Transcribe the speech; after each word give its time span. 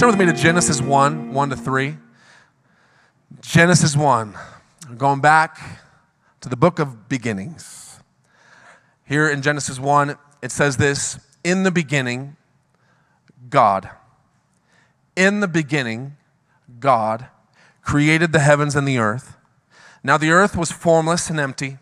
Turn 0.00 0.08
with 0.08 0.18
me 0.18 0.24
to 0.24 0.32
Genesis 0.32 0.80
1 0.80 1.34
1 1.34 1.50
to 1.50 1.56
3. 1.56 1.94
Genesis 3.42 3.94
1. 3.94 4.34
Going 4.96 5.20
back 5.20 5.58
to 6.40 6.48
the 6.48 6.56
book 6.56 6.78
of 6.78 7.06
beginnings. 7.06 8.00
Here 9.04 9.28
in 9.28 9.42
Genesis 9.42 9.78
1, 9.78 10.16
it 10.40 10.52
says 10.52 10.78
this 10.78 11.20
In 11.44 11.64
the 11.64 11.70
beginning, 11.70 12.38
God. 13.50 13.90
In 15.16 15.40
the 15.40 15.48
beginning, 15.48 16.16
God 16.78 17.26
created 17.82 18.32
the 18.32 18.40
heavens 18.40 18.74
and 18.74 18.88
the 18.88 18.96
earth. 18.96 19.36
Now 20.02 20.16
the 20.16 20.30
earth 20.30 20.56
was 20.56 20.72
formless 20.72 21.28
and 21.28 21.38
empty. 21.38 21.76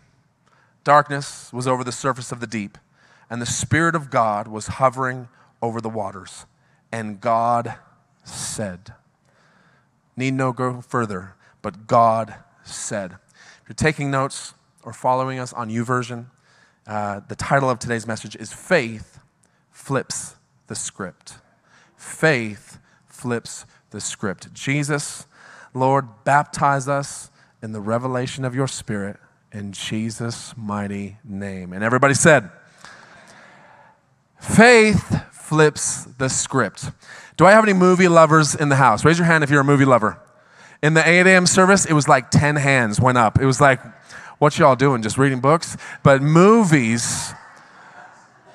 Darkness 0.83 1.53
was 1.53 1.67
over 1.67 1.85
the 1.85 1.93
surface 1.93 2.33
of 2.33 2.41
the 2.41 2.47
deep, 2.47 2.77
and 3.29 3.41
the 3.41 3.45
Spirit 3.45 3.95
of 3.95 4.09
God 4.09 4.49
was 4.49 4.67
hovering 4.67 5.29
over 5.61 5.79
the 5.79 5.87
waters. 5.87 6.45
And 6.91 7.21
God 7.21 7.77
said, 8.29 8.93
Need 10.15 10.33
no 10.33 10.51
go 10.51 10.81
further, 10.81 11.35
but 11.61 11.87
God 11.87 12.35
said. 12.63 13.13
If 13.13 13.69
you're 13.69 13.75
taking 13.75 14.11
notes 14.11 14.53
or 14.83 14.93
following 14.93 15.39
us 15.39 15.53
on 15.53 15.69
YouVersion, 15.69 16.25
uh, 16.87 17.21
the 17.27 17.35
title 17.35 17.69
of 17.69 17.79
today's 17.79 18.07
message 18.07 18.35
is 18.35 18.51
Faith 18.51 19.19
Flips 19.71 20.35
the 20.67 20.75
Script. 20.75 21.35
Faith 21.95 22.79
flips 23.05 23.65
the 23.89 23.99
script. 23.99 24.53
Jesus, 24.53 25.27
Lord, 25.73 26.07
baptize 26.23 26.87
us 26.87 27.29
in 27.61 27.73
the 27.73 27.81
revelation 27.81 28.45
of 28.45 28.55
your 28.55 28.67
Spirit 28.67 29.17
in 29.51 29.71
Jesus' 29.71 30.53
mighty 30.55 31.17
name. 31.23 31.73
And 31.73 31.83
everybody 31.83 32.13
said, 32.13 32.49
Faith 34.39 35.25
flips 35.33 36.05
the 36.05 36.29
script. 36.29 36.91
Do 37.39 37.45
I 37.45 37.51
have 37.51 37.63
any 37.63 37.71
movie 37.71 38.09
lovers 38.09 38.53
in 38.53 38.67
the 38.67 38.75
house? 38.75 39.05
Raise 39.05 39.17
your 39.17 39.25
hand 39.25 39.45
if 39.45 39.49
you're 39.49 39.61
a 39.61 39.63
movie 39.63 39.85
lover. 39.85 40.19
In 40.83 40.93
the 40.93 41.07
8 41.07 41.25
a.m. 41.25 41.45
service, 41.45 41.85
it 41.85 41.93
was 41.93 42.05
like 42.05 42.31
10 42.31 42.57
hands 42.57 42.99
went 42.99 43.17
up. 43.17 43.39
It 43.39 43.45
was 43.45 43.61
like, 43.61 43.79
what 44.39 44.59
y'all 44.59 44.75
doing? 44.75 45.01
Just 45.01 45.17
reading 45.17 45.39
books? 45.39 45.77
But 46.03 46.21
movies, 46.21 47.33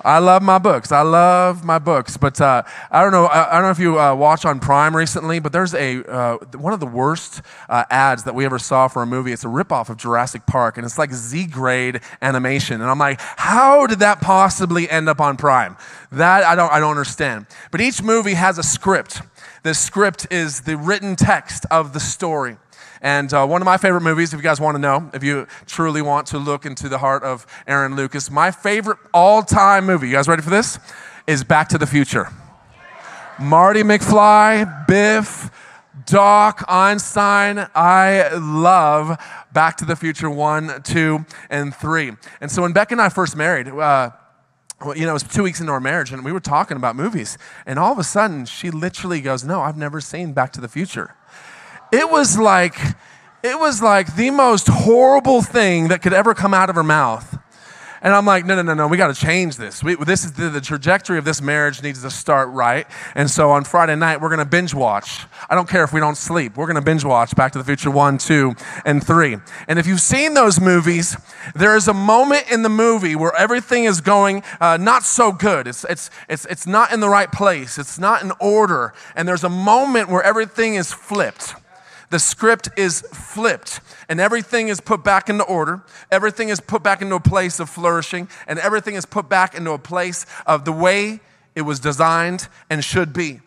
I 0.05 0.19
love 0.19 0.43
my 0.43 0.59
books. 0.59 0.91
I 0.91 1.01
love 1.01 1.63
my 1.63 1.79
books. 1.79 2.15
But 2.15 2.39
uh, 2.39 2.61
I 2.91 3.01
don't 3.01 3.11
know. 3.11 3.25
I, 3.25 3.49
I, 3.49 3.53
don't 3.53 3.63
know 3.63 3.71
if 3.71 3.79
you 3.79 3.99
uh, 3.99 4.13
watched 4.13 4.45
on 4.45 4.59
Prime 4.59 4.95
recently, 4.95 5.39
but 5.39 5.51
there's 5.51 5.73
a 5.73 6.03
uh, 6.05 6.37
one 6.57 6.73
of 6.73 6.79
the 6.79 6.85
worst 6.85 7.41
uh, 7.67 7.85
ads 7.89 8.23
that 8.25 8.35
we 8.35 8.45
ever 8.45 8.59
saw 8.59 8.87
for 8.87 9.01
a 9.01 9.07
movie. 9.07 9.31
It's 9.31 9.43
a 9.43 9.47
ripoff 9.47 9.89
of 9.89 9.97
Jurassic 9.97 10.45
Park, 10.45 10.77
and 10.77 10.85
it's 10.85 10.99
like 10.99 11.11
Z 11.11 11.47
grade 11.47 12.01
animation. 12.21 12.81
And 12.81 12.89
I'm 12.89 12.99
like, 12.99 13.19
how 13.19 13.87
did 13.87 13.99
that 13.99 14.21
possibly 14.21 14.87
end 14.87 15.09
up 15.09 15.19
on 15.19 15.37
Prime? 15.37 15.75
That 16.11 16.43
I 16.43 16.53
don't. 16.55 16.71
I 16.71 16.79
don't 16.79 16.91
understand. 16.91 17.47
But 17.71 17.81
each 17.81 18.03
movie 18.03 18.35
has 18.35 18.59
a 18.59 18.63
script. 18.63 19.23
The 19.63 19.73
script 19.73 20.27
is 20.29 20.61
the 20.61 20.77
written 20.77 21.15
text 21.15 21.65
of 21.71 21.93
the 21.93 21.99
story. 21.99 22.57
And 23.05 23.31
uh, 23.35 23.45
one 23.45 23.61
of 23.61 23.65
my 23.65 23.77
favorite 23.77 24.01
movies, 24.01 24.33
if 24.33 24.39
you 24.39 24.43
guys 24.43 24.59
want 24.59 24.73
to 24.73 24.79
know, 24.79 25.11
if 25.13 25.23
you 25.23 25.45
truly 25.67 26.01
want 26.01 26.25
to 26.29 26.39
look 26.39 26.65
into 26.65 26.89
the 26.89 26.97
heart 26.97 27.21
of 27.21 27.45
Aaron 27.67 27.95
Lucas, 27.95 28.31
my 28.31 28.49
favorite 28.49 28.97
all 29.13 29.43
time 29.43 29.85
movie, 29.85 30.07
you 30.07 30.13
guys 30.13 30.27
ready 30.27 30.41
for 30.41 30.49
this? 30.49 30.79
Is 31.27 31.43
Back 31.43 31.69
to 31.69 31.77
the 31.77 31.85
Future. 31.85 32.29
Marty 33.39 33.83
McFly, 33.83 34.87
Biff, 34.87 35.51
Doc, 36.07 36.65
Einstein. 36.67 37.67
I 37.75 38.33
love 38.33 39.23
Back 39.53 39.77
to 39.77 39.85
the 39.85 39.95
Future 39.95 40.31
1, 40.31 40.81
2, 40.81 41.25
and 41.51 41.75
3. 41.75 42.11
And 42.41 42.49
so 42.49 42.63
when 42.63 42.73
Beck 42.73 42.91
and 42.91 42.99
I 42.99 43.09
first 43.09 43.35
married, 43.35 43.67
uh, 43.67 44.09
well, 44.83 44.97
you 44.97 45.03
know, 45.03 45.11
it 45.11 45.13
was 45.13 45.23
two 45.23 45.43
weeks 45.43 45.59
into 45.61 45.71
our 45.71 45.79
marriage, 45.79 46.11
and 46.11 46.25
we 46.25 46.31
were 46.31 46.39
talking 46.39 46.75
about 46.75 46.95
movies. 46.95 47.37
And 47.67 47.77
all 47.77 47.91
of 47.91 47.99
a 47.99 48.03
sudden, 48.03 48.45
she 48.45 48.71
literally 48.71 49.21
goes, 49.21 49.43
No, 49.43 49.61
I've 49.61 49.77
never 49.77 50.01
seen 50.01 50.33
Back 50.33 50.51
to 50.53 50.61
the 50.61 50.67
Future. 50.67 51.13
It 51.91 52.09
was 52.09 52.37
like, 52.37 52.77
it 53.43 53.59
was 53.59 53.81
like 53.81 54.15
the 54.15 54.31
most 54.31 54.67
horrible 54.67 55.41
thing 55.41 55.89
that 55.89 56.01
could 56.01 56.13
ever 56.13 56.33
come 56.33 56.53
out 56.53 56.69
of 56.69 56.75
her 56.75 56.83
mouth. 56.83 57.37
And 58.05 58.13
I'm 58.13 58.23
like, 58.23 58.45
no, 58.45 58.55
no, 58.55 58.61
no, 58.61 58.75
no, 58.75 58.87
we 58.87 58.97
got 58.97 59.07
to 59.07 59.19
change 59.19 59.57
this. 59.57 59.83
We, 59.83 59.95
this 59.95 60.25
is 60.25 60.33
the, 60.33 60.49
the, 60.49 60.61
trajectory 60.61 61.17
of 61.17 61.25
this 61.25 61.41
marriage 61.41 61.81
needs 61.81 62.03
to 62.03 62.11
start 62.11 62.49
right. 62.49 62.85
And 63.15 63.27
so 63.31 63.49
on 63.49 63.63
Friday 63.63 63.95
night, 63.95 64.21
we're 64.21 64.29
going 64.29 64.37
to 64.37 64.45
binge 64.45 64.75
watch. 64.75 65.25
I 65.49 65.55
don't 65.55 65.67
care 65.67 65.83
if 65.83 65.91
we 65.91 65.99
don't 65.99 66.15
sleep. 66.15 66.55
We're 66.55 66.67
going 66.67 66.75
to 66.75 66.83
binge 66.83 67.03
watch 67.03 67.35
Back 67.35 67.53
to 67.53 67.57
the 67.57 67.63
Future 67.63 67.89
1, 67.89 68.19
2, 68.19 68.53
and 68.85 69.03
3. 69.03 69.37
And 69.67 69.79
if 69.79 69.87
you've 69.87 70.01
seen 70.01 70.35
those 70.35 70.61
movies, 70.61 71.17
there 71.55 71.75
is 71.75 71.87
a 71.87 71.95
moment 71.95 72.51
in 72.51 72.61
the 72.61 72.69
movie 72.69 73.15
where 73.15 73.35
everything 73.35 73.85
is 73.85 74.01
going 74.01 74.43
uh, 74.61 74.77
not 74.77 75.01
so 75.01 75.31
good. 75.31 75.65
It's, 75.65 75.83
it's, 75.85 76.11
it's, 76.29 76.45
it's 76.45 76.67
not 76.67 76.93
in 76.93 76.99
the 76.99 77.09
right 77.09 77.31
place, 77.31 77.79
it's 77.79 77.97
not 77.97 78.21
in 78.21 78.31
order. 78.39 78.93
And 79.15 79.27
there's 79.27 79.43
a 79.43 79.49
moment 79.49 80.09
where 80.09 80.21
everything 80.21 80.75
is 80.75 80.93
flipped 80.93 81.55
the 82.15 82.19
script 82.19 82.69
is 82.77 83.01
flipped 83.11 83.81
and 84.07 84.21
everything 84.21 84.69
is 84.69 84.79
put 84.79 85.03
back 85.03 85.27
into 85.27 85.43
order. 85.43 85.83
Everything 86.09 86.47
is 86.47 86.61
put 86.61 86.81
back 86.81 87.01
into 87.01 87.15
a 87.15 87.19
place 87.19 87.59
of 87.59 87.69
flourishing 87.69 88.29
and 88.47 88.57
everything 88.57 88.95
is 88.95 89.05
put 89.05 89.27
back 89.27 89.53
into 89.53 89.71
a 89.71 89.77
place 89.77 90.25
of 90.47 90.63
the 90.63 90.71
way 90.71 91.19
it 91.55 91.63
was 91.63 91.81
designed 91.81 92.47
and 92.69 92.85
should 92.85 93.11
be. 93.11 93.41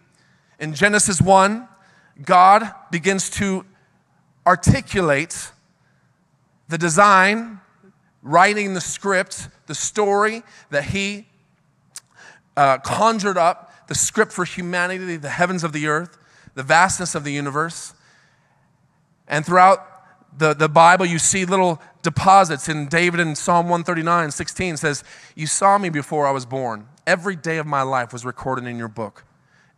In 0.60 0.74
Genesis 0.74 1.18
1, 1.18 1.66
God 2.22 2.70
begins 2.90 3.30
to 3.30 3.64
articulate 4.46 5.50
the 6.68 6.76
design, 6.76 7.60
writing 8.22 8.74
the 8.74 8.82
script, 8.82 9.48
the 9.66 9.74
story 9.74 10.42
that 10.68 10.84
He 10.84 11.26
uh, 12.54 12.76
conjured 12.80 13.38
up, 13.38 13.88
the 13.88 13.94
script 13.94 14.30
for 14.30 14.44
humanity, 14.44 15.16
the 15.16 15.30
heavens 15.30 15.64
of 15.64 15.72
the 15.72 15.86
earth, 15.86 16.18
the 16.52 16.62
vastness 16.62 17.14
of 17.14 17.24
the 17.24 17.32
universe. 17.32 17.94
And 19.28 19.44
throughout 19.46 19.86
the, 20.36 20.54
the 20.54 20.68
Bible, 20.68 21.06
you 21.06 21.18
see 21.18 21.44
little 21.44 21.80
deposits. 22.02 22.68
In 22.68 22.88
David 22.88 23.20
in 23.20 23.34
Psalm 23.34 23.66
139, 23.66 24.30
16 24.30 24.76
says, 24.78 25.04
You 25.36 25.46
saw 25.46 25.78
me 25.78 25.90
before 25.90 26.26
I 26.26 26.30
was 26.30 26.46
born. 26.46 26.88
Every 27.06 27.36
day 27.36 27.58
of 27.58 27.66
my 27.66 27.82
life 27.82 28.12
was 28.12 28.24
recorded 28.24 28.66
in 28.66 28.78
your 28.78 28.88
book. 28.88 29.24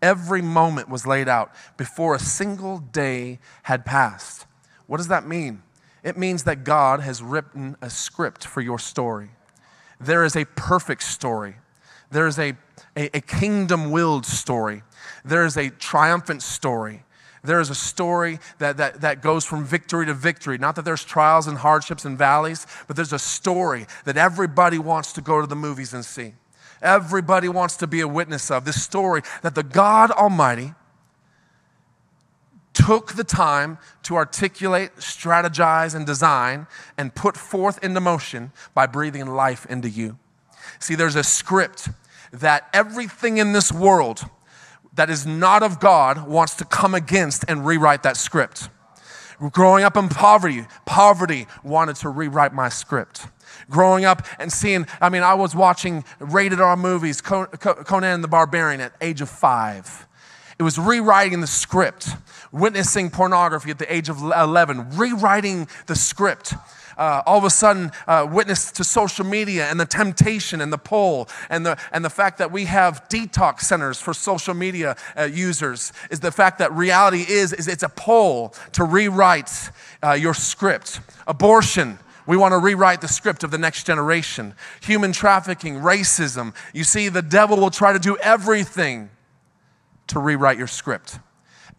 Every 0.03 0.41
moment 0.41 0.89
was 0.89 1.07
laid 1.07 1.29
out 1.29 1.53
before 1.77 2.15
a 2.15 2.19
single 2.19 2.79
day 2.79 3.39
had 3.65 3.85
passed. 3.85 4.47
What 4.87 4.97
does 4.97 5.09
that 5.09 5.27
mean? 5.27 5.63
It 6.03 6.17
means 6.17 6.45
that 6.45 6.65
God 6.65 7.01
has 7.01 7.23
written 7.23 7.77
a 7.83 7.91
script 7.91 8.47
for 8.47 8.61
your 8.61 8.79
story. 8.79 9.31
There 10.01 10.25
is 10.25 10.35
a 10.35 10.47
perfect 10.47 11.03
story. 11.03 11.57
There 12.11 12.27
is 12.27 12.39
a, 12.39 12.55
a, 12.97 13.17
a 13.17 13.21
kingdom 13.21 13.91
willed 13.91 14.25
story. 14.25 14.83
There 15.25 15.45
is 15.45 15.57
a 15.57 15.69
triumphant 15.69 16.43
story. 16.43 17.05
There 17.43 17.61
is 17.61 17.71
a 17.71 17.75
story 17.75 18.39
that, 18.59 18.77
that, 18.77 19.01
that 19.01 19.23
goes 19.23 19.45
from 19.45 19.65
victory 19.65 20.07
to 20.07 20.15
victory. 20.15 20.59
Not 20.59 20.77
that 20.77 20.85
there's 20.85 21.05
trials 21.05 21.47
and 21.47 21.59
hardships 21.59 22.05
and 22.05 22.19
valleys, 22.19 22.67
but 22.87 22.97
there's 22.97 23.15
a 23.15 23.19
story 23.19 23.87
that 24.05 24.17
everybody 24.17 24.79
wants 24.79 25.13
to 25.15 25.21
go 25.23 25.41
to 25.41 25.47
the 25.47 25.57
movies 25.57 25.95
and 25.95 26.05
see. 26.05 26.35
Everybody 26.83 27.49
wants 27.49 27.77
to 27.79 27.87
be 27.87 28.01
a 28.01 28.09
witness 28.09 28.51
of. 28.51 28.65
This 28.65 28.83
story 28.83 29.23
that 29.43 29.55
the 29.55 29.63
God 29.63 30.11
Almighty 30.11 30.75
took 32.73 33.13
the 33.13 33.25
time 33.25 33.79
to 34.05 34.17
articulate, 34.17 34.97
strategize, 34.97 35.95
and 35.95 36.07
design 36.07 36.67
and 36.97 37.15
put 37.15 37.37
forth 37.37 37.83
into 37.83 38.01
motion 38.01 38.53
by 38.75 38.87
breathing 38.87 39.27
life 39.27 39.67
into 39.67 39.89
you. 39.89 40.19
See, 40.79 40.95
there's 40.95 41.17
a 41.17 41.25
script 41.25 41.89
that 42.33 42.69
everything 42.73 43.39
in 43.39 43.53
this 43.53 43.73
world 43.73 44.25
that 44.95 45.11
is 45.11 45.27
not 45.27 45.63
of 45.63 45.81
God 45.81 46.27
wants 46.27 46.55
to 46.57 46.65
come 46.65 46.95
against 46.95 47.45
and 47.49 47.67
rewrite 47.67 48.03
that 48.03 48.17
script. 48.17 48.69
Growing 49.53 49.85
up 49.85 49.97
in 49.97 50.09
poverty, 50.09 50.67
poverty 50.85 51.47
wanted 51.63 51.97
to 51.97 52.11
rewrite 52.11 52.53
my 52.53 52.69
script. 52.69 53.27
Growing 53.71 54.05
up 54.05 54.27
and 54.39 54.53
seeing, 54.53 54.87
I 55.01 55.09
mean, 55.09 55.23
I 55.23 55.35
was 55.35 55.55
watching 55.55 56.05
rated 56.19 56.61
R 56.61 56.77
movies, 56.77 57.21
Conan 57.21 58.21
the 58.21 58.29
Barbarian 58.29 58.81
at 58.81 58.93
age 59.01 59.21
of 59.21 59.31
five. 59.31 60.07
It 60.59 60.63
was 60.63 60.79
rewriting 60.79 61.41
the 61.41 61.47
script, 61.47 62.11
witnessing 62.53 63.09
pornography 63.09 63.71
at 63.71 63.79
the 63.79 63.91
age 63.93 64.11
of 64.11 64.21
11, 64.21 64.99
rewriting 64.99 65.69
the 65.87 65.97
script 65.97 66.53
uh, 66.97 67.23
all 67.27 67.39
of 67.39 67.45
a 67.45 67.51
sudden 67.51 67.91
uh, 68.07 68.27
witness 68.31 68.71
to 68.73 68.85
social 68.85 69.25
media 69.25 69.67
and 69.67 69.79
the 69.79 69.87
temptation 69.87 70.61
and 70.61 70.73
the 70.73 70.79
pull 70.79 71.29
and 71.49 71.65
the, 71.65 71.79
and 71.93 72.05
the 72.05 72.11
fact 72.11 72.39
that 72.39 72.51
we 72.51 72.65
have 72.67 73.09
detox 73.09 73.61
centers 73.61 74.01
for 74.01 74.15
social 74.15 74.55
media 74.55 74.97
uh, 75.17 75.25
users 75.25 75.93
is 76.11 76.21
the 76.21 76.33
fact 76.33 76.59
that 76.59 76.73
reality 76.73 77.25
is, 77.29 77.53
is 77.53 77.69
it's 77.69 77.83
a 77.83 77.89
pull 77.89 78.55
to 78.73 78.85
rewrite 78.85 79.71
uh, 80.03 80.13
your 80.13 80.35
script. 80.35 81.01
Abortion. 81.27 81.99
We 82.27 82.37
want 82.37 82.53
to 82.53 82.59
rewrite 82.59 83.01
the 83.01 83.09
script 83.09 83.43
of 83.43 83.51
the 83.51 83.59
next 83.59 83.85
generation. 83.85 84.55
Human 84.83 85.13
trafficking, 85.13 85.77
racism. 85.77 86.55
You 86.73 86.85
see, 86.85 87.09
the 87.09 87.23
devil 87.23 87.57
will 87.57 87.71
try 87.71 87.93
to 87.93 87.99
do 87.99 88.17
everything 88.19 89.11
to 90.09 90.21
rewrite 90.21 90.59
your 90.59 90.67
script. 90.67 91.19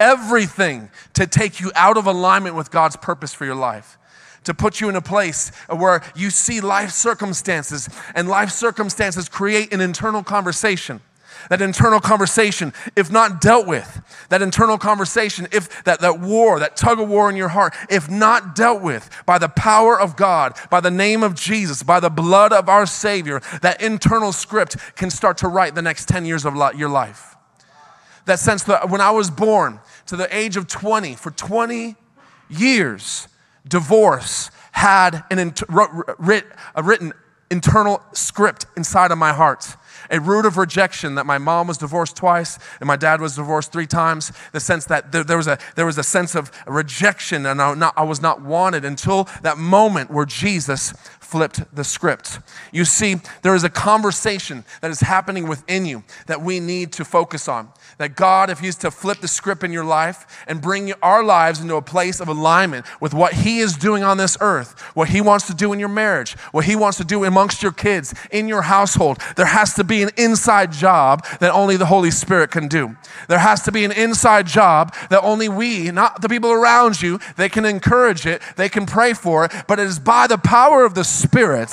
Everything 0.00 0.90
to 1.14 1.26
take 1.26 1.60
you 1.60 1.70
out 1.74 1.96
of 1.96 2.06
alignment 2.06 2.54
with 2.56 2.70
God's 2.70 2.96
purpose 2.96 3.32
for 3.32 3.44
your 3.44 3.54
life 3.54 3.98
to 4.44 4.54
put 4.54 4.80
you 4.80 4.88
in 4.88 4.96
a 4.96 5.02
place 5.02 5.50
where 5.68 6.02
you 6.14 6.30
see 6.30 6.60
life 6.60 6.90
circumstances, 6.90 7.88
and 8.14 8.28
life 8.28 8.50
circumstances 8.50 9.28
create 9.28 9.72
an 9.72 9.80
internal 9.80 10.22
conversation. 10.22 11.00
that 11.48 11.60
internal 11.60 12.00
conversation, 12.00 12.72
if 12.94 13.10
not 13.10 13.40
dealt 13.40 13.66
with, 13.66 14.02
that 14.28 14.42
internal 14.42 14.78
conversation, 14.78 15.48
if 15.52 15.82
that, 15.84 16.00
that 16.00 16.20
war, 16.20 16.60
that 16.60 16.76
tug 16.76 17.00
of 17.00 17.08
war 17.08 17.28
in 17.28 17.36
your 17.36 17.48
heart, 17.48 17.74
if 17.90 18.08
not 18.10 18.54
dealt 18.54 18.82
with 18.82 19.10
by 19.26 19.38
the 19.38 19.48
power 19.48 19.98
of 19.98 20.16
God, 20.16 20.56
by 20.70 20.80
the 20.80 20.90
name 20.90 21.22
of 21.22 21.34
Jesus, 21.34 21.82
by 21.82 22.00
the 22.00 22.10
blood 22.10 22.52
of 22.52 22.68
our 22.68 22.86
Savior, 22.86 23.40
that 23.60 23.82
internal 23.82 24.32
script 24.32 24.76
can 24.94 25.10
start 25.10 25.38
to 25.38 25.48
write 25.48 25.74
the 25.74 25.82
next 25.82 26.08
10 26.08 26.24
years 26.24 26.44
of 26.44 26.54
your 26.76 26.88
life. 26.88 27.36
That 28.26 28.38
sense 28.38 28.62
that 28.64 28.88
when 28.88 29.00
I 29.00 29.10
was 29.10 29.30
born 29.30 29.80
to 30.06 30.16
the 30.16 30.34
age 30.34 30.56
of 30.56 30.68
20, 30.68 31.16
for 31.16 31.30
20 31.32 31.96
years, 32.48 33.26
divorce 33.66 34.50
had 34.72 35.24
an 35.30 35.54
writ, 36.18 36.44
a 36.74 36.82
written 36.82 37.12
internal 37.50 38.02
script 38.12 38.66
inside 38.76 39.10
of 39.10 39.18
my 39.18 39.32
heart 39.32 39.76
a 40.12 40.20
root 40.20 40.44
of 40.46 40.56
rejection 40.56 41.14
that 41.14 41.26
my 41.26 41.38
mom 41.38 41.66
was 41.66 41.78
divorced 41.78 42.16
twice 42.16 42.58
and 42.80 42.86
my 42.86 42.96
dad 42.96 43.20
was 43.20 43.36
divorced 43.36 43.72
three 43.72 43.86
times. 43.86 44.30
The 44.52 44.60
sense 44.60 44.84
that 44.86 45.10
there, 45.10 45.24
there 45.24 45.38
was, 45.38 45.46
a, 45.46 45.58
there 45.74 45.86
was 45.86 45.98
a 45.98 46.02
sense 46.02 46.34
of 46.34 46.50
rejection 46.66 47.46
and 47.46 47.60
I, 47.60 47.74
not, 47.74 47.94
I 47.96 48.04
was 48.04 48.20
not 48.20 48.42
wanted 48.42 48.84
until 48.84 49.24
that 49.42 49.58
moment 49.58 50.10
where 50.10 50.26
Jesus 50.26 50.92
flipped 51.32 51.74
the 51.74 51.82
script. 51.82 52.40
You 52.72 52.84
see, 52.84 53.16
there 53.40 53.54
is 53.54 53.64
a 53.64 53.70
conversation 53.70 54.64
that 54.82 54.90
is 54.90 55.00
happening 55.00 55.48
within 55.48 55.86
you 55.86 56.04
that 56.26 56.42
we 56.42 56.60
need 56.60 56.92
to 56.92 57.06
focus 57.06 57.48
on. 57.48 57.70
That 57.96 58.16
God, 58.16 58.50
if 58.50 58.58
He's 58.58 58.76
to 58.76 58.90
flip 58.90 59.20
the 59.20 59.28
script 59.28 59.64
in 59.64 59.72
your 59.72 59.84
life 59.84 60.44
and 60.46 60.60
bring 60.60 60.92
our 61.00 61.24
lives 61.24 61.58
into 61.58 61.76
a 61.76 61.80
place 61.80 62.20
of 62.20 62.28
alignment 62.28 62.84
with 63.00 63.14
what 63.14 63.32
He 63.32 63.60
is 63.60 63.78
doing 63.78 64.04
on 64.04 64.18
this 64.18 64.36
earth, 64.42 64.78
what 64.94 65.08
He 65.08 65.22
wants 65.22 65.46
to 65.46 65.54
do 65.54 65.72
in 65.72 65.80
your 65.80 65.88
marriage, 65.88 66.34
what 66.52 66.66
He 66.66 66.76
wants 66.76 66.98
to 66.98 67.04
do 67.04 67.24
amongst 67.24 67.62
your 67.62 67.72
kids, 67.72 68.14
in 68.30 68.46
your 68.46 68.62
household, 68.62 69.18
there 69.36 69.46
has 69.46 69.72
to 69.74 69.84
be 69.84 70.02
an 70.02 70.10
inside 70.18 70.70
job 70.70 71.24
that 71.40 71.50
only 71.50 71.78
the 71.78 71.86
Holy 71.86 72.10
Spirit 72.10 72.50
can 72.50 72.68
do. 72.68 72.94
There 73.26 73.38
has 73.38 73.62
to 73.62 73.72
be 73.72 73.86
an 73.86 73.92
inside 73.92 74.46
job 74.46 74.94
that 75.08 75.22
only 75.22 75.48
we, 75.48 75.90
not 75.90 76.20
the 76.20 76.28
people 76.28 76.52
around 76.52 77.00
you, 77.00 77.20
they 77.38 77.48
can 77.48 77.64
encourage 77.64 78.26
it, 78.26 78.42
they 78.56 78.68
can 78.68 78.84
pray 78.84 79.14
for 79.14 79.46
it, 79.46 79.52
but 79.66 79.78
it 79.78 79.86
is 79.86 79.98
by 79.98 80.26
the 80.26 80.36
power 80.36 80.84
of 80.84 80.92
the 80.92 81.21
Spirit 81.22 81.70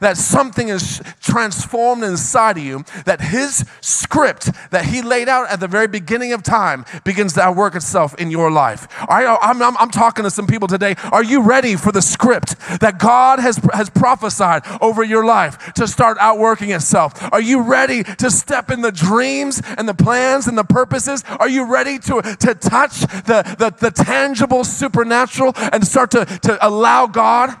that 0.00 0.16
something 0.16 0.68
is 0.68 1.02
transformed 1.20 2.04
inside 2.04 2.58
of 2.58 2.64
you, 2.64 2.84
that 3.04 3.20
His 3.20 3.64
script 3.80 4.50
that 4.70 4.86
He 4.86 5.02
laid 5.02 5.28
out 5.28 5.48
at 5.50 5.60
the 5.60 5.68
very 5.68 5.86
beginning 5.86 6.32
of 6.32 6.42
time 6.42 6.84
begins 7.04 7.34
to 7.34 7.52
work 7.54 7.74
itself 7.74 8.14
in 8.18 8.30
your 8.30 8.50
life. 8.50 8.86
I, 9.08 9.38
I'm, 9.42 9.62
I'm, 9.62 9.76
I'm 9.76 9.90
talking 9.90 10.24
to 10.24 10.30
some 10.30 10.46
people 10.46 10.68
today. 10.68 10.94
Are 11.12 11.24
you 11.24 11.42
ready 11.42 11.76
for 11.76 11.92
the 11.92 12.02
script 12.02 12.58
that 12.80 12.98
God 12.98 13.38
has, 13.38 13.56
has 13.72 13.90
prophesied 13.90 14.62
over 14.80 15.02
your 15.02 15.24
life 15.24 15.74
to 15.74 15.86
start 15.86 16.16
outworking 16.20 16.70
itself? 16.70 17.12
Are 17.32 17.40
you 17.40 17.62
ready 17.62 18.02
to 18.04 18.30
step 18.30 18.70
in 18.70 18.80
the 18.80 18.92
dreams 18.92 19.60
and 19.76 19.88
the 19.88 19.94
plans 19.94 20.46
and 20.46 20.56
the 20.56 20.64
purposes? 20.64 21.24
Are 21.38 21.48
you 21.48 21.70
ready 21.70 21.98
to, 22.00 22.22
to 22.22 22.54
touch 22.54 23.00
the, 23.00 23.54
the, 23.58 23.74
the 23.78 23.90
tangible 23.90 24.64
supernatural 24.64 25.52
and 25.56 25.86
start 25.86 26.10
to, 26.12 26.24
to 26.24 26.58
allow 26.66 27.06
God 27.06 27.54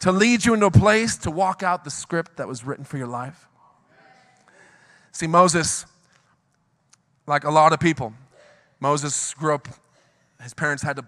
to 0.00 0.12
lead 0.12 0.44
you 0.44 0.54
into 0.54 0.66
a 0.66 0.70
place 0.70 1.16
to 1.18 1.30
walk 1.30 1.62
out 1.62 1.84
the 1.84 1.90
script 1.90 2.36
that 2.36 2.48
was 2.48 2.64
written 2.64 2.84
for 2.84 2.98
your 2.98 3.06
life? 3.06 3.48
See, 5.12 5.26
Moses 5.26 5.86
like 7.30 7.44
a 7.44 7.50
lot 7.50 7.72
of 7.72 7.78
people. 7.78 8.12
Moses 8.80 9.34
grew 9.34 9.54
up, 9.54 9.68
his 10.42 10.52
parents 10.52 10.82
had 10.82 10.96
to 10.96 11.04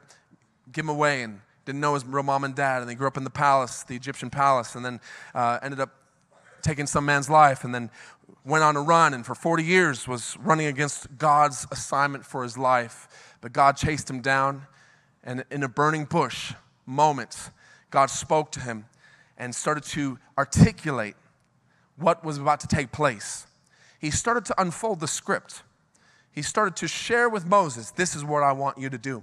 give 0.70 0.84
him 0.84 0.88
away 0.88 1.22
and 1.22 1.40
didn't 1.64 1.80
know 1.80 1.94
his 1.94 2.04
real 2.04 2.22
mom 2.22 2.44
and 2.44 2.54
dad, 2.54 2.80
and 2.80 2.88
they 2.88 2.94
grew 2.94 3.08
up 3.08 3.16
in 3.16 3.24
the 3.24 3.30
palace, 3.30 3.82
the 3.82 3.96
Egyptian 3.96 4.30
palace, 4.30 4.76
and 4.76 4.84
then 4.84 5.00
uh, 5.34 5.58
ended 5.62 5.80
up 5.80 5.90
taking 6.62 6.86
some 6.86 7.04
man's 7.04 7.28
life, 7.28 7.64
and 7.64 7.74
then 7.74 7.90
went 8.44 8.62
on 8.62 8.76
a 8.76 8.80
run, 8.80 9.14
and 9.14 9.26
for 9.26 9.34
40 9.34 9.64
years 9.64 10.06
was 10.06 10.36
running 10.38 10.66
against 10.66 11.18
God's 11.18 11.66
assignment 11.72 12.24
for 12.24 12.44
his 12.44 12.56
life. 12.56 13.34
But 13.40 13.52
God 13.52 13.76
chased 13.76 14.08
him 14.08 14.20
down, 14.20 14.66
and 15.24 15.44
in 15.50 15.64
a 15.64 15.68
burning 15.68 16.04
bush 16.04 16.52
moment, 16.86 17.50
God 17.92 18.10
spoke 18.10 18.50
to 18.52 18.60
him 18.60 18.86
and 19.38 19.54
started 19.54 19.84
to 19.84 20.18
articulate 20.36 21.14
what 21.96 22.24
was 22.24 22.38
about 22.38 22.58
to 22.60 22.66
take 22.66 22.90
place. 22.90 23.46
He 24.00 24.10
started 24.10 24.44
to 24.46 24.60
unfold 24.60 24.98
the 24.98 25.06
script 25.06 25.62
he 26.32 26.40
started 26.40 26.74
to 26.76 26.88
share 26.88 27.28
with 27.28 27.46
Moses 27.46 27.90
this 27.90 28.16
is 28.16 28.24
what 28.24 28.42
I 28.42 28.52
want 28.52 28.78
you 28.78 28.88
to 28.88 28.98
do. 28.98 29.22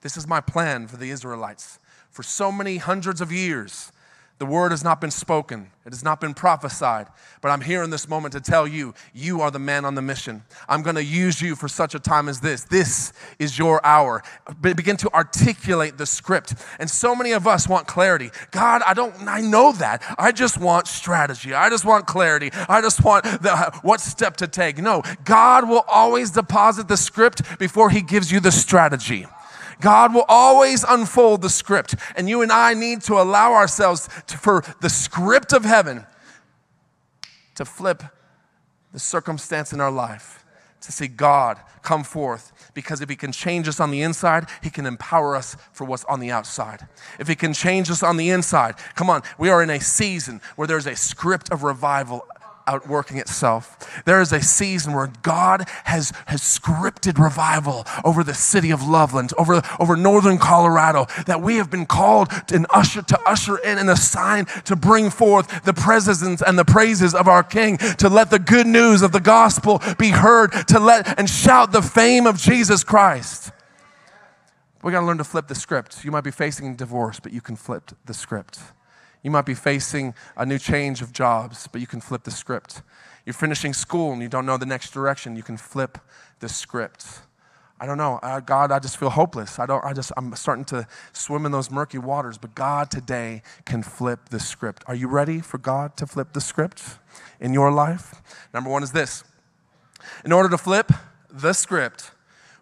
This 0.00 0.16
is 0.16 0.26
my 0.26 0.40
plan 0.40 0.88
for 0.88 0.96
the 0.96 1.10
Israelites. 1.10 1.78
For 2.10 2.22
so 2.22 2.50
many 2.50 2.78
hundreds 2.78 3.20
of 3.20 3.32
years, 3.32 3.92
the 4.38 4.46
word 4.46 4.70
has 4.70 4.84
not 4.84 5.00
been 5.00 5.10
spoken, 5.10 5.70
it 5.84 5.92
has 5.92 6.04
not 6.04 6.20
been 6.20 6.32
prophesied. 6.32 7.08
But 7.40 7.50
I'm 7.50 7.60
here 7.60 7.82
in 7.82 7.90
this 7.90 8.08
moment 8.08 8.32
to 8.34 8.40
tell 8.40 8.68
you, 8.68 8.94
you 9.12 9.40
are 9.40 9.50
the 9.50 9.58
man 9.58 9.84
on 9.84 9.94
the 9.94 10.02
mission. 10.02 10.42
I'm 10.68 10.82
going 10.82 10.94
to 10.96 11.04
use 11.04 11.40
you 11.42 11.56
for 11.56 11.66
such 11.66 11.94
a 11.94 11.98
time 11.98 12.28
as 12.28 12.40
this. 12.40 12.64
This 12.64 13.12
is 13.38 13.58
your 13.58 13.84
hour. 13.84 14.22
begin 14.60 14.96
to 14.98 15.12
articulate 15.12 15.98
the 15.98 16.06
script. 16.06 16.54
And 16.78 16.88
so 16.88 17.16
many 17.16 17.32
of 17.32 17.46
us 17.46 17.68
want 17.68 17.86
clarity. 17.86 18.30
God, 18.50 18.82
I 18.86 18.94
don't, 18.94 19.14
I 19.26 19.40
know 19.40 19.72
that. 19.72 20.02
I 20.18 20.30
just 20.30 20.58
want 20.58 20.86
strategy. 20.86 21.54
I 21.54 21.68
just 21.68 21.84
want 21.84 22.06
clarity. 22.06 22.50
I 22.68 22.80
just 22.80 23.02
want 23.02 23.24
the, 23.24 23.72
what 23.82 24.00
step 24.00 24.36
to 24.38 24.46
take. 24.46 24.78
No, 24.78 25.02
God 25.24 25.68
will 25.68 25.84
always 25.88 26.30
deposit 26.30 26.86
the 26.86 26.96
script 26.96 27.58
before 27.58 27.90
he 27.90 28.02
gives 28.02 28.30
you 28.30 28.40
the 28.40 28.52
strategy. 28.52 29.26
God 29.80 30.14
will 30.14 30.24
always 30.28 30.84
unfold 30.84 31.42
the 31.42 31.50
script, 31.50 31.94
and 32.16 32.28
you 32.28 32.42
and 32.42 32.52
I 32.52 32.74
need 32.74 33.02
to 33.02 33.14
allow 33.14 33.52
ourselves 33.52 34.08
to, 34.26 34.38
for 34.38 34.64
the 34.80 34.90
script 34.90 35.52
of 35.52 35.64
heaven 35.64 36.06
to 37.54 37.64
flip 37.64 38.02
the 38.92 38.98
circumstance 38.98 39.72
in 39.72 39.80
our 39.80 39.90
life, 39.90 40.44
to 40.80 40.92
see 40.92 41.08
God 41.08 41.58
come 41.82 42.04
forth. 42.04 42.52
Because 42.74 43.00
if 43.00 43.08
He 43.08 43.16
can 43.16 43.32
change 43.32 43.68
us 43.68 43.80
on 43.80 43.90
the 43.90 44.02
inside, 44.02 44.46
He 44.62 44.70
can 44.70 44.86
empower 44.86 45.34
us 45.36 45.56
for 45.72 45.84
what's 45.84 46.04
on 46.04 46.20
the 46.20 46.30
outside. 46.30 46.86
If 47.18 47.28
He 47.28 47.34
can 47.34 47.52
change 47.52 47.90
us 47.90 48.02
on 48.02 48.16
the 48.16 48.30
inside, 48.30 48.76
come 48.94 49.10
on, 49.10 49.22
we 49.38 49.48
are 49.48 49.62
in 49.62 49.70
a 49.70 49.80
season 49.80 50.40
where 50.56 50.68
there's 50.68 50.86
a 50.86 50.96
script 50.96 51.50
of 51.50 51.62
revival 51.62 52.26
outworking 52.68 53.16
itself. 53.16 54.02
There 54.04 54.20
is 54.20 54.32
a 54.32 54.42
season 54.42 54.92
where 54.92 55.10
God 55.22 55.68
has, 55.84 56.12
has 56.26 56.42
scripted 56.42 57.18
revival 57.18 57.86
over 58.04 58.22
the 58.22 58.34
city 58.34 58.70
of 58.70 58.86
Loveland, 58.86 59.32
over, 59.38 59.62
over 59.80 59.96
northern 59.96 60.38
Colorado, 60.38 61.06
that 61.26 61.40
we 61.40 61.56
have 61.56 61.70
been 61.70 61.86
called 61.86 62.28
and 62.52 62.66
usher, 62.70 63.02
to 63.02 63.18
usher 63.26 63.56
in 63.58 63.78
and 63.78 63.88
assign 63.90 64.44
to 64.64 64.76
bring 64.76 65.10
forth 65.10 65.64
the 65.64 65.72
presence 65.72 66.42
and 66.42 66.58
the 66.58 66.64
praises 66.64 67.14
of 67.14 67.26
our 67.26 67.42
King, 67.42 67.78
to 67.78 68.08
let 68.08 68.30
the 68.30 68.38
good 68.38 68.66
news 68.66 69.02
of 69.02 69.12
the 69.12 69.20
gospel 69.20 69.80
be 69.98 70.10
heard, 70.10 70.52
to 70.68 70.78
let 70.78 71.18
and 71.18 71.28
shout 71.28 71.72
the 71.72 71.82
fame 71.82 72.26
of 72.26 72.36
Jesus 72.36 72.84
Christ. 72.84 73.50
We 74.82 74.92
got 74.92 75.00
to 75.00 75.06
learn 75.06 75.18
to 75.18 75.24
flip 75.24 75.48
the 75.48 75.54
script. 75.54 76.04
You 76.04 76.10
might 76.10 76.24
be 76.24 76.30
facing 76.30 76.76
divorce, 76.76 77.18
but 77.18 77.32
you 77.32 77.40
can 77.40 77.56
flip 77.56 77.90
the 78.04 78.14
script. 78.14 78.60
You 79.22 79.30
might 79.30 79.46
be 79.46 79.54
facing 79.54 80.14
a 80.36 80.46
new 80.46 80.58
change 80.58 81.02
of 81.02 81.12
jobs, 81.12 81.68
but 81.70 81.80
you 81.80 81.86
can 81.86 82.00
flip 82.00 82.24
the 82.24 82.30
script. 82.30 82.82
You're 83.26 83.34
finishing 83.34 83.72
school 83.72 84.12
and 84.12 84.22
you 84.22 84.28
don't 84.28 84.46
know 84.46 84.56
the 84.56 84.66
next 84.66 84.90
direction, 84.90 85.36
you 85.36 85.42
can 85.42 85.56
flip 85.56 85.98
the 86.40 86.48
script. 86.48 87.06
I 87.80 87.86
don't 87.86 87.98
know. 87.98 88.18
Uh, 88.22 88.40
God, 88.40 88.72
I 88.72 88.80
just 88.80 88.96
feel 88.96 89.10
hopeless. 89.10 89.58
I 89.58 89.66
don't, 89.66 89.84
I 89.84 89.92
just, 89.92 90.10
I'm 90.16 90.34
starting 90.34 90.64
to 90.66 90.86
swim 91.12 91.46
in 91.46 91.52
those 91.52 91.70
murky 91.70 91.98
waters, 91.98 92.36
but 92.36 92.54
God 92.54 92.90
today 92.90 93.42
can 93.64 93.84
flip 93.84 94.30
the 94.30 94.40
script. 94.40 94.82
Are 94.88 94.96
you 94.96 95.06
ready 95.06 95.38
for 95.40 95.58
God 95.58 95.96
to 95.98 96.06
flip 96.06 96.32
the 96.32 96.40
script 96.40 96.82
in 97.38 97.54
your 97.54 97.70
life? 97.70 98.20
Number 98.52 98.68
one 98.70 98.82
is 98.82 98.92
this 98.92 99.24
in 100.24 100.32
order 100.32 100.48
to 100.48 100.58
flip 100.58 100.90
the 101.30 101.52
script, 101.52 102.10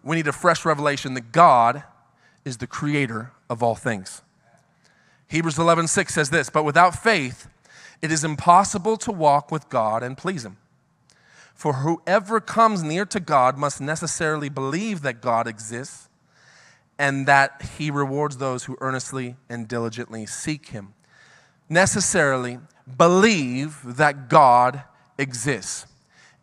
we 0.02 0.16
need 0.16 0.26
a 0.26 0.32
fresh 0.32 0.64
revelation 0.64 1.14
that 1.14 1.32
God 1.32 1.84
is 2.44 2.58
the 2.58 2.66
creator 2.66 3.32
of 3.48 3.62
all 3.62 3.74
things. 3.74 4.22
Hebrews 5.28 5.56
11:6 5.56 6.12
says 6.12 6.30
this, 6.30 6.50
but 6.50 6.64
without 6.64 6.94
faith 7.02 7.48
it 8.02 8.12
is 8.12 8.24
impossible 8.24 8.96
to 8.98 9.10
walk 9.10 9.50
with 9.50 9.68
God 9.68 10.02
and 10.02 10.16
please 10.16 10.44
him. 10.44 10.58
For 11.54 11.74
whoever 11.74 12.40
comes 12.40 12.82
near 12.82 13.06
to 13.06 13.18
God 13.20 13.56
must 13.56 13.80
necessarily 13.80 14.48
believe 14.48 15.02
that 15.02 15.22
God 15.22 15.48
exists 15.48 16.08
and 16.98 17.26
that 17.26 17.70
he 17.78 17.90
rewards 17.90 18.36
those 18.36 18.64
who 18.64 18.76
earnestly 18.80 19.36
and 19.48 19.66
diligently 19.66 20.26
seek 20.26 20.68
him. 20.68 20.94
Necessarily 21.68 22.58
believe 22.96 23.96
that 23.96 24.28
God 24.28 24.82
exists. 25.18 25.86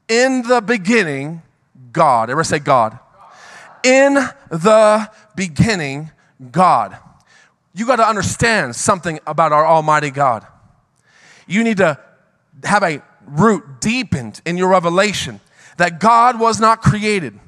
In 0.07 0.43
the 0.43 0.61
beginning, 0.61 1.43
God. 1.91 2.29
Ever 2.29 2.43
say 2.43 2.59
God? 2.59 2.99
In 3.83 4.15
the 4.49 5.11
beginning, 5.35 6.11
God 6.51 6.97
you 7.73 7.87
got 7.87 7.95
to 7.97 8.07
understand 8.07 8.75
something 8.75 9.19
about 9.25 9.51
our 9.51 9.65
Almighty 9.65 10.11
God. 10.11 10.45
You 11.47 11.63
need 11.63 11.77
to 11.77 11.99
have 12.63 12.83
a 12.83 13.01
root 13.25 13.81
deepened 13.81 14.41
in 14.45 14.57
your 14.57 14.69
revelation 14.69 15.39
that 15.77 15.99
God 15.99 16.39
was 16.39 16.59
not 16.59 16.81
created. 16.81 17.39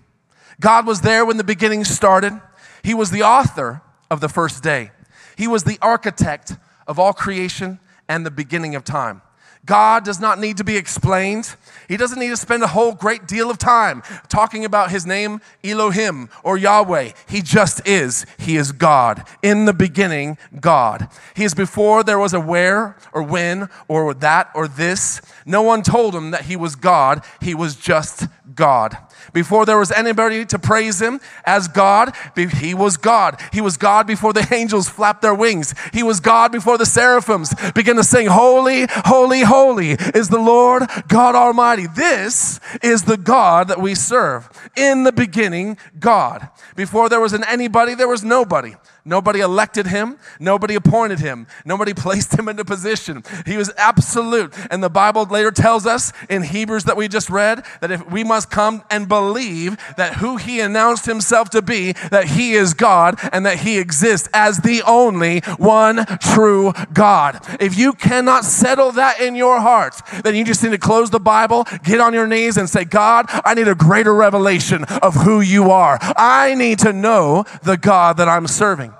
God 0.59 0.87
was 0.87 1.01
there 1.01 1.25
when 1.25 1.37
the 1.37 1.43
beginning 1.43 1.83
started. 1.83 2.39
He 2.83 2.93
was 2.93 3.11
the 3.11 3.23
author 3.23 3.81
of 4.09 4.19
the 4.19 4.29
first 4.29 4.63
day. 4.63 4.91
He 5.37 5.47
was 5.47 5.63
the 5.63 5.77
architect 5.81 6.55
of 6.87 6.97
all 6.97 7.13
creation 7.13 7.79
and 8.07 8.25
the 8.25 8.31
beginning 8.31 8.75
of 8.75 8.83
time. 8.83 9.21
God 9.65 10.05
does 10.05 10.19
not 10.19 10.39
need 10.39 10.57
to 10.57 10.63
be 10.63 10.77
explained. 10.77 11.55
He 11.87 11.97
doesn't 11.97 12.19
need 12.19 12.29
to 12.29 12.37
spend 12.37 12.63
a 12.63 12.67
whole 12.67 12.93
great 12.93 13.27
deal 13.27 13.49
of 13.49 13.57
time 13.57 14.03
talking 14.27 14.65
about 14.65 14.91
his 14.91 15.05
name, 15.05 15.41
Elohim 15.63 16.29
or 16.43 16.57
Yahweh. 16.57 17.11
He 17.27 17.41
just 17.41 17.87
is. 17.87 18.25
He 18.37 18.57
is 18.57 18.71
God. 18.71 19.27
In 19.41 19.65
the 19.65 19.73
beginning, 19.73 20.37
God. 20.59 21.09
He 21.35 21.43
is 21.43 21.53
before 21.53 22.03
there 22.03 22.19
was 22.19 22.33
a 22.33 22.39
where 22.39 22.97
or 23.11 23.23
when 23.23 23.69
or 23.87 24.13
that 24.13 24.49
or 24.53 24.67
this. 24.67 25.21
No 25.45 25.61
one 25.61 25.81
told 25.81 26.15
him 26.15 26.31
that 26.31 26.45
he 26.45 26.55
was 26.55 26.75
God. 26.75 27.23
He 27.41 27.55
was 27.55 27.75
just 27.75 28.27
God. 28.53 28.97
Before 29.33 29.65
there 29.65 29.77
was 29.77 29.91
anybody 29.91 30.45
to 30.45 30.59
praise 30.59 31.01
him 31.01 31.19
as 31.45 31.67
God, 31.67 32.13
he 32.35 32.73
was 32.73 32.97
God. 32.97 33.39
He 33.51 33.61
was 33.61 33.77
God 33.77 34.07
before 34.07 34.33
the 34.33 34.47
angels 34.53 34.89
flapped 34.89 35.21
their 35.21 35.33
wings. 35.33 35.73
He 35.93 36.03
was 36.03 36.19
God 36.19 36.51
before 36.51 36.77
the 36.77 36.85
seraphims 36.85 37.53
began 37.73 37.95
to 37.95 38.03
sing, 38.03 38.27
Holy, 38.27 38.87
holy, 38.89 39.41
holy 39.41 39.91
is 39.91 40.29
the 40.29 40.39
Lord 40.39 40.83
God 41.07 41.35
Almighty. 41.35 41.87
This 41.87 42.59
is 42.81 43.03
the 43.03 43.17
God 43.17 43.67
that 43.67 43.81
we 43.81 43.95
serve. 43.95 44.49
In 44.75 45.03
the 45.03 45.11
beginning, 45.11 45.77
God. 45.99 46.49
Before 46.75 47.09
there 47.09 47.19
was 47.19 47.33
an 47.33 47.43
anybody, 47.45 47.95
there 47.95 48.07
was 48.07 48.23
nobody. 48.23 48.75
Nobody 49.07 49.39
elected 49.39 49.85
him. 49.85 50.17
Nobody 50.39 50.73
appointed 50.73 51.19
him. 51.19 51.45
Nobody 51.63 51.93
placed 52.05 52.37
him 52.37 52.49
into 52.49 52.65
position. 52.65 53.23
He 53.45 53.55
was 53.55 53.71
absolute. 53.77 54.51
And 54.71 54.83
the 54.83 54.89
Bible 54.89 55.25
later 55.25 55.51
tells 55.51 55.85
us 55.85 56.11
in 56.27 56.41
Hebrews 56.41 56.85
that 56.85 56.97
we 56.97 57.07
just 57.07 57.29
read 57.29 57.63
that 57.81 57.91
if 57.91 58.09
we 58.11 58.23
must 58.23 58.49
come 58.49 58.83
and 58.89 59.07
believe 59.07 59.77
that 59.97 60.15
who 60.15 60.37
he 60.37 60.59
announced 60.59 61.05
himself 61.05 61.51
to 61.51 61.61
be, 61.61 61.91
that 62.09 62.29
he 62.29 62.53
is 62.53 62.73
God 62.73 63.19
and 63.31 63.45
that 63.45 63.59
he 63.59 63.77
exists 63.77 64.27
as 64.33 64.57
the 64.59 64.81
only 64.87 65.41
one 65.57 66.05
true 66.19 66.73
God. 66.91 67.39
If 67.59 67.77
you 67.77 67.93
cannot 67.93 68.43
settle 68.43 68.91
that 68.93 69.19
in 69.21 69.35
your 69.35 69.61
heart, 69.61 70.01
then 70.23 70.33
you 70.33 70.43
just 70.43 70.63
need 70.63 70.71
to 70.71 70.79
close 70.79 71.11
the 71.11 71.19
Bible, 71.19 71.67
get 71.83 72.01
on 72.01 72.13
your 72.13 72.25
knees, 72.25 72.57
and 72.57 72.67
say, 72.67 72.85
God, 72.85 73.25
I 73.29 73.53
need 73.53 73.67
a 73.67 73.75
greater 73.75 74.15
revelation 74.15 74.83
of 74.83 75.13
who 75.13 75.41
you 75.41 75.69
are. 75.69 75.99
I 76.01 76.55
need 76.55 76.79
to 76.79 76.91
know 76.91 77.45
the 77.61 77.77
God 77.77 78.17
that 78.17 78.27
I'm 78.27 78.47
serving. 78.47 78.94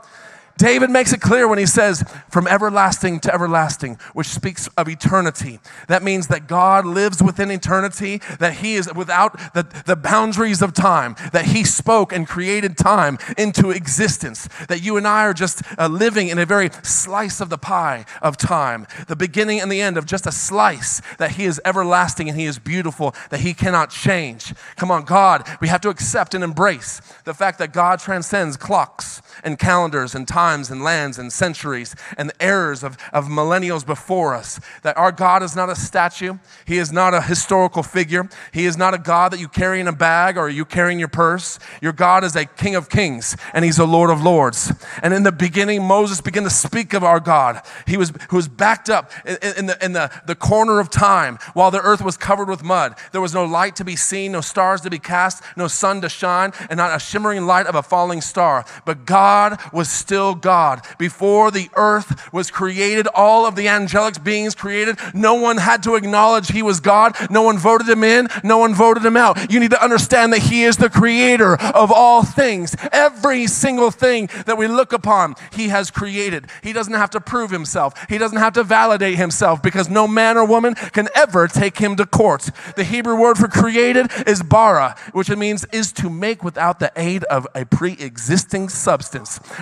David 0.57 0.89
makes 0.89 1.11
it 1.11 1.19
clear 1.19 1.47
when 1.47 1.59
he 1.59 1.65
says, 1.65 2.03
from 2.29 2.47
everlasting 2.47 3.19
to 3.21 3.33
everlasting, 3.33 3.97
which 4.13 4.27
speaks 4.27 4.67
of 4.77 4.87
eternity. 4.87 5.59
That 5.89 6.01
means 6.01 6.27
that 6.27 6.47
God 6.47 6.85
lives 6.85 7.21
within 7.21 7.51
eternity, 7.51 8.21
that 8.39 8.53
he 8.55 8.75
is 8.75 8.91
without 8.93 9.53
the, 9.53 9.67
the 9.85 9.97
boundaries 9.97 10.61
of 10.61 10.73
time, 10.73 11.15
that 11.33 11.45
he 11.45 11.65
spoke 11.65 12.13
and 12.13 12.25
created 12.25 12.77
time 12.77 13.17
into 13.37 13.71
existence, 13.71 14.47
that 14.69 14.81
you 14.81 14.95
and 14.95 15.05
I 15.05 15.25
are 15.25 15.33
just 15.33 15.61
uh, 15.77 15.87
living 15.87 16.29
in 16.29 16.39
a 16.39 16.45
very 16.45 16.69
slice 16.83 17.41
of 17.41 17.49
the 17.49 17.57
pie 17.57 18.05
of 18.21 18.37
time, 18.37 18.87
the 19.07 19.15
beginning 19.15 19.59
and 19.59 19.69
the 19.69 19.81
end 19.81 19.97
of 19.97 20.05
just 20.05 20.25
a 20.25 20.31
slice, 20.31 21.01
that 21.17 21.31
he 21.31 21.43
is 21.43 21.59
everlasting 21.65 22.29
and 22.29 22.39
he 22.39 22.45
is 22.45 22.59
beautiful, 22.59 23.13
that 23.29 23.41
he 23.41 23.53
cannot 23.53 23.89
change. 23.89 24.53
Come 24.77 24.89
on, 24.89 25.03
God, 25.03 25.45
we 25.59 25.67
have 25.67 25.81
to 25.81 25.89
accept 25.89 26.33
and 26.33 26.43
embrace 26.43 27.01
the 27.25 27.33
fact 27.33 27.59
that 27.59 27.73
God 27.73 27.99
transcends 27.99 28.55
clocks 28.55 29.21
and 29.45 29.59
calendars 29.59 30.15
and 30.15 30.27
times 30.27 30.69
and 30.71 30.83
lands 30.83 31.17
and 31.17 31.31
centuries 31.31 31.95
and 32.17 32.29
the 32.29 32.43
errors 32.43 32.83
of, 32.83 32.97
of 33.13 33.25
millennials 33.25 33.85
before 33.85 34.33
us. 34.33 34.59
That 34.81 34.97
our 34.97 35.11
God 35.11 35.43
is 35.43 35.55
not 35.55 35.69
a 35.69 35.75
statue, 35.75 36.39
He 36.65 36.79
is 36.79 36.91
not 36.91 37.13
a 37.13 37.21
historical 37.21 37.83
figure, 37.83 38.27
He 38.51 38.65
is 38.65 38.75
not 38.75 38.93
a 38.93 38.97
God 38.97 39.31
that 39.31 39.39
you 39.39 39.47
carry 39.47 39.79
in 39.79 39.87
a 39.87 39.93
bag 39.93 40.37
or 40.37 40.49
you 40.49 40.65
carry 40.65 40.93
in 40.93 40.99
your 40.99 41.07
purse. 41.07 41.59
Your 41.81 41.93
God 41.93 42.23
is 42.23 42.35
a 42.35 42.45
King 42.45 42.75
of 42.75 42.89
kings 42.89 43.37
and 43.53 43.63
He's 43.63 43.77
a 43.77 43.85
Lord 43.85 44.09
of 44.09 44.21
lords. 44.23 44.73
And 45.03 45.13
in 45.13 45.23
the 45.23 45.31
beginning, 45.31 45.83
Moses 45.83 46.19
began 46.21 46.43
to 46.43 46.49
speak 46.49 46.93
of 46.93 47.03
our 47.03 47.19
God. 47.19 47.61
He 47.85 47.97
was, 47.97 48.11
who 48.29 48.37
was 48.37 48.47
backed 48.47 48.89
up 48.89 49.11
in, 49.25 49.37
in, 49.57 49.65
the, 49.67 49.85
in 49.85 49.93
the, 49.93 50.11
the 50.25 50.35
corner 50.35 50.79
of 50.79 50.89
time 50.89 51.37
while 51.53 51.69
the 51.69 51.81
earth 51.81 52.01
was 52.01 52.17
covered 52.17 52.49
with 52.49 52.63
mud. 52.63 52.95
There 53.11 53.21
was 53.21 53.33
no 53.33 53.45
light 53.45 53.75
to 53.75 53.85
be 53.85 53.95
seen, 53.95 54.31
no 54.31 54.41
stars 54.41 54.81
to 54.81 54.89
be 54.89 54.97
cast, 54.97 55.43
no 55.55 55.67
sun 55.67 56.01
to 56.01 56.09
shine, 56.09 56.51
and 56.69 56.77
not 56.77 56.95
a 56.95 56.99
shimmering 56.99 57.45
light 57.45 57.67
of 57.67 57.75
a 57.75 57.83
falling 57.83 58.21
star. 58.21 58.65
But 58.85 59.05
God 59.05 59.34
God 59.35 59.59
was 59.73 59.89
still 59.89 60.33
God. 60.33 60.81
Before 60.97 61.51
the 61.51 61.69
earth 61.75 62.31
was 62.31 62.49
created, 62.49 63.05
all 63.07 63.45
of 63.45 63.57
the 63.57 63.67
angelic 63.67 64.23
beings 64.23 64.55
created, 64.55 64.97
no 65.13 65.33
one 65.33 65.57
had 65.57 65.83
to 65.83 65.95
acknowledge 65.95 66.47
He 66.47 66.61
was 66.61 66.79
God. 66.79 67.17
No 67.29 67.41
one 67.41 67.57
voted 67.57 67.89
Him 67.89 68.05
in, 68.05 68.29
no 68.45 68.59
one 68.59 68.73
voted 68.73 69.03
Him 69.05 69.17
out. 69.17 69.51
You 69.51 69.59
need 69.59 69.71
to 69.71 69.83
understand 69.83 70.31
that 70.31 70.43
He 70.43 70.63
is 70.63 70.77
the 70.77 70.89
creator 70.89 71.57
of 71.61 71.91
all 71.91 72.23
things. 72.23 72.77
Every 72.93 73.45
single 73.47 73.91
thing 73.91 74.29
that 74.45 74.57
we 74.57 74.67
look 74.67 74.93
upon, 74.93 75.35
He 75.51 75.67
has 75.67 75.91
created. 75.91 76.47
He 76.63 76.71
doesn't 76.71 76.93
have 76.93 77.09
to 77.09 77.19
prove 77.19 77.51
Himself, 77.51 77.93
He 78.07 78.17
doesn't 78.17 78.37
have 78.37 78.53
to 78.53 78.63
validate 78.63 79.17
Himself 79.17 79.61
because 79.61 79.89
no 79.89 80.07
man 80.07 80.37
or 80.37 80.45
woman 80.45 80.75
can 80.75 81.09
ever 81.13 81.49
take 81.49 81.77
Him 81.79 81.97
to 81.97 82.05
court. 82.05 82.49
The 82.77 82.85
Hebrew 82.85 83.17
word 83.17 83.37
for 83.37 83.49
created 83.49 84.07
is 84.25 84.41
bara, 84.41 84.95
which 85.11 85.29
it 85.29 85.37
means 85.37 85.65
is 85.73 85.91
to 85.93 86.09
make 86.09 86.41
without 86.41 86.79
the 86.79 86.93
aid 86.95 87.25
of 87.25 87.45
a 87.53 87.65
pre 87.65 87.97
existing 87.99 88.69
substance 88.69 89.14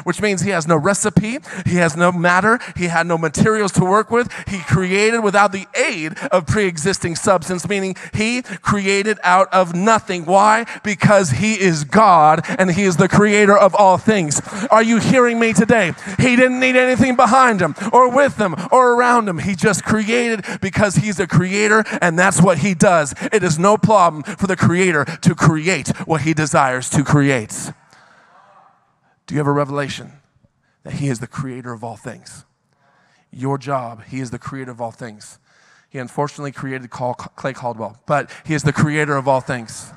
which 0.04 0.22
means 0.22 0.42
he 0.42 0.50
has 0.50 0.68
no 0.68 0.76
recipe, 0.76 1.40
he 1.66 1.76
has 1.76 1.96
no 1.96 2.12
matter, 2.12 2.60
he 2.76 2.86
had 2.86 3.08
no 3.08 3.18
materials 3.18 3.72
to 3.74 3.86
work 3.86 4.12
with. 4.12 4.32
He 4.48 4.60
created 4.60 5.20
without 5.20 5.52
the 5.52 5.68
aid 5.76 6.18
of 6.32 6.48
pre 6.48 6.66
existing 6.66 7.16
substance, 7.16 7.68
meaning 7.68 7.96
he 8.14 8.42
created 8.42 9.20
out 9.24 9.48
of 9.54 9.76
nothing. 9.76 10.26
Why? 10.26 10.66
Because 10.84 11.32
he 11.32 11.54
is 11.60 11.84
God 11.84 12.42
and 12.60 12.72
he 12.72 12.84
is 12.84 12.98
the 12.98 13.08
creator 13.08 13.58
of 13.58 13.76
all 13.76 13.98
things. 13.98 14.42
Are 14.72 14.84
you 14.84 15.00
hearing 15.00 15.40
me 15.40 15.54
today? 15.54 15.94
He 16.20 16.36
didn't 16.36 16.60
need 16.60 16.76
anything 16.76 17.16
behind 17.16 17.62
him 17.62 17.76
or 17.92 18.10
with 18.10 18.38
him 18.38 18.56
or 18.72 18.94
around 18.94 19.28
him. 19.28 19.40
He 19.40 19.56
just 19.56 19.84
created 19.84 20.46
because 20.62 20.96
he's 20.96 21.20
a 21.20 21.28
creator 21.28 21.84
and 22.02 22.18
that's 22.18 22.42
what 22.42 22.60
he 22.60 22.74
does. 22.74 23.14
It 23.32 23.44
is 23.44 23.60
no 23.60 23.78
problem 23.78 24.24
for 24.24 24.48
the 24.48 24.56
creator 24.56 25.06
to 25.06 25.36
create 25.36 25.90
what 26.08 26.22
he 26.22 26.34
desires 26.34 26.90
to 26.92 27.04
create. 27.04 27.72
Do 29.26 29.36
you 29.36 29.40
have 29.40 29.48
a 29.48 29.52
revelation 29.52 30.14
that 30.84 30.94
He 30.94 31.08
is 31.10 31.20
the 31.20 31.28
creator 31.28 31.72
of 31.72 31.84
all 31.84 31.96
things? 31.96 32.46
Your 33.32 33.58
job, 33.58 34.04
He 34.06 34.20
is 34.20 34.32
the 34.32 34.40
creator 34.40 34.72
of 34.72 34.82
all 34.82 34.92
things. 34.92 35.40
He 35.90 36.00
unfortunately 36.00 36.52
created 36.52 36.90
Clay 36.90 37.54
Caldwell, 37.54 38.02
but 38.06 38.30
He 38.46 38.54
is 38.54 38.64
the 38.64 38.74
creator 38.74 39.16
of 39.16 39.28
all 39.28 39.42
things. 39.42 39.92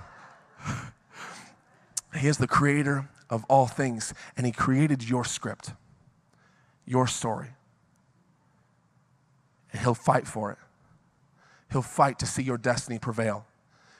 He 2.18 2.28
is 2.28 2.38
the 2.38 2.46
creator 2.46 3.08
of 3.28 3.44
all 3.48 3.66
things, 3.66 4.14
and 4.36 4.46
He 4.46 4.52
created 4.52 5.08
your 5.08 5.24
script, 5.24 5.72
your 6.86 7.06
story. 7.06 7.48
And 9.72 9.82
He'll 9.82 9.94
fight 9.94 10.26
for 10.26 10.52
it. 10.52 10.58
He'll 11.72 11.82
fight 11.82 12.18
to 12.20 12.26
see 12.26 12.42
your 12.42 12.58
destiny 12.58 12.98
prevail. 12.98 13.44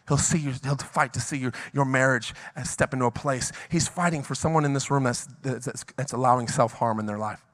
He'll 0.09 0.19
see 0.19 0.39
you, 0.39 0.53
he'll 0.63 0.77
fight 0.77 1.13
to 1.15 1.21
see 1.21 1.37
your, 1.37 1.53
your 1.73 1.85
marriage 1.85 2.33
step 2.65 2.93
into 2.93 3.07
a 3.07 3.11
place. 3.11 3.51
He's 3.69 3.89
fighting 3.89 4.23
for 4.23 4.35
someone 4.35 4.65
in 4.65 4.73
this 4.73 4.91
room 4.91 5.05
that's, 5.05 5.27
that's, 5.43 5.85
that's 5.97 6.13
allowing 6.13 6.49
self 6.49 6.75
harm 6.75 7.01
in 7.01 7.07
their 7.07 7.19
life. 7.19 7.45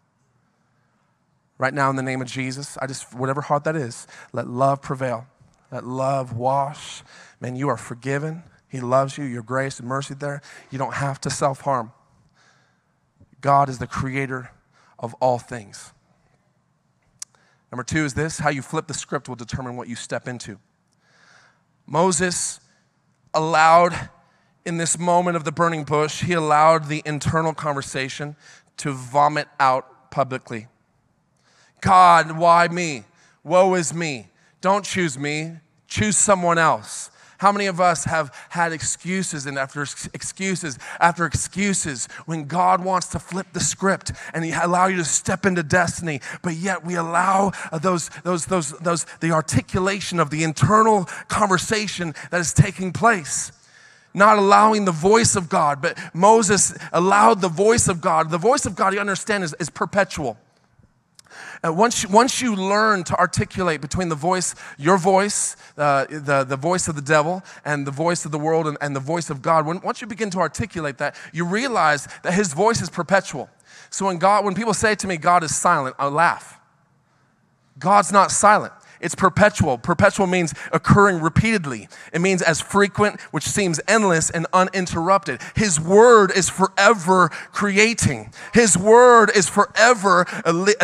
Right 1.59 1.73
now, 1.73 1.89
in 1.91 1.97
the 1.97 2.03
name 2.03 2.21
of 2.21 2.29
Jesus, 2.29 2.77
I 2.79 2.87
just, 2.87 3.15
whatever 3.15 3.41
heart 3.41 3.65
that 3.65 3.77
is, 3.77 4.07
let 4.33 4.49
love 4.49 4.83
prevail. 4.83 5.27
Let 5.71 5.85
love 5.85 6.37
wash. 6.37 7.03
Man, 7.41 7.57
you 7.57 7.69
are 7.69 7.77
forgiven. 7.77 8.43
He 8.69 8.81
loves 8.81 9.17
you. 9.17 9.25
Your 9.25 9.43
grace 9.43 9.79
and 9.79 9.89
mercy 9.89 10.15
there. 10.15 10.43
You 10.71 10.79
don't 10.79 10.95
have 10.95 11.21
to 11.23 11.31
self 11.31 11.63
harm. 11.63 11.93
God 13.41 13.69
is 13.69 13.79
the 13.79 13.87
creator 13.87 14.51
of 14.99 15.15
all 15.15 15.39
things. 15.39 15.93
Number 17.71 17.85
two 17.85 18.05
is 18.05 18.15
this 18.15 18.39
how 18.39 18.51
you 18.51 18.61
flip 18.61 18.87
the 18.87 18.95
script 18.95 19.29
will 19.29 19.37
determine 19.37 19.77
what 19.77 19.89
you 19.89 19.95
step 19.95 20.29
into. 20.29 20.59
Moses 21.87 22.61
allowed, 23.35 24.11
in 24.65 24.77
this 24.77 24.99
moment 24.99 25.37
of 25.37 25.45
the 25.45 25.53
burning 25.53 25.85
bush, 25.85 26.23
he 26.23 26.33
allowed 26.33 26.89
the 26.89 27.03
internal 27.05 27.55
conversation 27.55 28.37
to 28.79 28.93
vomit 28.93 29.49
out 29.59 30.11
publicly. 30.11 30.69
God, 31.81 32.39
why 32.39 32.69
me? 32.69 33.05
Woe 33.45 33.75
is 33.75 33.93
me. 33.93 34.29
Don't 34.61 34.85
choose 34.85 35.19
me, 35.19 35.57
choose 35.89 36.17
someone 36.17 36.59
else. 36.59 37.11
How 37.43 37.51
many 37.51 37.67
of 37.67 37.81
us 37.81 38.05
have 38.05 38.33
had 38.51 38.71
excuses 38.71 39.47
and 39.47 39.59
after 39.59 39.83
excuses 39.83 40.79
after 41.01 41.27
excuses 41.27 42.07
when 42.25 42.45
God 42.45 42.85
wants 42.85 43.09
to 43.09 43.19
flip 43.19 43.49
the 43.53 43.59
script 43.59 44.13
and 44.33 44.45
He 44.45 44.53
allow 44.53 44.87
you 44.87 44.99
to 44.99 45.05
step 45.05 45.45
into 45.45 45.65
destiny, 45.65 46.21
but 46.43 46.55
yet 46.55 46.85
we 46.85 46.95
allow 46.95 47.51
uh, 47.73 47.79
those, 47.79 48.11
those, 48.23 48.47
those, 48.47 48.71
those, 48.79 49.07
the 49.19 49.33
articulation 49.33 50.21
of 50.21 50.31
the 50.31 50.45
internal 50.45 51.07
conversation 51.27 52.15
that 52.31 52.41
is 52.41 52.53
taking 52.53 52.93
place 52.93 53.51
not 54.15 54.39
allowing 54.39 54.85
the 54.85 54.93
voice 54.93 55.35
of 55.35 55.49
God, 55.49 55.83
but 55.83 55.99
Moses 56.15 56.79
allowed 56.93 57.41
the 57.41 57.49
voice 57.49 57.89
of 57.89 58.01
God. 58.01 58.31
The 58.31 58.39
voice 58.39 58.67
of 58.67 58.77
God, 58.77 58.93
you 58.93 59.01
understand, 59.01 59.43
is, 59.43 59.53
is 59.59 59.71
perpetual. 59.71 60.37
Uh, 61.65 61.73
once, 61.73 62.03
you, 62.03 62.09
once 62.09 62.41
you 62.41 62.55
learn 62.55 63.05
to 63.05 63.19
articulate 63.19 63.81
between 63.81 64.09
the 64.09 64.15
voice, 64.15 64.55
your 64.79 64.99
voice, 64.99 65.57
uh, 65.79 66.07
the, 66.09 66.45
the 66.45 66.57
voice 66.57 66.89
of 66.89 66.97
the 66.97 67.03
devil, 67.03 67.43
and 67.65 67.87
the 67.87 67.91
voice 67.91 68.25
of 68.25 68.33
the 68.33 68.39
world 68.39 68.67
and, 68.67 68.77
and 68.81 68.95
the 68.95 69.01
voice 69.01 69.31
of 69.31 69.43
God, 69.43 69.67
when, 69.67 69.81
once 69.81 70.01
you 70.01 70.07
begin 70.07 70.31
to 70.31 70.39
articulate 70.39 70.99
that, 70.99 71.17
you 71.33 71.45
realize 71.45 72.09
that 72.23 72.35
his 72.35 72.53
voice 72.53 72.81
is 72.81 72.91
perpetual. 72.91 73.49
So 73.91 74.07
when 74.07 74.19
God, 74.19 74.45
when 74.45 74.55
people 74.55 74.75
say 74.75 74.95
to 74.95 75.07
me, 75.07 75.17
God 75.17 75.45
is 75.45 75.55
silent, 75.55 75.97
I 75.99 76.07
laugh. 76.07 76.59
God's 77.79 78.13
not 78.13 78.31
silent. 78.31 78.73
It's 79.03 79.17
perpetual. 79.17 79.79
Perpetual 79.79 80.29
means 80.29 80.55
occurring 80.71 81.21
repeatedly. 81.21 81.89
It 82.13 82.21
means 82.21 82.41
as 82.41 82.61
frequent, 82.61 83.21
which 83.33 83.45
seems 83.45 83.81
endless 83.89 84.31
and 84.31 84.47
uninterrupted. 84.53 85.41
His 85.57 85.81
word 85.81 86.31
is 86.31 86.49
forever 86.49 87.29
creating. 87.53 88.33
His 88.55 88.79
word 88.79 89.31
is 89.35 89.49
forever 89.49 90.27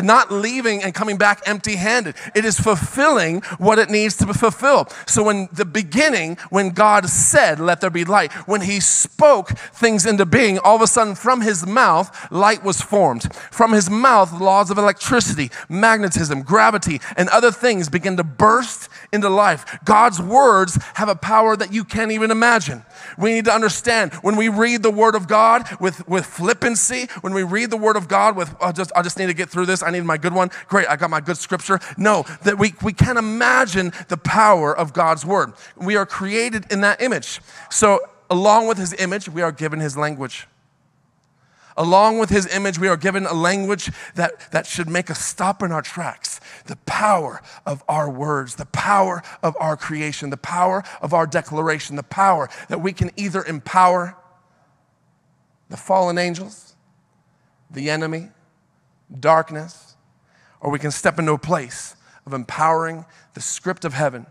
not 0.02 0.32
leaving 0.32 0.82
and 0.82 0.92
coming 0.92 1.16
back 1.16 1.42
empty 1.46 1.76
handed. 1.76 2.16
It 2.34 2.44
is 2.44 2.58
fulfilling 2.58 3.42
what 3.58 3.78
it 3.78 3.88
needs 3.88 4.16
to 4.16 4.34
fulfill. 4.34 4.88
So, 5.06 5.30
in 5.30 5.48
the 5.52 5.64
beginning, 5.64 6.38
when 6.50 6.70
God 6.70 7.08
said, 7.08 7.60
Let 7.60 7.80
there 7.80 7.90
be 7.90 8.04
light, 8.04 8.32
when 8.48 8.62
He 8.62 8.80
spoke 8.80 9.50
things 9.50 10.06
into 10.06 10.26
being, 10.26 10.58
all 10.58 10.76
of 10.76 10.82
a 10.82 10.86
sudden 10.88 11.14
from 11.14 11.42
His 11.42 11.64
mouth, 11.66 12.10
light 12.32 12.64
was 12.64 12.80
formed. 12.80 13.32
From 13.34 13.72
His 13.72 13.88
mouth, 13.88 14.32
laws 14.32 14.70
of 14.70 14.78
electricity, 14.78 15.50
magnetism, 15.68 16.42
gravity, 16.42 17.00
and 17.16 17.28
other 17.28 17.52
things 17.52 17.88
began 17.88 18.07
to 18.16 18.24
burst 18.24 18.88
into 19.12 19.28
life. 19.28 19.78
God's 19.84 20.20
words 20.20 20.78
have 20.94 21.08
a 21.08 21.14
power 21.14 21.56
that 21.56 21.72
you 21.72 21.84
can't 21.84 22.10
even 22.10 22.30
imagine. 22.30 22.84
We 23.16 23.32
need 23.32 23.44
to 23.44 23.52
understand 23.52 24.12
when 24.14 24.36
we 24.36 24.48
read 24.48 24.82
the 24.82 24.90
Word 24.90 25.14
of 25.14 25.28
God 25.28 25.68
with, 25.80 26.06
with 26.08 26.26
flippancy, 26.26 27.08
when 27.20 27.34
we 27.34 27.42
read 27.42 27.70
the 27.70 27.76
Word 27.76 27.96
of 27.96 28.08
God 28.08 28.36
with, 28.36 28.54
oh, 28.60 28.72
just, 28.72 28.92
I 28.96 29.02
just 29.02 29.18
need 29.18 29.26
to 29.26 29.34
get 29.34 29.50
through 29.50 29.66
this, 29.66 29.82
I 29.82 29.90
need 29.90 30.04
my 30.04 30.16
good 30.16 30.34
one, 30.34 30.50
great, 30.68 30.88
I 30.88 30.96
got 30.96 31.10
my 31.10 31.20
good 31.20 31.38
scripture. 31.38 31.80
No, 31.96 32.24
that 32.44 32.58
we, 32.58 32.74
we 32.82 32.92
can't 32.92 33.18
imagine 33.18 33.92
the 34.08 34.16
power 34.16 34.76
of 34.76 34.92
God's 34.92 35.24
Word. 35.24 35.52
We 35.76 35.96
are 35.96 36.06
created 36.06 36.70
in 36.70 36.80
that 36.82 37.00
image. 37.02 37.40
So, 37.70 38.00
along 38.30 38.68
with 38.68 38.78
His 38.78 38.92
image, 38.94 39.28
we 39.28 39.42
are 39.42 39.52
given 39.52 39.80
His 39.80 39.96
language. 39.96 40.46
Along 41.78 42.18
with 42.18 42.28
his 42.28 42.52
image, 42.52 42.76
we 42.76 42.88
are 42.88 42.96
given 42.96 43.24
a 43.24 43.32
language 43.32 43.92
that, 44.16 44.50
that 44.50 44.66
should 44.66 44.88
make 44.88 45.12
us 45.12 45.24
stop 45.24 45.62
in 45.62 45.70
our 45.70 45.80
tracks. 45.80 46.40
The 46.66 46.74
power 46.86 47.40
of 47.64 47.84
our 47.88 48.10
words, 48.10 48.56
the 48.56 48.66
power 48.66 49.22
of 49.44 49.56
our 49.60 49.76
creation, 49.76 50.30
the 50.30 50.36
power 50.36 50.82
of 51.00 51.14
our 51.14 51.24
declaration, 51.24 51.94
the 51.94 52.02
power 52.02 52.48
that 52.68 52.80
we 52.80 52.92
can 52.92 53.12
either 53.16 53.44
empower 53.44 54.16
the 55.68 55.76
fallen 55.76 56.18
angels, 56.18 56.74
the 57.70 57.90
enemy, 57.90 58.30
darkness, 59.20 59.94
or 60.60 60.72
we 60.72 60.80
can 60.80 60.90
step 60.90 61.16
into 61.16 61.32
a 61.32 61.38
place 61.38 61.94
of 62.26 62.32
empowering 62.32 63.04
the 63.34 63.40
script 63.40 63.84
of 63.84 63.94
heaven 63.94 64.26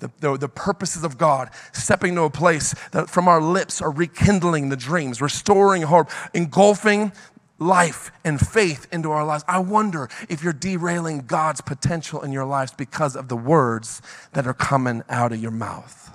the, 0.00 0.10
the, 0.20 0.36
the, 0.36 0.48
purposes 0.48 1.04
of 1.04 1.16
God, 1.18 1.50
stepping 1.72 2.14
to 2.16 2.22
a 2.22 2.30
place 2.30 2.74
that 2.92 3.08
from 3.08 3.28
our 3.28 3.40
lips 3.40 3.80
are 3.80 3.90
rekindling 3.90 4.68
the 4.68 4.76
dreams, 4.76 5.20
restoring 5.20 5.82
hope, 5.82 6.10
engulfing 6.34 7.12
life 7.60 8.10
and 8.24 8.40
faith 8.40 8.88
into 8.90 9.10
our 9.10 9.24
lives. 9.24 9.44
I 9.46 9.58
wonder 9.58 10.08
if 10.28 10.42
you're 10.42 10.52
derailing 10.52 11.26
God's 11.26 11.60
potential 11.60 12.22
in 12.22 12.32
your 12.32 12.46
lives 12.46 12.72
because 12.72 13.14
of 13.14 13.28
the 13.28 13.36
words 13.36 14.02
that 14.32 14.46
are 14.46 14.54
coming 14.54 15.02
out 15.08 15.32
of 15.32 15.40
your 15.40 15.50
mouth. 15.50 16.10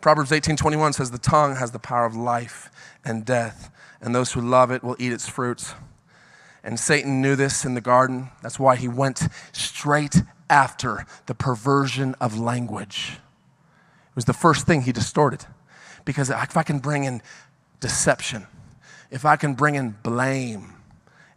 Proverbs 0.00 0.32
18:21 0.32 0.92
says 0.92 1.10
the 1.10 1.18
tongue 1.18 1.56
has 1.56 1.70
the 1.70 1.78
power 1.78 2.04
of 2.04 2.14
life 2.14 2.70
and 3.04 3.24
death, 3.24 3.70
and 4.00 4.14
those 4.14 4.32
who 4.32 4.40
love 4.40 4.70
it 4.70 4.84
will 4.84 4.96
eat 4.98 5.12
its 5.12 5.28
fruits. 5.28 5.74
And 6.62 6.78
Satan 6.78 7.20
knew 7.20 7.36
this 7.36 7.64
in 7.64 7.74
the 7.74 7.80
garden. 7.80 8.30
That's 8.42 8.58
why 8.58 8.76
he 8.76 8.86
went 8.88 9.28
straight 9.52 10.22
after 10.54 11.04
the 11.26 11.34
perversion 11.34 12.14
of 12.20 12.38
language. 12.38 13.14
It 13.16 14.14
was 14.14 14.24
the 14.24 14.32
first 14.32 14.66
thing 14.66 14.82
he 14.82 14.92
distorted. 14.92 15.44
Because 16.04 16.30
if 16.30 16.56
I 16.56 16.62
can 16.62 16.78
bring 16.78 17.02
in 17.02 17.22
deception, 17.80 18.46
if 19.10 19.24
I 19.24 19.34
can 19.34 19.54
bring 19.54 19.74
in 19.74 19.96
blame, 20.04 20.74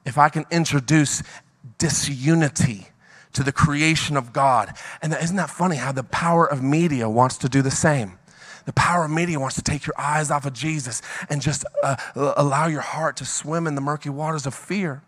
if 0.05 0.19
I 0.19 0.29
can 0.29 0.45
introduce 0.51 1.23
disunity 1.79 2.89
to 3.33 3.41
the 3.41 3.51
creation 3.51 4.17
of 4.17 4.33
God, 4.33 4.73
and 5.01 5.11
isn't 5.13 5.35
that 5.35 5.49
funny 5.49 5.77
how 5.77 5.91
the 5.91 6.03
power 6.03 6.45
of 6.45 6.61
media 6.61 7.09
wants 7.09 7.39
to 7.39 7.49
do 7.49 7.63
the 7.63 7.71
same? 7.71 8.19
The 8.65 8.73
power 8.73 9.05
of 9.05 9.11
media 9.11 9.39
wants 9.39 9.55
to 9.55 9.63
take 9.63 9.87
your 9.87 9.95
eyes 9.97 10.29
off 10.29 10.45
of 10.45 10.53
Jesus 10.53 11.01
and 11.27 11.41
just 11.41 11.65
uh, 11.81 11.95
allow 12.15 12.67
your 12.67 12.81
heart 12.81 13.17
to 13.17 13.25
swim 13.25 13.65
in 13.65 13.73
the 13.73 13.81
murky 13.81 14.09
waters 14.09 14.45
of 14.45 14.53
fear 14.53 15.01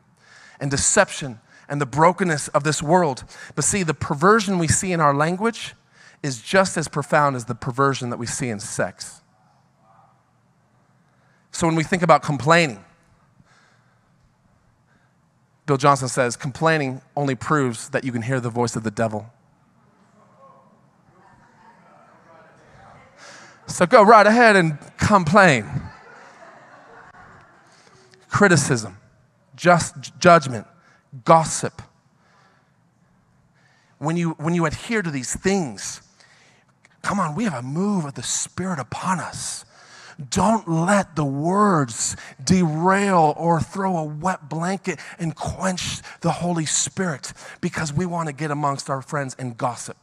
and 0.59 0.71
deception 0.71 1.39
and 1.69 1.79
the 1.79 1.85
brokenness 1.85 2.47
of 2.49 2.63
this 2.63 2.81
world. 2.83 3.23
But 3.55 3.63
see, 3.63 3.83
the 3.83 3.93
perversion 3.93 4.57
we 4.57 4.67
see 4.67 4.91
in 4.91 4.99
our 4.99 5.13
language 5.13 5.75
is 6.21 6.41
just 6.41 6.75
as 6.75 6.87
profound 6.87 7.35
as 7.35 7.45
the 7.45 7.55
perversion 7.55 8.09
that 8.09 8.17
we 8.17 8.25
see 8.25 8.49
in 8.49 8.59
sex. 8.59 9.21
So 11.51 11.67
when 11.67 11.75
we 11.75 11.83
think 11.83 12.03
about 12.03 12.23
complaining, 12.23 12.83
Bill 15.65 15.77
Johnson 15.77 16.07
says 16.07 16.35
complaining 16.35 17.01
only 17.15 17.35
proves 17.35 17.89
that 17.89 18.03
you 18.03 18.11
can 18.11 18.23
hear 18.23 18.39
the 18.39 18.49
voice 18.49 18.75
of 18.75 18.83
the 18.83 18.91
devil. 18.91 19.31
So 23.67 23.85
go 23.85 24.01
right 24.01 24.25
ahead 24.25 24.55
and 24.55 24.79
complain. 24.97 25.69
Criticism, 28.27 28.97
just 29.55 30.17
judgment, 30.19 30.65
gossip. 31.25 31.81
When 33.97 34.15
you, 34.15 34.31
when 34.31 34.53
you 34.53 34.65
adhere 34.65 35.01
to 35.01 35.11
these 35.11 35.35
things, 35.35 36.01
come 37.01 37.19
on, 37.19 37.35
we 37.35 37.43
have 37.43 37.53
a 37.53 37.61
move 37.61 38.05
of 38.05 38.13
the 38.13 38.23
Spirit 38.23 38.79
upon 38.79 39.19
us. 39.19 39.65
Don't 40.29 40.67
let 40.67 41.15
the 41.15 41.23
words 41.23 42.17
derail 42.43 43.33
or 43.37 43.61
throw 43.61 43.97
a 43.97 44.03
wet 44.03 44.49
blanket 44.49 44.99
and 45.17 45.33
quench 45.33 46.01
the 46.21 46.31
Holy 46.31 46.65
Spirit 46.65 47.31
because 47.61 47.93
we 47.93 48.05
want 48.05 48.27
to 48.27 48.33
get 48.33 48.51
amongst 48.51 48.89
our 48.89 49.01
friends 49.01 49.35
and 49.39 49.57
gossip. 49.57 49.95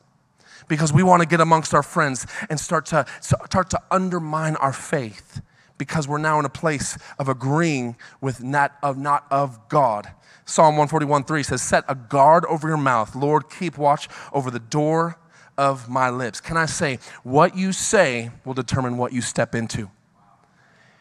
Because 0.68 0.92
we 0.92 1.02
want 1.02 1.22
to 1.22 1.28
get 1.28 1.40
amongst 1.40 1.74
our 1.74 1.82
friends 1.82 2.26
and 2.48 2.58
start 2.58 2.86
to, 2.86 3.04
start 3.20 3.70
to 3.70 3.80
undermine 3.90 4.56
our 4.56 4.72
faith 4.72 5.42
because 5.78 6.08
we're 6.08 6.18
now 6.18 6.38
in 6.38 6.44
a 6.44 6.50
place 6.50 6.98
of 7.18 7.28
agreeing 7.28 7.96
with 8.20 8.42
not 8.42 8.72
of, 8.82 8.96
not 8.96 9.26
of 9.30 9.68
God 9.68 10.12
Psalm 10.48 10.76
141 10.76 11.24
3 11.24 11.42
says, 11.42 11.60
Set 11.60 11.84
a 11.88 11.94
guard 11.96 12.44
over 12.46 12.68
your 12.68 12.76
mouth. 12.76 13.16
Lord, 13.16 13.50
keep 13.50 13.76
watch 13.76 14.08
over 14.32 14.50
the 14.50 14.60
door 14.60 15.18
of 15.58 15.88
my 15.88 16.08
lips. 16.08 16.40
Can 16.40 16.56
I 16.56 16.66
say, 16.66 17.00
what 17.24 17.56
you 17.56 17.72
say 17.72 18.30
will 18.44 18.54
determine 18.54 18.96
what 18.96 19.12
you 19.12 19.20
step 19.20 19.54
into? 19.56 19.90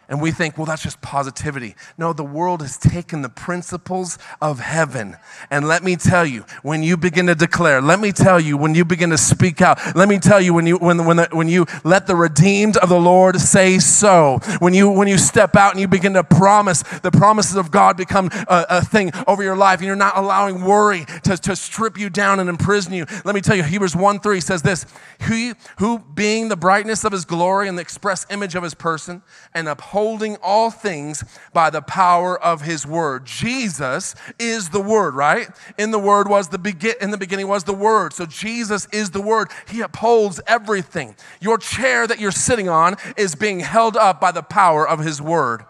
And 0.08 0.22
we 0.22 0.32
think, 0.32 0.58
well, 0.58 0.65
that's 0.65 0.84
just 0.84 1.02
positivity. 1.02 1.76
No, 1.98 2.13
the 2.13 2.24
world 2.24 2.62
has 2.62 2.78
taken 2.78 3.22
the 3.22 3.30
principles 3.30 4.20
of 4.41 4.60
heaven. 4.60 5.18
And 5.50 5.68
let 5.68 5.84
me 5.84 5.96
tell 5.96 6.26
you, 6.26 6.46
when 6.62 6.84
you 6.84 6.96
begin 6.96 7.26
to 7.28 7.36
declare, 7.36 7.82
let 7.82 8.00
me 8.00 8.12
tell 8.12 8.39
you, 8.39 8.56
when 8.56 8.76
you 8.76 8.86
begin 8.86 9.10
to 9.10 9.18
speak 9.18 9.62
out, 9.62 9.80
let 9.96 10.08
me 10.08 10.20
tell 10.20 10.39
you, 10.39 10.54
when 10.54 10.68
you, 10.68 10.78
when, 10.78 11.06
when, 11.06 11.18
the, 11.18 11.28
when 11.32 11.50
you 11.50 11.65
let 11.84 12.06
the 12.06 12.15
redeemed 12.15 12.78
of 12.78 12.89
the 12.89 13.00
Lord 13.00 13.39
say 13.39 13.80
so, 13.80 14.39
when 14.60 14.74
you, 14.74 14.91
when 14.91 15.08
you 15.08 15.18
step 15.18 15.56
out 15.56 15.72
and 15.72 15.82
you 15.82 15.88
begin 15.88 16.13
to 16.13 16.24
promise, 16.24 16.84
the 17.00 17.12
promises 17.12 17.56
of 17.56 17.72
God 17.72 17.98
become 17.98 18.30
a, 18.48 18.65
a 18.70 18.82
thing 18.82 19.12
over 19.28 19.41
your 19.41 19.58
life, 19.58 19.80
and 19.80 19.88
you're 19.88 19.96
not 19.96 20.18
allowing 20.18 20.63
worry 20.63 21.06
to, 21.24 21.36
to 21.36 21.56
strip 21.56 21.98
you 21.98 22.10
down 22.10 22.39
and 22.39 22.50
imprison 22.50 22.94
you. 22.94 23.06
Let 23.24 23.34
me 23.34 23.41
tell 23.41 23.56
you, 23.56 23.63
Hebrews 23.63 23.96
1 23.96 24.20
3 24.20 24.39
says 24.39 24.62
this 24.62 24.86
He 25.28 25.54
who, 25.80 26.00
being 26.00 26.50
the 26.50 26.56
brightness 26.56 27.04
of 27.04 27.12
his 27.12 27.26
glory 27.26 27.68
and 27.68 27.78
the 27.78 27.82
express 27.82 28.26
image 28.30 28.56
of 28.56 28.63
his 28.63 28.76
person, 28.76 29.24
and 29.54 29.68
upholding 29.68 29.95
upholding 29.96 30.36
all 30.44 30.70
things 30.70 31.24
by 31.54 31.70
the 31.70 31.82
power 31.82 32.38
of 32.44 32.60
his 32.60 32.86
word. 32.86 33.24
Jesus 33.26 34.14
is 34.38 34.68
the 34.68 34.82
word, 34.82 35.16
right? 35.16 35.48
In 35.78 35.92
the 35.92 36.00
word 36.00 36.28
was 36.28 36.50
the 36.50 36.58
begin 36.58 36.96
in 37.00 37.12
the 37.12 37.18
beginning 37.18 37.48
was 37.48 37.64
the 37.64 37.74
word. 37.74 38.12
So 38.12 38.26
Jesus 38.26 38.90
is 38.92 39.12
the 39.12 39.22
word. 39.22 39.48
He 39.70 39.80
upholds 39.80 40.42
everything. 40.48 41.16
Your 41.40 41.58
chair 41.58 42.08
that 42.08 42.20
you're 42.20 42.32
sitting 42.32 42.68
on 42.68 42.98
is 43.16 43.36
being 43.36 43.62
held 43.62 43.96
up 43.96 44.20
by 44.20 44.34
the 44.34 44.44
power 44.44 44.86
of 44.86 45.00
his 45.00 45.22
word. 45.22 45.64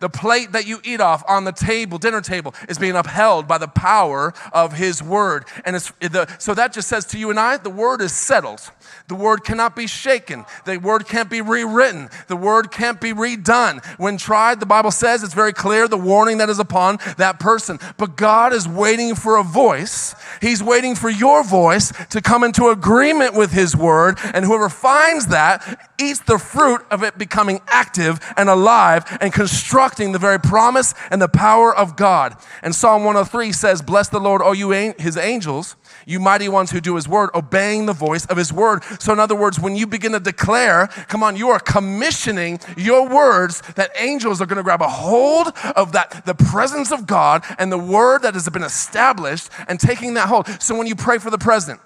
The 0.00 0.10
plate 0.10 0.50
that 0.50 0.66
you 0.66 0.80
eat 0.82 1.00
off 1.00 1.22
on 1.28 1.44
the 1.44 1.52
table, 1.52 1.96
dinner 1.96 2.20
table, 2.20 2.56
is 2.68 2.76
being 2.76 2.96
upheld 2.96 3.46
by 3.46 3.56
the 3.58 3.68
power 3.68 4.34
of 4.52 4.72
His 4.72 5.00
Word. 5.00 5.44
And 5.64 5.76
it's 5.76 5.92
the, 6.00 6.26
so 6.40 6.54
that 6.54 6.72
just 6.72 6.88
says 6.88 7.04
to 7.06 7.18
you 7.18 7.30
and 7.30 7.38
I, 7.38 7.56
the 7.56 7.70
Word 7.70 8.00
is 8.00 8.12
settled. 8.12 8.68
The 9.08 9.14
Word 9.14 9.44
cannot 9.44 9.76
be 9.76 9.86
shaken. 9.86 10.44
The 10.64 10.78
Word 10.78 11.06
can't 11.06 11.30
be 11.30 11.40
rewritten. 11.40 12.08
The 12.28 12.36
Word 12.36 12.70
can't 12.70 13.00
be 13.00 13.12
redone. 13.12 13.84
When 13.98 14.16
tried, 14.16 14.60
the 14.60 14.66
Bible 14.66 14.90
says 14.90 15.22
it's 15.22 15.34
very 15.34 15.52
clear 15.52 15.86
the 15.88 15.96
warning 15.96 16.38
that 16.38 16.50
is 16.50 16.58
upon 16.58 16.98
that 17.18 17.38
person. 17.38 17.78
But 17.96 18.16
God 18.16 18.52
is 18.52 18.68
waiting 18.68 19.14
for 19.14 19.36
a 19.36 19.42
voice. 19.42 20.14
He's 20.40 20.62
waiting 20.62 20.94
for 20.94 21.10
your 21.10 21.44
voice 21.44 21.92
to 22.10 22.20
come 22.20 22.44
into 22.44 22.68
agreement 22.68 23.34
with 23.34 23.52
His 23.52 23.76
Word. 23.76 24.18
And 24.34 24.44
whoever 24.44 24.68
finds 24.68 25.28
that 25.28 25.90
eats 25.98 26.20
the 26.20 26.38
fruit 26.38 26.80
of 26.90 27.02
it 27.02 27.18
becoming 27.18 27.60
active 27.68 28.18
and 28.36 28.48
alive 28.48 29.04
and 29.20 29.32
constructing 29.32 30.12
the 30.12 30.18
very 30.18 30.40
promise 30.40 30.94
and 31.10 31.22
the 31.22 31.28
power 31.28 31.74
of 31.74 31.96
God. 31.96 32.36
And 32.62 32.74
Psalm 32.74 33.04
103 33.04 33.52
says, 33.52 33.82
Bless 33.82 34.08
the 34.08 34.18
Lord, 34.18 34.42
all 34.42 34.54
you 34.54 34.72
his 34.72 35.16
angels 35.16 35.76
you 36.06 36.20
mighty 36.20 36.48
ones 36.48 36.70
who 36.70 36.80
do 36.80 36.96
his 36.96 37.08
word, 37.08 37.30
obeying 37.34 37.86
the 37.86 37.92
voice 37.92 38.26
of 38.26 38.36
his 38.36 38.52
word. 38.52 38.81
So, 38.98 39.12
in 39.12 39.20
other 39.20 39.34
words, 39.34 39.58
when 39.58 39.76
you 39.76 39.86
begin 39.86 40.12
to 40.12 40.20
declare, 40.20 40.88
come 41.08 41.22
on, 41.22 41.36
you 41.36 41.50
are 41.50 41.58
commissioning 41.58 42.60
your 42.76 43.08
words 43.08 43.62
that 43.76 43.90
angels 43.98 44.40
are 44.40 44.46
going 44.46 44.56
to 44.56 44.62
grab 44.62 44.82
a 44.82 44.88
hold 44.88 45.48
of 45.76 45.92
that, 45.92 46.22
the 46.26 46.34
presence 46.34 46.92
of 46.92 47.06
God 47.06 47.44
and 47.58 47.70
the 47.70 47.78
word 47.78 48.22
that 48.22 48.34
has 48.34 48.48
been 48.48 48.62
established 48.62 49.50
and 49.68 49.78
taking 49.78 50.14
that 50.14 50.28
hold. 50.28 50.46
So, 50.60 50.76
when 50.76 50.86
you 50.86 50.94
pray 50.94 51.18
for 51.18 51.30
the 51.30 51.38
president, 51.38 51.80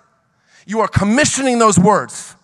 you 0.67 0.81
are 0.81 0.89
commissioning 0.89 1.59
those 1.59 1.79
words 1.79 2.35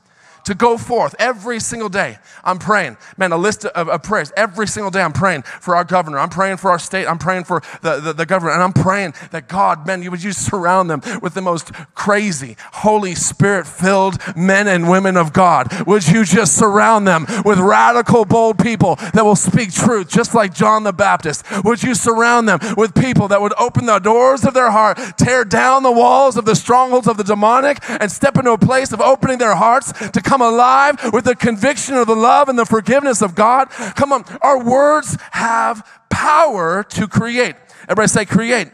to 0.45 0.55
go 0.55 0.77
forth 0.77 1.15
every 1.19 1.61
single 1.61 1.89
day. 1.89 2.19
I'm 2.45 2.59
praying, 2.59 2.97
man, 3.17 3.33
a 3.33 3.37
list 3.37 3.65
of, 3.65 3.89
of, 3.89 4.03
prayers. 4.03 4.33
Every 4.37 4.67
single 4.67 4.91
day, 4.91 5.03
I'm 5.03 5.13
praying 5.13 5.43
for 5.43 5.77
our 5.77 5.85
governor. 5.85 6.19
I'm 6.19 6.29
praying 6.29 6.57
for 6.57 6.71
our 6.71 6.79
state. 6.79 7.07
I'm 7.07 7.19
praying 7.19 7.45
for 7.45 7.63
the, 7.83 8.01
the, 8.01 8.13
the 8.13 8.27
government. 8.27 8.55
And 8.55 8.63
I'm 8.63 8.73
praying 8.73 9.15
that 9.31 9.49
God, 9.49 9.87
man, 9.87 10.03
you 10.03 10.11
would 10.11 10.23
you 10.23 10.33
surround 10.33 10.91
them 10.91 11.01
with 11.21 11.35
the 11.35 11.41
most 11.41 11.73
crazy, 11.95 12.57
Holy 12.73 13.15
Spirit 13.15 13.67
filled 13.67 14.19
men 14.37 14.67
and 14.67 14.89
women 14.89 15.17
of 15.17 15.33
God. 15.33 15.87
Would 15.87 16.09
you 16.09 16.25
just 16.25 16.57
surround 16.57 17.07
them 17.07 17.27
with 17.45 17.59
radical, 17.59 18.25
bold 18.25 18.59
people 18.59 18.97
that 19.15 19.25
will 19.25 19.37
speak 19.37 19.73
truth, 19.73 20.09
just 20.09 20.35
like 20.35 20.55
John 20.55 20.83
the 20.83 20.93
Baptist? 20.93 21.45
Would 21.65 21.83
you 21.83 21.95
surround 21.95 22.49
them 22.49 22.59
with 22.77 22.95
people 22.95 23.29
that 23.29 23.41
would 23.41 23.55
open 23.59 23.87
the 23.87 23.99
doors 23.99 24.45
of 24.45 24.55
their 24.55 24.71
heart, 24.71 24.99
tear 25.17 25.45
down 25.45 25.83
the 25.83 25.93
walls 25.93 26.37
of 26.37 26.45
the 26.45 26.57
strongholds 26.57 27.07
of 27.07 27.17
the 27.17 27.25
demonic, 27.25 27.79
and 27.89 28.11
step 28.11 28.37
into 28.37 28.53
a 28.53 28.59
place 28.59 28.93
of 28.93 29.01
opening 29.01 29.39
their 29.39 29.55
hearts 29.55 29.93
to 30.11 30.21
come 30.33 30.41
alive 30.41 31.13
with 31.13 31.25
the 31.25 31.37
conviction 31.37 31.95
of 31.95 32.07
the 32.07 32.17
love 32.17 32.49
and 32.49 32.59
the 32.59 32.65
forgiveness 32.65 33.21
of 33.21 33.35
God. 33.35 33.69
Come 33.69 34.15
on, 34.15 34.25
our 34.41 34.65
words 34.65 35.19
have 35.33 35.87
power 36.09 36.83
to 36.85 37.07
create. 37.07 37.55
Everybody 37.83 38.09
say, 38.09 38.25
create. 38.25 38.69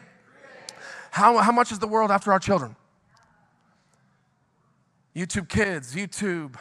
How, 1.10 1.38
how 1.38 1.50
much 1.50 1.72
is 1.72 1.80
the 1.80 1.88
world 1.88 2.12
after 2.12 2.30
our 2.30 2.38
children? 2.38 2.76
YouTube 5.16 5.48
kids, 5.48 5.96
YouTube, 5.96 6.54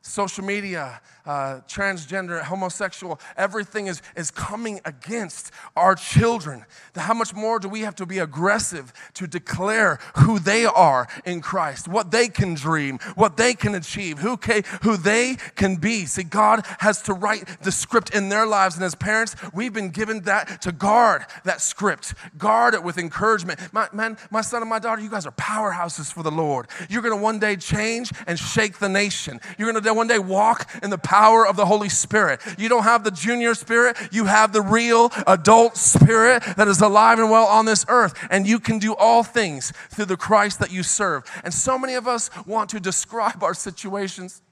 social 0.00 0.44
media, 0.44 1.00
uh, 1.26 1.60
transgender, 1.68 2.40
homosexual, 2.42 3.20
everything 3.36 3.88
is, 3.88 4.00
is 4.16 4.30
coming 4.30 4.80
against 4.84 5.50
our 5.76 5.94
children. 5.94 6.64
How 6.94 7.14
much 7.14 7.34
more 7.34 7.58
do 7.58 7.68
we 7.68 7.80
have 7.80 7.96
to 7.96 8.06
be 8.06 8.18
aggressive 8.18 8.92
to 9.14 9.26
declare 9.26 9.98
who 10.16 10.38
they 10.38 10.64
are 10.64 11.08
in 11.24 11.40
Christ, 11.40 11.88
what 11.88 12.10
they 12.10 12.28
can 12.28 12.54
dream, 12.54 12.98
what 13.16 13.36
they 13.36 13.54
can 13.54 13.74
achieve, 13.74 14.18
who, 14.18 14.36
can, 14.36 14.62
who 14.82 14.96
they 14.96 15.36
can 15.56 15.76
be? 15.76 16.06
See, 16.06 16.22
God 16.22 16.64
has 16.78 17.02
to 17.02 17.12
write 17.12 17.44
the 17.62 17.72
script 17.72 18.14
in 18.14 18.28
their 18.28 18.46
lives, 18.46 18.76
and 18.76 18.84
as 18.84 18.94
parents, 18.94 19.34
we've 19.52 19.72
been 19.72 19.90
given 19.90 20.22
that 20.22 20.62
to 20.62 20.72
guard 20.72 21.24
that 21.44 21.60
script, 21.60 22.14
guard 22.38 22.74
it 22.74 22.82
with 22.82 22.98
encouragement. 22.98 23.60
My, 23.72 23.88
man, 23.92 24.16
my 24.30 24.40
son 24.40 24.62
and 24.62 24.70
my 24.70 24.78
daughter, 24.78 25.02
you 25.02 25.10
guys 25.10 25.26
are 25.26 25.32
powerhouses 25.32 26.12
for 26.12 26.22
the 26.22 26.30
Lord. 26.30 26.68
You're 26.88 27.02
gonna 27.02 27.16
one 27.16 27.38
day 27.38 27.56
change 27.56 28.12
and 28.26 28.38
shake 28.38 28.78
the 28.78 28.88
nation. 28.88 29.40
You're 29.58 29.72
gonna 29.72 29.94
one 29.94 30.06
day 30.06 30.18
walk 30.18 30.70
in 30.82 30.90
the 30.90 30.98
power 30.98 31.15
power 31.16 31.46
of 31.46 31.56
the 31.56 31.64
Holy 31.64 31.88
Spirit. 31.88 32.40
You 32.58 32.68
don't 32.68 32.82
have 32.82 33.02
the 33.02 33.10
junior 33.10 33.54
spirit, 33.54 33.96
you 34.12 34.26
have 34.26 34.52
the 34.52 34.60
real 34.60 35.10
adult 35.26 35.76
spirit 35.78 36.42
that 36.58 36.68
is 36.68 36.82
alive 36.82 37.18
and 37.18 37.30
well 37.30 37.46
on 37.46 37.64
this 37.64 37.86
earth. 37.88 38.12
And 38.30 38.46
you 38.46 38.60
can 38.60 38.78
do 38.78 38.94
all 38.94 39.22
things 39.22 39.72
through 39.90 40.04
the 40.06 40.16
Christ 40.18 40.60
that 40.60 40.70
you 40.70 40.82
serve. 40.82 41.24
And 41.42 41.54
so 41.54 41.78
many 41.78 41.94
of 41.94 42.06
us 42.06 42.28
want 42.46 42.68
to 42.70 42.80
describe 42.80 43.42
our 43.42 43.54
situations. 43.54 44.42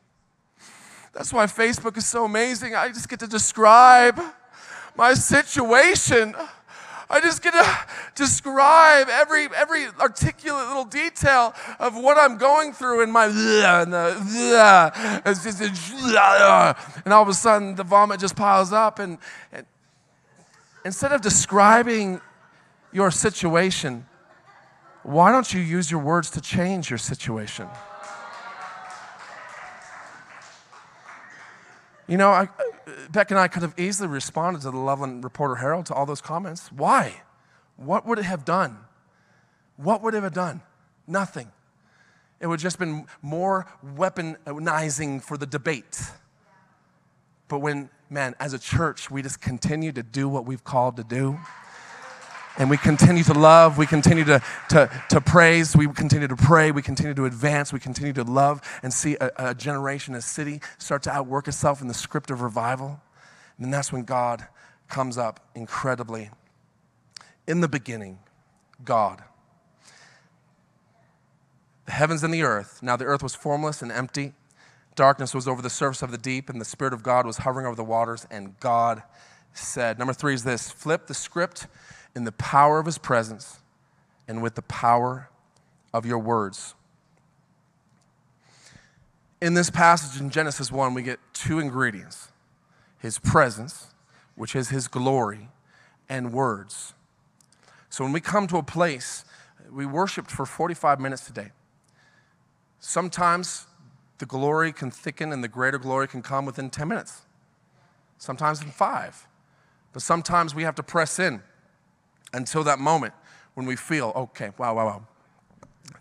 That's 1.13 1.33
why 1.33 1.45
Facebook 1.47 1.99
is 1.99 2.07
so 2.07 2.25
amazing. 2.25 2.75
I 2.75 2.89
just 2.89 3.11
get 3.11 3.21
to 3.21 3.27
describe 3.27 4.19
my 4.97 5.13
situation. 5.13 6.35
I 7.11 7.21
just 7.21 7.43
get 7.43 7.53
to 7.53 7.67
describe 8.15 9.09
every 9.11 9.49
every 9.57 9.87
articulate 10.01 10.67
little 10.67 10.85
detail 10.85 11.55
of 11.79 11.97
what 11.97 12.17
I'm 12.19 12.39
going 12.39 12.73
through 12.73 13.03
in 13.03 13.11
my 13.11 13.27
and, 13.27 13.93
the, 13.93 15.23
it's 15.25 15.45
just, 15.45 15.61
and 17.05 17.13
all 17.13 17.23
of 17.23 17.29
a 17.29 17.35
sudden 17.35 17.75
the 17.75 17.85
vomit 17.85 18.21
just 18.21 18.37
piles 18.37 18.73
up 18.73 18.99
and, 18.99 19.19
and 19.53 19.67
instead 20.85 21.13
of 21.13 21.21
describing 21.21 22.21
your 22.93 23.11
situation, 23.11 24.07
why 25.03 25.33
don't 25.33 25.53
you 25.53 25.61
use 25.61 25.91
your 25.91 26.01
words 26.01 26.31
to 26.31 26.41
change 26.41 26.91
your 26.91 26.99
situation? 26.99 27.69
You 32.07 32.19
know, 32.19 32.31
I, 32.31 32.43
uh, 32.43 32.49
Beck 33.11 33.31
and 33.31 33.41
I 33.41 33.49
could 33.49 33.63
have 33.63 33.75
easily 33.79 34.09
responded 34.09 34.63
to 34.63 34.71
the 34.71 34.77
Loveland 34.77 35.25
Reporter 35.25 35.57
Herald 35.57 35.87
to 35.87 35.95
all 35.95 36.05
those 36.05 36.21
comments. 36.21 36.71
Why? 36.71 37.23
What 37.77 38.07
would 38.07 38.19
it 38.19 38.25
have 38.25 38.45
done? 38.45 38.79
What 39.77 40.03
would 40.03 40.15
it 40.15 40.23
have 40.23 40.35
done? 40.35 40.61
Nothing. 41.07 41.51
It 42.41 42.47
would 42.47 42.61
have 42.61 42.63
just 42.63 42.79
been 42.79 43.07
more 43.23 43.67
weaponizing 43.85 45.23
for 45.23 45.37
the 45.37 45.47
debate. 45.47 46.03
But 47.49 47.61
when, 47.61 47.89
man, 48.11 48.35
as 48.39 48.53
a 48.53 48.59
church, 48.59 49.11
we 49.11 49.23
just 49.23 49.41
continue 49.41 49.93
to 49.93 50.03
do 50.03 50.29
what 50.29 50.45
we've 50.45 50.65
called 50.65 50.97
to 50.97 51.05
do, 51.05 51.39
and 52.57 52.71
we 52.71 52.77
continue 52.77 53.25
to 53.25 53.35
love, 53.35 53.79
we 53.79 53.87
continue 53.87 54.25
to, 54.25 54.43
to, 54.69 54.91
to 55.11 55.21
praise, 55.21 55.77
we 55.77 55.89
continue 55.89 56.29
to 56.29 56.37
pray, 56.37 56.71
we 56.71 56.83
continue 56.83 57.15
to 57.15 57.25
advance, 57.25 57.73
we 57.73 57.81
continue 57.81 58.13
to 58.13 58.23
love 58.23 58.61
and 58.83 58.93
see 58.93 59.17
a, 59.21 59.31
a 59.39 59.55
generation, 59.55 60.15
a 60.15 60.21
city 60.21 60.61
start 60.79 61.03
to 61.05 61.11
outwork 61.11 61.49
itself 61.49 61.83
in 61.83 61.89
the 61.89 61.95
script 61.95 62.31
of 62.31 62.43
revival. 62.43 63.01
And 63.59 63.73
that's 63.73 63.93
when 63.93 64.05
God 64.05 64.47
comes 64.89 65.19
up 65.19 65.41
incredibly. 65.55 66.31
In 67.47 67.61
the 67.61 67.69
beginning, 67.69 68.19
God. 68.85 69.23
The 71.87 71.93
heavens 71.93 72.23
and 72.23 72.33
the 72.33 72.43
earth. 72.43 72.81
Now 72.83 72.97
the 72.97 73.05
earth 73.05 73.23
was 73.23 73.35
formless 73.35 73.83
and 73.83 73.93
empty. 73.93 74.33
Darkness 74.95 75.35
was 75.35 75.49
over 75.49 75.61
the 75.61 75.71
surface 75.71 76.03
of 76.03 76.13
the 76.13 76.19
deep, 76.19 76.49
and 76.49 76.61
the 76.61 76.65
Spirit 76.65 76.95
of 76.95 77.03
God 77.03 77.27
was 77.27 77.39
hovering 77.39 77.67
over 77.67 77.75
the 77.75 77.85
waters, 77.85 78.27
and 78.31 78.59
God 78.61 79.03
said. 79.53 79.99
Number 79.99 80.13
three 80.13 80.35
is 80.35 80.45
this 80.45 80.71
flip 80.71 81.09
the 81.09 81.15
script 81.15 81.67
in 82.15 82.25
the 82.25 82.33
power 82.33 82.79
of 82.79 82.87
his 82.87 82.99
presence 82.99 83.61
and 84.29 84.43
with 84.43 84.55
the 84.55 84.63
power 84.63 85.29
of 85.93 86.07
your 86.07 86.19
words. 86.19 86.75
In 89.41 89.55
this 89.55 89.71
passage 89.71 90.21
in 90.21 90.31
Genesis 90.31 90.73
1, 90.73 90.95
we 90.95 91.03
get 91.03 91.21
two 91.33 91.59
ingredients 91.59 92.29
his 92.99 93.19
presence, 93.19 93.89
which 94.35 94.57
is 94.57 94.71
his 94.71 94.89
glory, 94.89 95.51
and 96.09 96.33
words. 96.33 96.95
So 97.91 98.03
when 98.03 98.15
we 98.15 98.21
come 98.21 98.47
to 98.47 98.57
a 98.57 98.63
place, 98.63 99.27
we 99.71 99.85
worshiped 99.85 100.31
for 100.31 100.47
45 100.47 100.99
minutes 100.99 101.27
today. 101.27 101.51
Sometimes 102.81 103.67
the 104.19 104.27
glory 104.27 104.73
can 104.73 104.91
thicken 104.91 105.33
and 105.33 105.45
the 105.45 105.49
greater 105.49 105.79
glory 105.79 106.09
can 106.09 106.23
come 106.23 106.47
within 106.47 106.71
10 106.71 106.89
minutes, 106.89 107.23
sometimes 108.17 108.63
in 108.63 108.71
five. 108.71 109.29
But 109.93 110.01
sometimes 110.01 110.55
we 110.55 110.63
have 110.63 110.75
to 110.77 110.83
press 110.83 111.19
in 111.19 111.43
until 112.35 112.65
that 112.65 112.79
moment 112.79 113.15
when 113.55 113.67
we 113.67 113.77
feel, 113.77 114.13
okay, 114.15 114.51
wow, 114.59 114.75
wow, 114.75 114.87
wow, 114.87 115.07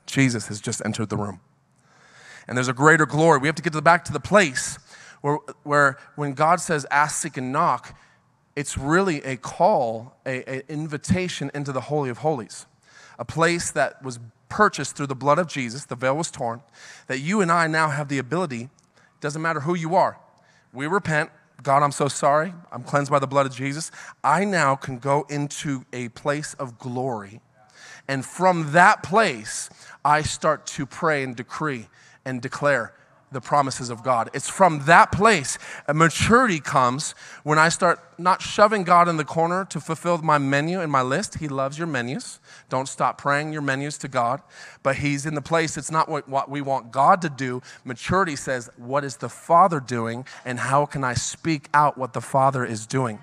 Jesus 0.05 0.47
has 0.47 0.59
just 0.59 0.81
entered 0.83 1.09
the 1.09 1.17
room. 1.17 1.39
And 2.47 2.57
there's 2.57 2.67
a 2.67 2.73
greater 2.73 3.05
glory. 3.05 3.39
We 3.39 3.47
have 3.47 3.55
to 3.55 3.61
get 3.61 3.71
to 3.71 3.77
the, 3.77 3.81
back 3.81 4.03
to 4.05 4.13
the 4.13 4.19
place 4.19 4.77
where, 5.21 5.37
where 5.63 5.97
when 6.15 6.33
God 6.33 6.59
says, 6.59 6.85
ask, 6.91 7.21
seek, 7.21 7.37
and 7.37 7.51
knock, 7.53 7.97
it's 8.55 8.77
really 8.77 9.23
a 9.23 9.37
call, 9.37 10.17
an 10.25 10.63
invitation 10.67 11.49
into 11.53 11.71
the 11.71 11.81
Holy 11.81 12.09
of 12.09 12.19
Holies, 12.19 12.65
a 13.17 13.25
place 13.25 13.71
that 13.71 14.03
was 14.03 14.19
purchased 14.49 14.95
through 14.95 15.07
the 15.07 15.15
blood 15.15 15.39
of 15.39 15.47
Jesus, 15.47 15.85
the 15.85 15.95
veil 15.95 16.15
was 16.15 16.29
torn, 16.29 16.61
that 17.07 17.19
you 17.19 17.41
and 17.41 17.51
I 17.51 17.67
now 17.67 17.89
have 17.89 18.09
the 18.09 18.19
ability, 18.19 18.69
doesn't 19.21 19.41
matter 19.41 19.61
who 19.61 19.73
you 19.73 19.95
are, 19.95 20.19
we 20.73 20.85
repent, 20.85 21.31
God, 21.63 21.81
I'm 21.81 21.91
so 21.91 22.09
sorry. 22.09 22.53
I'm 22.71 22.83
cleansed 22.83 23.09
by 23.09 23.19
the 23.19 23.27
blood 23.27 23.45
of 23.45 23.55
Jesus. 23.55 23.89
I 24.23 24.43
now 24.43 24.75
can 24.75 24.99
go 24.99 25.25
into 25.29 25.85
a 25.93 26.09
place 26.09 26.53
of 26.55 26.77
glory. 26.77 27.39
And 28.07 28.25
from 28.25 28.73
that 28.73 29.01
place, 29.01 29.69
I 30.03 30.23
start 30.23 30.65
to 30.67 30.85
pray 30.85 31.23
and 31.23 31.35
decree 31.35 31.87
and 32.25 32.41
declare 32.41 32.93
the 33.33 33.41
promises 33.41 33.89
of 33.89 34.03
God. 34.03 34.29
It's 34.33 34.49
from 34.49 34.85
that 34.85 35.11
place 35.11 35.57
a 35.87 35.93
maturity 35.93 36.59
comes 36.59 37.15
when 37.43 37.59
I 37.59 37.69
start 37.69 37.99
not 38.17 38.41
shoving 38.41 38.83
God 38.83 39.07
in 39.07 39.17
the 39.17 39.25
corner 39.25 39.65
to 39.65 39.79
fulfill 39.79 40.19
my 40.19 40.37
menu 40.37 40.79
and 40.79 40.91
my 40.91 41.01
list. 41.01 41.39
He 41.39 41.47
loves 41.47 41.77
your 41.77 41.87
menus. 41.87 42.39
Don't 42.69 42.87
stop 42.87 43.17
praying 43.17 43.51
your 43.51 43.61
menus 43.61 43.97
to 43.99 44.07
God. 44.07 44.41
But 44.81 44.97
He's 44.97 45.25
in 45.25 45.35
the 45.35 45.41
place, 45.41 45.77
it's 45.77 45.91
not 45.91 46.07
what, 46.07 46.29
what 46.29 46.49
we 46.49 46.61
want 46.61 46.91
God 46.91 47.21
to 47.23 47.29
do. 47.29 47.61
Maturity 47.83 48.35
says, 48.35 48.69
What 48.77 49.03
is 49.03 49.17
the 49.17 49.29
Father 49.29 49.79
doing, 49.79 50.25
and 50.45 50.59
how 50.59 50.85
can 50.85 51.03
I 51.03 51.13
speak 51.13 51.69
out 51.73 51.97
what 51.97 52.13
the 52.13 52.21
Father 52.21 52.63
is 52.65 52.85
doing? 52.85 53.19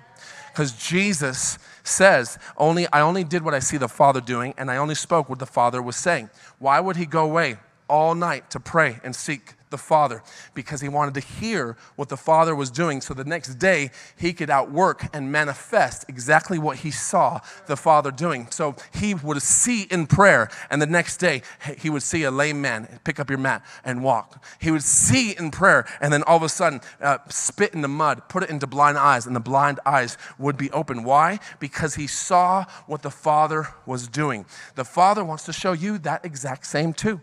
Because 0.51 0.73
Jesus 0.73 1.57
says, 1.83 2.37
only, 2.57 2.85
I 2.91 3.01
only 3.01 3.23
did 3.23 3.43
what 3.43 3.53
I 3.53 3.59
see 3.59 3.77
the 3.77 3.87
Father 3.87 4.19
doing, 4.19 4.53
and 4.57 4.69
I 4.69 4.77
only 4.77 4.95
spoke 4.95 5.29
what 5.29 5.39
the 5.39 5.45
Father 5.45 5.81
was 5.81 5.95
saying. 5.95 6.29
Why 6.59 6.79
would 6.79 6.97
He 6.97 7.05
go 7.05 7.23
away 7.23 7.57
all 7.87 8.15
night 8.15 8.49
to 8.51 8.59
pray 8.59 8.99
and 9.03 9.15
seek 9.15 9.53
the 9.71 9.77
Father 9.77 10.21
because 10.53 10.81
he 10.81 10.89
wanted 10.89 11.15
to 11.15 11.19
hear 11.19 11.75
what 11.95 12.09
the 12.09 12.17
Father 12.17 12.55
was 12.55 12.69
doing 12.69 13.01
so 13.01 13.13
the 13.13 13.23
next 13.23 13.55
day 13.55 13.89
he 14.15 14.33
could 14.33 14.49
outwork 14.49 15.05
and 15.13 15.31
manifest 15.31 16.05
exactly 16.07 16.59
what 16.59 16.77
he 16.77 16.91
saw 16.91 17.39
the 17.65 17.75
Father 17.75 18.11
doing. 18.11 18.47
So 18.51 18.75
he 18.93 19.15
would 19.15 19.41
see 19.41 19.83
in 19.83 20.05
prayer, 20.07 20.49
and 20.69 20.81
the 20.81 20.85
next 20.85 21.17
day 21.17 21.41
he 21.77 21.89
would 21.89 22.03
see 22.03 22.23
a 22.23 22.31
lame 22.31 22.61
man 22.61 22.99
pick 23.03 23.19
up 23.19 23.29
your 23.29 23.39
mat 23.39 23.65
and 23.83 24.03
walk. 24.03 24.43
He 24.59 24.69
would 24.71 24.83
see 24.83 25.35
in 25.35 25.51
prayer, 25.51 25.85
and 25.99 26.13
then 26.13 26.23
all 26.23 26.37
of 26.37 26.43
a 26.43 26.49
sudden 26.49 26.81
uh, 27.01 27.17
spit 27.29 27.73
in 27.73 27.81
the 27.81 27.87
mud, 27.87 28.29
put 28.29 28.43
it 28.43 28.49
into 28.49 28.67
blind 28.67 28.97
eyes, 28.97 29.25
and 29.25 29.35
the 29.35 29.39
blind 29.39 29.79
eyes 29.85 30.17
would 30.37 30.57
be 30.57 30.69
open. 30.71 31.03
Why? 31.03 31.39
Because 31.59 31.95
he 31.95 32.07
saw 32.07 32.65
what 32.85 33.01
the 33.01 33.11
Father 33.11 33.69
was 33.85 34.07
doing. 34.07 34.45
The 34.75 34.85
Father 34.85 35.23
wants 35.23 35.45
to 35.45 35.53
show 35.53 35.71
you 35.71 35.97
that 35.99 36.25
exact 36.25 36.65
same 36.65 36.93
too. 36.93 37.21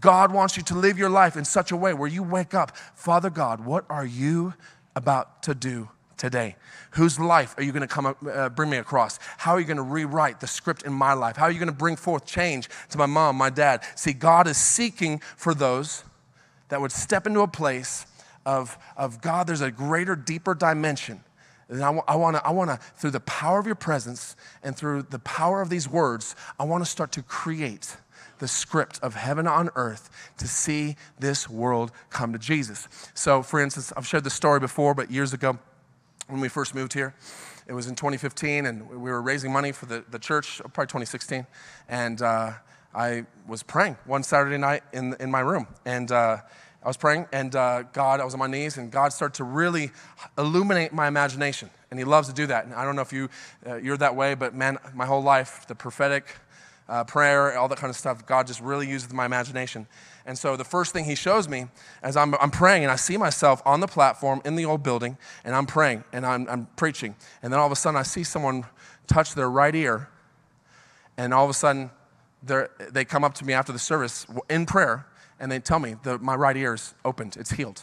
God 0.00 0.32
wants 0.32 0.56
you 0.56 0.62
to 0.64 0.74
live 0.74 0.98
your 0.98 1.10
life 1.10 1.36
in 1.36 1.44
such 1.44 1.70
a 1.70 1.76
way 1.76 1.94
where 1.94 2.08
you 2.08 2.22
wake 2.22 2.54
up, 2.54 2.76
Father 2.94 3.30
God, 3.30 3.64
what 3.64 3.84
are 3.88 4.06
you 4.06 4.54
about 4.96 5.42
to 5.44 5.54
do 5.54 5.88
today? 6.16 6.56
Whose 6.92 7.18
life 7.18 7.54
are 7.58 7.62
you 7.62 7.72
going 7.72 7.82
to 7.82 7.88
come 7.88 8.14
uh, 8.32 8.48
bring 8.48 8.70
me 8.70 8.78
across? 8.78 9.18
How 9.38 9.52
are 9.52 9.60
you 9.60 9.66
going 9.66 9.76
to 9.76 9.82
rewrite 9.82 10.40
the 10.40 10.46
script 10.46 10.82
in 10.84 10.92
my 10.92 11.12
life? 11.12 11.36
How 11.36 11.46
are 11.46 11.50
you 11.50 11.58
going 11.58 11.66
to 11.66 11.74
bring 11.74 11.96
forth 11.96 12.24
change 12.24 12.68
to 12.90 12.98
my 12.98 13.06
mom, 13.06 13.36
my 13.36 13.50
dad? 13.50 13.82
See, 13.96 14.12
God 14.12 14.46
is 14.46 14.56
seeking 14.56 15.20
for 15.36 15.54
those 15.54 16.04
that 16.68 16.80
would 16.80 16.92
step 16.92 17.26
into 17.26 17.40
a 17.40 17.48
place 17.48 18.06
of, 18.46 18.78
of 18.96 19.20
God, 19.20 19.46
there's 19.46 19.60
a 19.60 19.70
greater, 19.70 20.16
deeper 20.16 20.54
dimension. 20.54 21.20
And 21.68 21.82
I, 21.82 21.90
I 22.08 22.16
want 22.16 22.36
to, 22.36 22.46
I 22.46 22.50
wanna, 22.50 22.78
through 22.96 23.12
the 23.12 23.20
power 23.20 23.58
of 23.58 23.66
your 23.66 23.74
presence 23.74 24.36
and 24.62 24.76
through 24.76 25.02
the 25.02 25.18
power 25.20 25.62
of 25.62 25.68
these 25.68 25.88
words, 25.88 26.34
I 26.58 26.64
want 26.64 26.84
to 26.84 26.90
start 26.90 27.12
to 27.12 27.22
create 27.22 27.96
the 28.42 28.48
script 28.48 28.98
of 29.04 29.14
heaven 29.14 29.46
on 29.46 29.70
earth 29.76 30.10
to 30.36 30.48
see 30.48 30.96
this 31.16 31.48
world 31.48 31.92
come 32.10 32.32
to 32.32 32.38
Jesus. 32.40 32.88
So, 33.14 33.40
for 33.40 33.62
instance, 33.62 33.92
I've 33.96 34.04
shared 34.04 34.24
this 34.24 34.34
story 34.34 34.58
before, 34.58 34.94
but 34.94 35.12
years 35.12 35.32
ago 35.32 35.60
when 36.26 36.40
we 36.40 36.48
first 36.48 36.74
moved 36.74 36.92
here, 36.92 37.14
it 37.68 37.72
was 37.72 37.86
in 37.86 37.94
2015, 37.94 38.66
and 38.66 38.90
we 38.90 38.96
were 38.96 39.22
raising 39.22 39.52
money 39.52 39.70
for 39.70 39.86
the, 39.86 40.02
the 40.10 40.18
church, 40.18 40.60
probably 40.72 40.86
2016. 40.86 41.46
And 41.88 42.20
uh, 42.20 42.54
I 42.92 43.26
was 43.46 43.62
praying 43.62 43.96
one 44.06 44.24
Saturday 44.24 44.58
night 44.58 44.82
in, 44.92 45.14
in 45.20 45.30
my 45.30 45.38
room. 45.38 45.68
And 45.84 46.10
uh, 46.10 46.38
I 46.82 46.88
was 46.88 46.96
praying, 46.96 47.28
and 47.32 47.54
uh, 47.54 47.84
God, 47.92 48.18
I 48.20 48.24
was 48.24 48.34
on 48.34 48.40
my 48.40 48.48
knees, 48.48 48.76
and 48.76 48.90
God 48.90 49.12
started 49.12 49.36
to 49.36 49.44
really 49.44 49.92
illuminate 50.36 50.92
my 50.92 51.06
imagination. 51.06 51.70
And 51.92 52.00
He 52.00 52.04
loves 52.04 52.26
to 52.26 52.34
do 52.34 52.48
that. 52.48 52.64
And 52.64 52.74
I 52.74 52.84
don't 52.84 52.96
know 52.96 53.02
if 53.02 53.12
you, 53.12 53.28
uh, 53.64 53.76
you're 53.76 53.98
that 53.98 54.16
way, 54.16 54.34
but 54.34 54.52
man, 54.52 54.78
my 54.94 55.06
whole 55.06 55.22
life, 55.22 55.64
the 55.68 55.76
prophetic, 55.76 56.26
uh, 56.88 57.04
prayer, 57.04 57.56
all 57.58 57.68
that 57.68 57.78
kind 57.78 57.90
of 57.90 57.96
stuff. 57.96 58.26
God 58.26 58.46
just 58.46 58.60
really 58.60 58.88
uses 58.88 59.12
my 59.12 59.26
imagination. 59.26 59.86
And 60.26 60.38
so 60.38 60.56
the 60.56 60.64
first 60.64 60.92
thing 60.92 61.04
he 61.04 61.14
shows 61.14 61.48
me 61.48 61.66
as 62.02 62.16
I'm, 62.16 62.34
I'm 62.36 62.50
praying, 62.50 62.84
and 62.84 62.92
I 62.92 62.96
see 62.96 63.16
myself 63.16 63.62
on 63.64 63.80
the 63.80 63.86
platform 63.86 64.40
in 64.44 64.56
the 64.56 64.64
old 64.64 64.82
building, 64.82 65.16
and 65.44 65.54
I'm 65.54 65.66
praying 65.66 66.04
and 66.12 66.24
I'm, 66.24 66.48
I'm 66.48 66.66
preaching. 66.76 67.16
And 67.42 67.52
then 67.52 67.60
all 67.60 67.66
of 67.66 67.72
a 67.72 67.76
sudden, 67.76 67.98
I 67.98 68.02
see 68.02 68.24
someone 68.24 68.64
touch 69.06 69.34
their 69.34 69.50
right 69.50 69.74
ear, 69.74 70.08
and 71.16 71.34
all 71.34 71.44
of 71.44 71.50
a 71.50 71.54
sudden, 71.54 71.90
they 72.42 73.04
come 73.04 73.24
up 73.24 73.34
to 73.34 73.44
me 73.44 73.52
after 73.52 73.72
the 73.72 73.78
service 73.78 74.26
in 74.48 74.66
prayer, 74.66 75.06
and 75.38 75.50
they 75.50 75.58
tell 75.58 75.78
me 75.78 75.96
that 76.04 76.20
my 76.20 76.34
right 76.34 76.56
ear 76.56 76.74
is 76.74 76.94
opened, 77.04 77.36
it's 77.36 77.52
healed. 77.52 77.82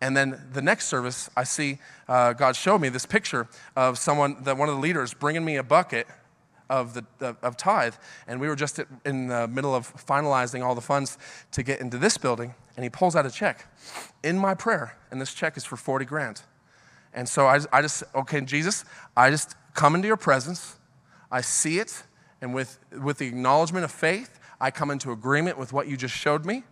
And 0.00 0.16
then 0.16 0.40
the 0.52 0.62
next 0.62 0.86
service, 0.86 1.28
I 1.36 1.44
see 1.44 1.78
uh, 2.08 2.32
God 2.32 2.54
show 2.54 2.78
me 2.78 2.88
this 2.88 3.04
picture 3.04 3.48
of 3.74 3.98
someone, 3.98 4.42
that 4.44 4.56
one 4.56 4.68
of 4.68 4.76
the 4.76 4.80
leaders 4.80 5.12
bringing 5.12 5.44
me 5.44 5.56
a 5.56 5.62
bucket 5.62 6.06
of, 6.70 6.94
the, 6.94 7.36
of, 7.42 7.56
tithe. 7.56 7.94
And 8.26 8.40
we 8.40 8.48
were 8.48 8.56
just 8.56 8.80
in 9.04 9.28
the 9.28 9.48
middle 9.48 9.74
of 9.74 9.92
finalizing 10.06 10.64
all 10.64 10.74
the 10.74 10.80
funds 10.80 11.18
to 11.52 11.62
get 11.62 11.80
into 11.80 11.98
this 11.98 12.18
building. 12.18 12.54
And 12.76 12.84
he 12.84 12.90
pulls 12.90 13.16
out 13.16 13.26
a 13.26 13.30
check 13.30 13.66
in 14.22 14.38
my 14.38 14.54
prayer. 14.54 14.96
And 15.10 15.20
this 15.20 15.34
check 15.34 15.56
is 15.56 15.64
for 15.64 15.76
40 15.76 16.04
grand. 16.04 16.42
And 17.14 17.28
so 17.28 17.46
I, 17.46 17.60
I 17.72 17.82
just, 17.82 18.04
okay, 18.14 18.40
Jesus, 18.42 18.84
I 19.16 19.30
just 19.30 19.56
come 19.74 19.94
into 19.94 20.06
your 20.06 20.16
presence. 20.16 20.76
I 21.30 21.40
see 21.40 21.78
it. 21.78 22.02
And 22.40 22.54
with, 22.54 22.78
with 23.02 23.18
the 23.18 23.26
acknowledgement 23.26 23.84
of 23.84 23.90
faith, 23.90 24.38
I 24.60 24.70
come 24.70 24.90
into 24.90 25.12
agreement 25.12 25.58
with 25.58 25.72
what 25.72 25.88
you 25.88 25.96
just 25.96 26.14
showed 26.14 26.44
me 26.44 26.64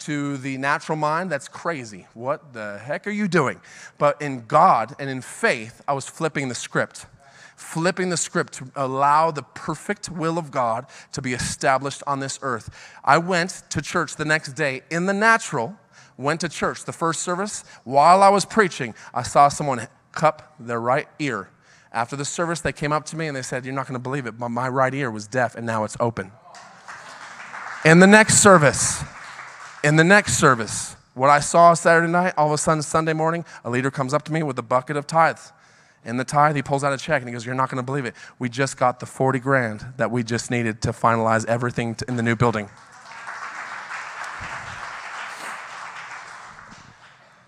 to 0.00 0.36
the 0.38 0.58
natural 0.58 0.96
mind, 0.96 1.30
that's 1.30 1.48
crazy. 1.48 2.06
What 2.14 2.52
the 2.52 2.78
heck 2.78 3.06
are 3.06 3.10
you 3.10 3.28
doing? 3.28 3.60
But 3.98 4.20
in 4.20 4.44
God 4.46 4.94
and 4.98 5.08
in 5.08 5.20
faith, 5.20 5.82
I 5.86 5.92
was 5.92 6.06
flipping 6.06 6.48
the 6.48 6.54
script 6.54 7.06
flipping 7.56 8.10
the 8.10 8.16
script 8.16 8.54
to 8.54 8.70
allow 8.76 9.30
the 9.30 9.42
perfect 9.42 10.10
will 10.10 10.38
of 10.38 10.50
God 10.50 10.86
to 11.12 11.22
be 11.22 11.32
established 11.32 12.02
on 12.06 12.20
this 12.20 12.38
earth. 12.42 12.70
I 13.04 13.18
went 13.18 13.62
to 13.70 13.82
church 13.82 14.16
the 14.16 14.24
next 14.24 14.52
day 14.52 14.82
in 14.90 15.06
the 15.06 15.12
natural, 15.12 15.76
went 16.16 16.40
to 16.40 16.48
church. 16.48 16.84
The 16.84 16.92
first 16.92 17.20
service, 17.20 17.64
while 17.84 18.22
I 18.22 18.28
was 18.28 18.44
preaching, 18.44 18.94
I 19.12 19.22
saw 19.22 19.48
someone 19.48 19.86
cup 20.12 20.54
their 20.58 20.80
right 20.80 21.08
ear. 21.18 21.48
After 21.92 22.16
the 22.16 22.24
service, 22.24 22.60
they 22.60 22.72
came 22.72 22.92
up 22.92 23.04
to 23.06 23.16
me 23.16 23.28
and 23.28 23.36
they 23.36 23.42
said, 23.42 23.64
You're 23.64 23.74
not 23.74 23.86
going 23.86 23.94
to 23.94 24.02
believe 24.02 24.26
it, 24.26 24.38
but 24.38 24.48
my 24.48 24.68
right 24.68 24.92
ear 24.92 25.10
was 25.10 25.26
deaf 25.26 25.54
and 25.54 25.66
now 25.66 25.84
it's 25.84 25.96
open. 26.00 26.32
In 27.84 28.00
the 28.00 28.06
next 28.06 28.42
service, 28.42 29.02
in 29.84 29.96
the 29.96 30.04
next 30.04 30.38
service, 30.38 30.96
what 31.14 31.30
I 31.30 31.38
saw 31.38 31.74
Saturday 31.74 32.10
night, 32.10 32.34
all 32.36 32.46
of 32.46 32.52
a 32.52 32.58
sudden 32.58 32.82
Sunday 32.82 33.12
morning, 33.12 33.44
a 33.64 33.70
leader 33.70 33.90
comes 33.90 34.12
up 34.12 34.24
to 34.24 34.32
me 34.32 34.42
with 34.42 34.58
a 34.58 34.62
bucket 34.62 34.96
of 34.96 35.06
tithes 35.06 35.52
in 36.04 36.16
the 36.16 36.24
tithe, 36.24 36.56
he 36.56 36.62
pulls 36.62 36.84
out 36.84 36.92
a 36.92 36.98
check 36.98 37.22
and 37.22 37.28
he 37.28 37.32
goes, 37.32 37.46
You're 37.46 37.54
not 37.54 37.70
going 37.70 37.82
to 37.82 37.84
believe 37.84 38.04
it. 38.04 38.14
We 38.38 38.48
just 38.48 38.76
got 38.76 39.00
the 39.00 39.06
40 39.06 39.38
grand 39.38 39.84
that 39.96 40.10
we 40.10 40.22
just 40.22 40.50
needed 40.50 40.82
to 40.82 40.92
finalize 40.92 41.46
everything 41.46 41.96
in 42.08 42.16
the 42.16 42.22
new 42.22 42.36
building. 42.36 42.68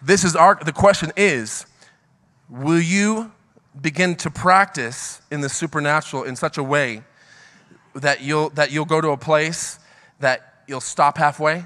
This 0.02 0.24
is 0.24 0.36
our, 0.36 0.58
the 0.62 0.72
question 0.72 1.12
is, 1.16 1.66
will 2.48 2.80
you 2.80 3.32
begin 3.80 4.14
to 4.16 4.30
practice 4.30 5.20
in 5.30 5.40
the 5.40 5.48
supernatural 5.48 6.22
in 6.22 6.36
such 6.36 6.58
a 6.58 6.62
way 6.62 7.02
that 7.94 8.20
you'll, 8.20 8.50
that 8.50 8.70
you'll 8.70 8.84
go 8.84 9.00
to 9.00 9.08
a 9.08 9.16
place 9.16 9.80
that 10.20 10.62
you'll 10.68 10.80
stop 10.80 11.18
halfway? 11.18 11.64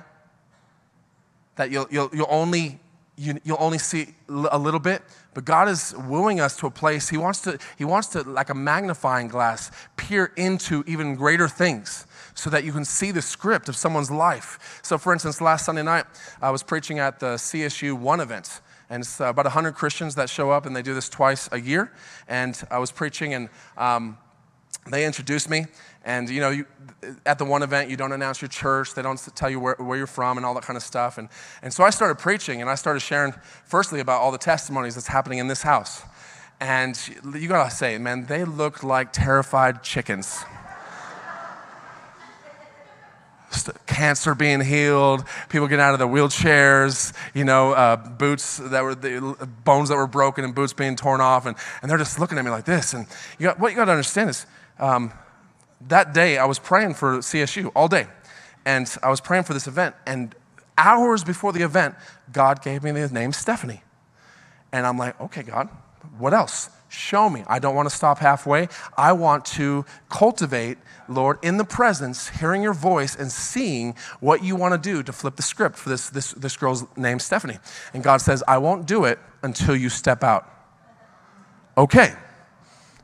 That 1.57 1.71
you'll, 1.71 1.87
you'll, 1.91 2.11
you'll 2.15 2.27
only 2.31 2.81
you, 3.21 3.39
will 3.45 3.57
only 3.61 3.79
see 3.79 4.15
a 4.29 4.59
little 4.59 4.81
bit, 4.81 5.03
but 5.33 5.45
God 5.45 5.69
is 5.69 5.95
wooing 5.97 6.41
us 6.41 6.57
to 6.57 6.67
a 6.67 6.71
place. 6.71 7.09
He 7.09 7.17
wants 7.17 7.41
to, 7.43 7.59
he 7.79 7.85
wants 7.85 8.09
to, 8.09 8.23
like 8.23 8.51
a 8.51 8.55
magnifying 8.55 9.29
glass, 9.29 9.71
peer 9.97 10.33
into 10.37 10.83
even 10.87 11.15
greater 11.15 11.49
things 11.49 12.07
so 12.35 12.51
that 12.51 12.65
you 12.65 12.73
can 12.73 12.85
see 12.85 13.11
the 13.11 13.23
script 13.23 13.69
of 13.69 13.77
someone's 13.77 14.11
life. 14.11 14.81
So, 14.83 14.99
for 14.99 15.13
instance, 15.13 15.41
last 15.41 15.65
Sunday 15.65 15.83
night, 15.83 16.07
I 16.43 16.51
was 16.51 16.63
preaching 16.63 16.99
at 16.99 17.21
the 17.21 17.35
CSU 17.35 17.99
One 17.99 18.21
event. 18.21 18.61
And 18.89 19.03
it's 19.03 19.21
about 19.21 19.45
100 19.45 19.75
Christians 19.75 20.17
that 20.17 20.29
show 20.29 20.51
up, 20.51 20.67
and 20.67 20.75
they 20.75 20.83
do 20.83 20.95
this 20.95 21.09
twice 21.09 21.49
a 21.53 21.61
year. 21.61 21.93
And 22.27 22.61
I 22.73 22.79
was 22.79 22.91
preaching, 22.91 23.35
and 23.35 23.49
um, 23.77 24.19
they 24.91 25.07
introduced 25.07 25.49
me. 25.49 25.67
And 26.05 26.31
you 26.31 26.41
know, 26.41 26.51
you, 26.51 26.67
at 27.27 27.39
the 27.39 27.45
one 27.45 27.63
event, 27.63 27.91
you 27.91 27.97
don't 27.97 28.13
announce 28.13 28.41
your 28.41 28.49
church, 28.49 28.95
they 28.95 29.03
don't 29.03 29.19
tell 29.35 29.51
you 29.51 29.61
where, 29.61 29.77
where, 29.79 29.99
you're 29.99 30.07
from 30.07 30.37
and 30.37 30.47
all 30.47 30.55
that 30.55 30.65
kind 30.65 30.77
of 30.77 30.83
stuff. 30.83 31.19
And, 31.19 31.29
and 31.63 31.73
so 31.73 31.85
I 31.85 31.91
started 31.91 32.19
preaching 32.19 32.61
and 32.61 32.71
I 32.71 32.75
started 32.75 33.01
sharing, 33.01 33.33
firstly, 33.65 34.01
about 34.01 34.21
all 34.21 34.33
the 34.33 34.39
testimonies 34.39 34.95
that's 34.95 35.07
happening 35.07 35.39
in 35.39 35.49
this 35.49 35.63
house. 35.63 36.03
And 36.59 36.99
you 37.35 37.49
gotta 37.49 37.71
say, 37.71 37.99
man, 37.99 38.27
they 38.27 38.45
look 38.45 38.83
like 38.83 39.13
terrified 39.13 39.83
chickens. 39.83 40.45
Cancer 43.87 44.35
being 44.35 44.61
healed, 44.61 45.25
people 45.49 45.67
getting 45.67 45.83
out 45.83 45.93
of 45.93 45.99
their 45.99 46.09
wheelchairs, 46.09 47.13
you 47.35 47.45
know, 47.45 47.73
uh, 47.73 47.97
boots 47.97 48.59
that 48.59 48.83
were, 48.83 48.95
the 48.95 49.49
bones 49.65 49.89
that 49.89 49.97
were 49.97 50.07
broken 50.07 50.45
and 50.45 50.55
boots 50.55 50.73
being 50.73 50.97
torn 50.97 51.21
off. 51.21 51.47
And, 51.47 51.57
and 51.83 51.91
they're 51.91 51.99
just 51.99 52.19
looking 52.19 52.39
at 52.39 52.45
me 52.45 52.51
like 52.51 52.65
this. 52.65 52.95
And 52.95 53.07
you 53.39 53.47
got, 53.47 53.59
what 53.59 53.71
you 53.71 53.77
gotta 53.77 53.91
understand 53.93 54.31
is, 54.31 54.47
um, 54.79 55.13
that 55.89 56.13
day 56.13 56.39
I 56.39 56.45
was 56.45 56.59
praying 56.59 56.95
for 56.95 57.19
CSU 57.19 57.71
all 57.75 57.89
day. 57.89 58.07
And 58.65 58.95
I 59.03 59.09
was 59.09 59.21
praying 59.21 59.45
for 59.45 59.55
this 59.55 59.67
event. 59.67 59.95
And 60.07 60.35
hours 60.77 61.25
before 61.25 61.53
the 61.53 61.63
event, 61.63 61.95
God 62.33 62.63
gave 62.63 62.83
me 62.83 62.93
the 62.93 63.09
name 63.09 63.33
Stephanie. 63.33 63.83
And 64.73 64.87
I'm 64.87 64.99
like, 64.99 65.21
okay, 65.21 65.43
God, 65.43 65.69
what 66.19 66.35
else? 66.35 66.71
Show 66.89 67.31
me. 67.31 67.45
I 67.47 67.59
don't 67.59 67.75
want 67.75 67.89
to 67.89 67.95
stop 67.95 68.19
halfway. 68.19 68.69
I 68.97 69.13
want 69.13 69.45
to 69.47 69.85
cultivate, 70.09 70.79
Lord, 71.09 71.39
in 71.43 71.57
the 71.57 71.65
presence, 71.65 72.29
hearing 72.29 72.63
your 72.63 72.75
voice 72.75 73.15
and 73.17 73.31
seeing 73.31 73.95
what 74.19 74.43
you 74.43 74.57
want 74.57 74.75
to 74.75 74.91
do 74.91 75.03
to 75.03 75.13
flip 75.13 75.37
the 75.37 75.43
script 75.43 75.77
for 75.77 75.89
this, 75.89 76.11
this, 76.11 76.33
this 76.33 76.57
girl's 76.57 76.85
name, 76.97 77.19
Stephanie. 77.19 77.59
And 77.95 78.03
God 78.03 78.21
says, 78.21 78.43
I 78.47 78.59
won't 78.59 78.87
do 78.87 79.05
it 79.05 79.19
until 79.43 79.77
you 79.77 79.89
step 79.89 80.25
out. 80.25 80.49
Okay. 81.79 82.13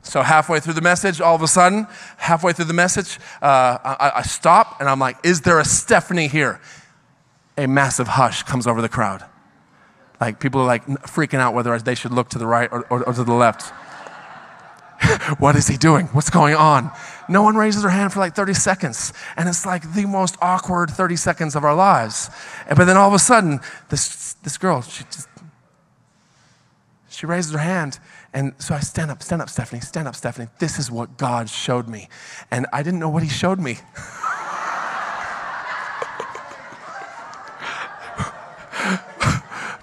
So, 0.07 0.21
halfway 0.21 0.61
through 0.61 0.73
the 0.73 0.81
message, 0.81 1.19
all 1.19 1.35
of 1.35 1.41
a 1.41 1.47
sudden, 1.47 1.85
halfway 2.15 2.53
through 2.53 2.65
the 2.65 2.73
message, 2.73 3.19
uh, 3.41 3.77
I, 3.83 4.11
I 4.15 4.21
stop 4.21 4.79
and 4.79 4.87
I'm 4.87 4.99
like, 4.99 5.17
Is 5.23 5.41
there 5.41 5.59
a 5.59 5.65
Stephanie 5.65 6.27
here? 6.27 6.61
A 7.57 7.67
massive 7.67 8.07
hush 8.07 8.43
comes 8.43 8.67
over 8.67 8.81
the 8.81 8.89
crowd. 8.89 9.25
Like, 10.21 10.39
people 10.39 10.61
are 10.61 10.65
like 10.65 10.85
freaking 10.85 11.39
out 11.39 11.53
whether 11.53 11.77
they 11.79 11.93
should 11.93 12.13
look 12.13 12.29
to 12.29 12.39
the 12.39 12.47
right 12.47 12.69
or, 12.71 12.85
or, 12.89 13.03
or 13.03 13.13
to 13.13 13.23
the 13.23 13.33
left. 13.33 13.73
what 15.39 15.55
is 15.55 15.67
he 15.67 15.75
doing? 15.77 16.07
What's 16.07 16.29
going 16.29 16.55
on? 16.55 16.91
No 17.27 17.43
one 17.43 17.55
raises 17.55 17.81
their 17.81 17.91
hand 17.91 18.13
for 18.13 18.19
like 18.19 18.33
30 18.33 18.53
seconds. 18.53 19.13
And 19.35 19.49
it's 19.49 19.65
like 19.65 19.93
the 19.93 20.05
most 20.05 20.37
awkward 20.41 20.89
30 20.89 21.17
seconds 21.17 21.55
of 21.55 21.63
our 21.63 21.75
lives. 21.75 22.29
But 22.69 22.85
then 22.85 22.97
all 22.97 23.07
of 23.07 23.13
a 23.13 23.19
sudden, 23.19 23.59
this, 23.89 24.33
this 24.43 24.57
girl, 24.57 24.81
she 24.81 25.03
just, 25.05 25.27
she 27.17 27.25
raises 27.25 27.51
her 27.51 27.57
hand. 27.57 27.97
And 28.31 28.53
so 28.59 28.75
I 28.75 28.79
stand 28.79 29.09
up, 29.09 29.23
stand 29.23 29.41
up, 29.41 29.49
Stephanie, 29.49 29.81
stand 29.81 30.07
up, 30.07 30.15
Stephanie. 30.15 30.49
This 30.59 30.77
is 30.77 30.91
what 30.91 31.17
God 31.17 31.49
showed 31.49 31.87
me. 31.87 32.09
And 32.51 32.67
I 32.71 32.83
didn't 32.83 32.99
know 32.99 33.09
what 33.09 33.23
he 33.23 33.29
showed 33.29 33.57
me. 33.57 33.79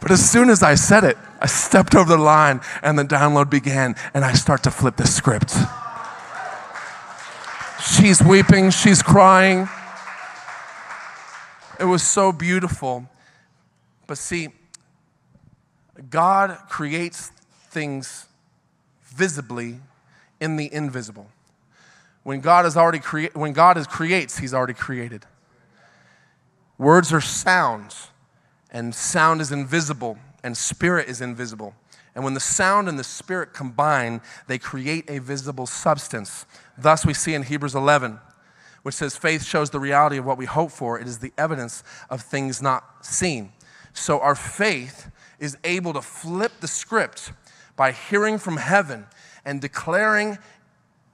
but 0.00 0.12
as 0.12 0.30
soon 0.30 0.48
as 0.48 0.62
I 0.62 0.76
said 0.76 1.02
it, 1.02 1.18
I 1.40 1.46
stepped 1.46 1.96
over 1.96 2.08
the 2.08 2.22
line 2.22 2.60
and 2.84 2.96
the 2.96 3.02
download 3.02 3.50
began, 3.50 3.96
and 4.14 4.24
I 4.24 4.34
start 4.34 4.62
to 4.62 4.70
flip 4.70 4.94
the 4.94 5.08
script. 5.08 5.56
She's 7.82 8.22
weeping, 8.22 8.70
she's 8.70 9.02
crying. 9.02 9.68
It 11.80 11.86
was 11.86 12.04
so 12.04 12.30
beautiful. 12.30 13.08
But 14.06 14.18
see, 14.18 14.50
God 16.10 16.58
creates 16.68 17.30
things 17.70 18.26
visibly 19.02 19.80
in 20.40 20.56
the 20.56 20.72
invisible. 20.72 21.28
When 22.22 22.40
God 22.40 22.66
is 22.66 22.76
already 22.76 22.98
crea- 22.98 23.30
when 23.34 23.52
God 23.52 23.76
is 23.76 23.86
creates, 23.86 24.38
He's 24.38 24.54
already 24.54 24.74
created. 24.74 25.26
Words 26.78 27.12
are 27.12 27.20
sounds, 27.20 28.08
and 28.70 28.94
sound 28.94 29.40
is 29.40 29.52
invisible 29.52 30.18
and 30.44 30.56
spirit 30.56 31.08
is 31.08 31.20
invisible. 31.20 31.74
And 32.14 32.22
when 32.22 32.34
the 32.34 32.40
sound 32.40 32.88
and 32.88 32.96
the 32.96 33.02
spirit 33.02 33.52
combine, 33.52 34.20
they 34.46 34.58
create 34.58 35.08
a 35.08 35.18
visible 35.18 35.66
substance. 35.66 36.46
Thus, 36.78 37.04
we 37.04 37.14
see 37.14 37.34
in 37.34 37.42
Hebrews 37.42 37.74
11, 37.74 38.20
which 38.82 38.94
says, 38.94 39.16
Faith 39.16 39.42
shows 39.44 39.70
the 39.70 39.80
reality 39.80 40.18
of 40.18 40.26
what 40.26 40.38
we 40.38 40.44
hope 40.44 40.70
for, 40.70 41.00
it 41.00 41.08
is 41.08 41.18
the 41.18 41.32
evidence 41.36 41.82
of 42.10 42.20
things 42.20 42.62
not 42.62 43.04
seen. 43.04 43.52
So, 43.94 44.20
our 44.20 44.34
faith 44.36 45.10
is 45.38 45.56
able 45.64 45.92
to 45.92 46.02
flip 46.02 46.52
the 46.60 46.68
script 46.68 47.32
by 47.76 47.92
hearing 47.92 48.38
from 48.38 48.56
heaven 48.56 49.06
and 49.44 49.60
declaring 49.60 50.38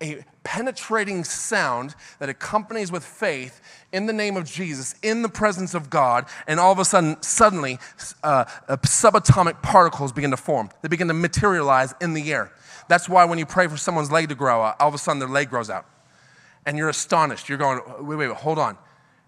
a 0.02 0.24
penetrating 0.42 1.24
sound 1.24 1.94
that 2.18 2.28
accompanies 2.28 2.90
with 2.90 3.04
faith 3.04 3.61
in 3.92 4.06
the 4.06 4.12
name 4.12 4.37
of 4.37 4.44
Jesus, 4.44 4.94
in 5.02 5.22
the 5.22 5.28
presence 5.28 5.74
of 5.74 5.90
God, 5.90 6.26
and 6.46 6.59
all 6.59 6.72
of 6.72 6.78
a 6.78 6.85
sudden, 6.85 7.20
suddenly, 7.22 7.78
uh, 8.22 8.44
uh, 8.68 8.76
subatomic 8.78 9.61
particles 9.62 10.12
begin 10.12 10.30
to 10.30 10.37
form. 10.37 10.70
They 10.80 10.88
begin 10.88 11.09
to 11.09 11.14
materialize 11.14 11.94
in 12.00 12.14
the 12.14 12.33
air. 12.33 12.50
That's 12.88 13.09
why 13.09 13.24
when 13.26 13.38
you 13.38 13.46
pray 13.46 13.66
for 13.66 13.76
someone's 13.76 14.11
leg 14.11 14.30
to 14.30 14.35
grow 14.35 14.62
out, 14.62 14.76
all 14.80 14.88
of 14.88 14.94
a 14.94 14.98
sudden 14.98 15.18
their 15.18 15.28
leg 15.28 15.50
grows 15.50 15.68
out. 15.68 15.87
And 16.64 16.78
you're 16.78 16.88
astonished. 16.88 17.48
You're 17.48 17.59
going, 17.59 17.80
wait, 18.00 18.16
wait, 18.16 18.28
wait, 18.28 18.37
hold 18.37 18.59
on. 18.59 18.78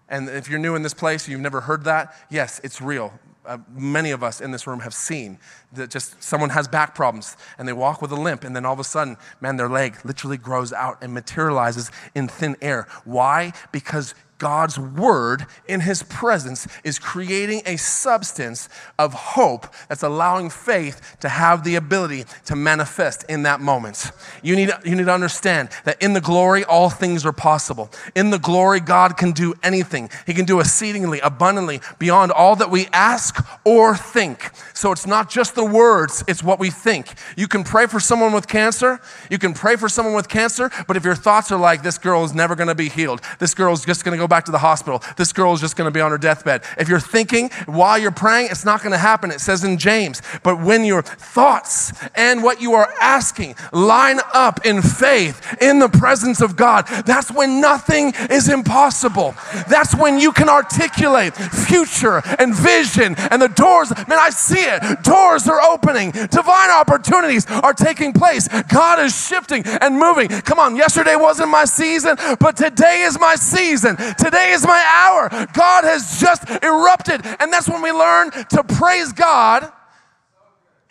And 0.09 0.27
if 0.29 0.49
you're 0.49 0.59
new 0.59 0.75
in 0.75 0.81
this 0.81 0.93
place, 0.93 1.27
you've 1.27 1.41
never 1.41 1.61
heard 1.61 1.83
that, 1.85 2.13
yes, 2.29 2.59
it's 2.63 2.81
real 2.81 3.13
uh, 3.45 3.57
many 3.69 4.11
of 4.11 4.23
us 4.23 4.41
in 4.41 4.51
this 4.51 4.67
room 4.67 4.79
have 4.79 4.93
seen 4.93 5.37
that 5.73 5.89
just 5.89 6.21
someone 6.21 6.49
has 6.49 6.67
back 6.67 6.95
problems 6.95 7.35
and 7.57 7.67
they 7.67 7.73
walk 7.73 8.01
with 8.01 8.11
a 8.11 8.15
limp 8.15 8.43
and 8.43 8.55
then 8.55 8.65
all 8.65 8.73
of 8.73 8.79
a 8.79 8.83
sudden 8.83 9.17
man 9.41 9.57
their 9.57 9.69
leg 9.69 9.97
literally 10.03 10.37
grows 10.37 10.71
out 10.71 10.97
and 11.01 11.13
materializes 11.13 11.91
in 12.15 12.27
thin 12.27 12.55
air. 12.61 12.87
Why? 13.03 13.53
Because 13.71 14.15
God's 14.43 14.77
word 14.77 15.45
in 15.69 15.79
his 15.79 16.03
presence 16.03 16.67
is 16.83 16.99
creating 16.99 17.61
a 17.65 17.77
substance 17.77 18.67
of 18.99 19.13
hope 19.13 19.73
that's 19.87 20.03
allowing 20.03 20.49
faith 20.49 21.15
to 21.21 21.29
have 21.29 21.63
the 21.63 21.75
ability 21.75 22.25
to 22.47 22.57
manifest 22.57 23.23
in 23.29 23.43
that 23.43 23.61
moment. 23.61 24.11
You 24.41 24.57
need, 24.57 24.69
you 24.83 24.95
need 24.95 25.05
to 25.05 25.13
understand 25.13 25.69
that 25.85 26.03
in 26.03 26.11
the 26.11 26.19
glory, 26.19 26.65
all 26.65 26.89
things 26.89 27.25
are 27.25 27.31
possible. 27.31 27.89
In 28.15 28.31
the 28.31 28.37
glory, 28.37 28.81
God 28.81 29.15
can 29.15 29.31
do 29.31 29.53
anything. 29.63 30.09
He 30.25 30.33
can 30.33 30.43
do 30.43 30.59
exceedingly, 30.59 31.21
abundantly, 31.21 31.79
beyond 31.97 32.33
all 32.33 32.57
that 32.57 32.69
we 32.69 32.87
ask 32.91 33.41
or 33.63 33.95
think. 33.95 34.51
So 34.73 34.91
it's 34.91 35.07
not 35.07 35.29
just 35.29 35.55
the 35.55 35.63
words, 35.63 36.21
it's 36.27 36.43
what 36.43 36.59
we 36.59 36.69
think. 36.69 37.13
You 37.37 37.47
can 37.47 37.63
pray 37.63 37.87
for 37.87 38.01
someone 38.01 38.33
with 38.33 38.49
cancer, 38.49 38.99
you 39.29 39.37
can 39.37 39.53
pray 39.53 39.77
for 39.77 39.87
someone 39.87 40.15
with 40.15 40.27
cancer, 40.27 40.69
but 40.85 40.97
if 40.97 41.05
your 41.05 41.15
thoughts 41.15 41.49
are 41.49 41.57
like, 41.57 41.81
this 41.81 41.97
girl 41.97 42.25
is 42.25 42.33
never 42.33 42.57
gonna 42.57 42.75
be 42.75 42.89
healed, 42.89 43.21
this 43.39 43.53
girl 43.53 43.71
is 43.71 43.85
just 43.85 44.03
gonna 44.03 44.17
go 44.17 44.27
back 44.33 44.45
to 44.45 44.51
the 44.51 44.57
hospital. 44.57 45.03
This 45.15 45.31
girl 45.31 45.53
is 45.53 45.61
just 45.61 45.75
going 45.75 45.85
to 45.85 45.91
be 45.91 46.01
on 46.01 46.09
her 46.09 46.17
deathbed. 46.17 46.63
If 46.79 46.89
you're 46.89 46.99
thinking 46.99 47.51
while 47.67 47.99
you're 47.99 48.09
praying, 48.09 48.47
it's 48.49 48.65
not 48.65 48.81
going 48.81 48.93
to 48.93 48.97
happen. 48.97 49.29
It 49.29 49.41
says 49.41 49.63
in 49.63 49.77
James. 49.77 50.23
But 50.41 50.59
when 50.59 50.85
your 50.85 51.03
thoughts 51.03 51.93
and 52.15 52.41
what 52.41 52.59
you 52.59 52.73
are 52.73 52.91
asking 52.99 53.53
line 53.71 54.19
up 54.33 54.65
in 54.65 54.81
faith 54.81 55.61
in 55.61 55.77
the 55.77 55.87
presence 55.87 56.41
of 56.41 56.55
God, 56.55 56.87
that's 57.05 57.31
when 57.31 57.61
nothing 57.61 58.11
is 58.31 58.49
impossible. 58.49 59.35
That's 59.69 59.93
when 59.93 60.17
you 60.17 60.31
can 60.31 60.49
articulate 60.49 61.35
future 61.35 62.23
and 62.39 62.55
vision 62.55 63.13
and 63.29 63.39
the 63.39 63.49
doors. 63.49 63.95
Man, 64.07 64.17
I 64.19 64.31
see 64.31 64.63
it. 64.63 65.03
Doors 65.03 65.47
are 65.47 65.61
opening. 65.61 66.09
Divine 66.09 66.71
opportunities 66.71 67.45
are 67.45 67.73
taking 67.73 68.13
place. 68.13 68.47
God 68.63 68.99
is 68.99 69.15
shifting 69.15 69.61
and 69.67 69.99
moving. 69.99 70.29
Come 70.29 70.57
on, 70.57 70.75
yesterday 70.75 71.15
wasn't 71.15 71.49
my 71.49 71.65
season, 71.65 72.17
but 72.39 72.57
today 72.57 73.03
is 73.03 73.19
my 73.19 73.35
season. 73.35 73.95
Today 74.23 74.51
is 74.51 74.65
my 74.65 74.83
hour. 75.03 75.29
God 75.53 75.83
has 75.83 76.19
just 76.19 76.49
erupted. 76.63 77.25
And 77.41 77.51
that's 77.51 77.67
when 77.67 77.81
we 77.81 77.91
learn 77.91 78.31
to 78.31 78.63
praise 78.63 79.11
God, 79.11 79.69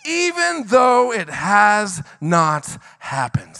even 0.04 0.64
though 0.66 1.12
it 1.12 1.30
has 1.30 2.02
not 2.20 2.76
happened. 2.98 3.58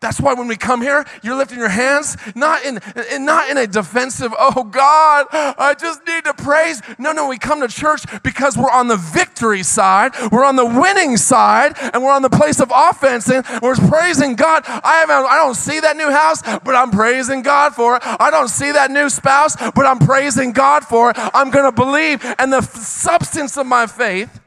That's 0.00 0.20
why 0.20 0.34
when 0.34 0.46
we 0.46 0.56
come 0.56 0.82
here, 0.82 1.06
you're 1.22 1.36
lifting 1.36 1.58
your 1.58 1.70
hands, 1.70 2.18
not 2.34 2.64
in, 2.66 2.80
not 3.24 3.48
in 3.48 3.56
a 3.56 3.66
defensive, 3.66 4.32
oh 4.38 4.64
God, 4.64 5.26
I 5.32 5.74
just 5.78 6.06
need 6.06 6.24
to 6.24 6.34
praise. 6.34 6.82
No, 6.98 7.12
no, 7.12 7.28
we 7.28 7.38
come 7.38 7.60
to 7.62 7.68
church 7.68 8.04
because 8.22 8.58
we're 8.58 8.70
on 8.70 8.88
the 8.88 8.96
victory 8.96 9.62
side, 9.62 10.12
we're 10.30 10.44
on 10.44 10.56
the 10.56 10.66
winning 10.66 11.16
side, 11.16 11.76
and 11.94 12.02
we're 12.02 12.12
on 12.12 12.22
the 12.22 12.30
place 12.30 12.60
of 12.60 12.70
offense, 12.74 13.30
and 13.30 13.44
we're 13.62 13.74
praising 13.74 14.36
God. 14.36 14.64
I 14.66 14.96
haven't, 15.00 15.30
I 15.30 15.36
don't 15.36 15.54
see 15.54 15.80
that 15.80 15.96
new 15.96 16.10
house, 16.10 16.42
but 16.42 16.74
I'm 16.74 16.90
praising 16.90 17.40
God 17.40 17.74
for 17.74 17.96
it. 17.96 18.02
I 18.04 18.30
don't 18.30 18.48
see 18.48 18.72
that 18.72 18.90
new 18.90 19.08
spouse, 19.08 19.56
but 19.56 19.86
I'm 19.86 19.98
praising 19.98 20.52
God 20.52 20.84
for 20.84 21.10
it. 21.10 21.16
I'm 21.18 21.50
gonna 21.50 21.72
believe, 21.72 22.22
and 22.38 22.52
the 22.52 22.60
substance 22.60 23.56
of 23.56 23.66
my 23.66 23.86
faith, 23.86 24.40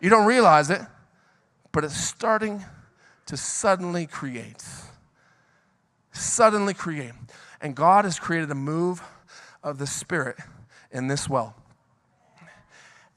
you 0.00 0.10
don't 0.10 0.26
realize 0.26 0.68
it, 0.70 0.80
but 1.70 1.84
it's 1.84 1.96
starting 1.96 2.64
to 3.28 3.36
suddenly 3.36 4.06
create. 4.06 4.64
Suddenly 6.12 6.72
create. 6.72 7.12
And 7.60 7.76
God 7.76 8.04
has 8.06 8.18
created 8.18 8.50
a 8.50 8.54
move 8.54 9.02
of 9.62 9.76
the 9.76 9.86
Spirit 9.86 10.36
in 10.90 11.08
this 11.08 11.28
well. 11.28 11.54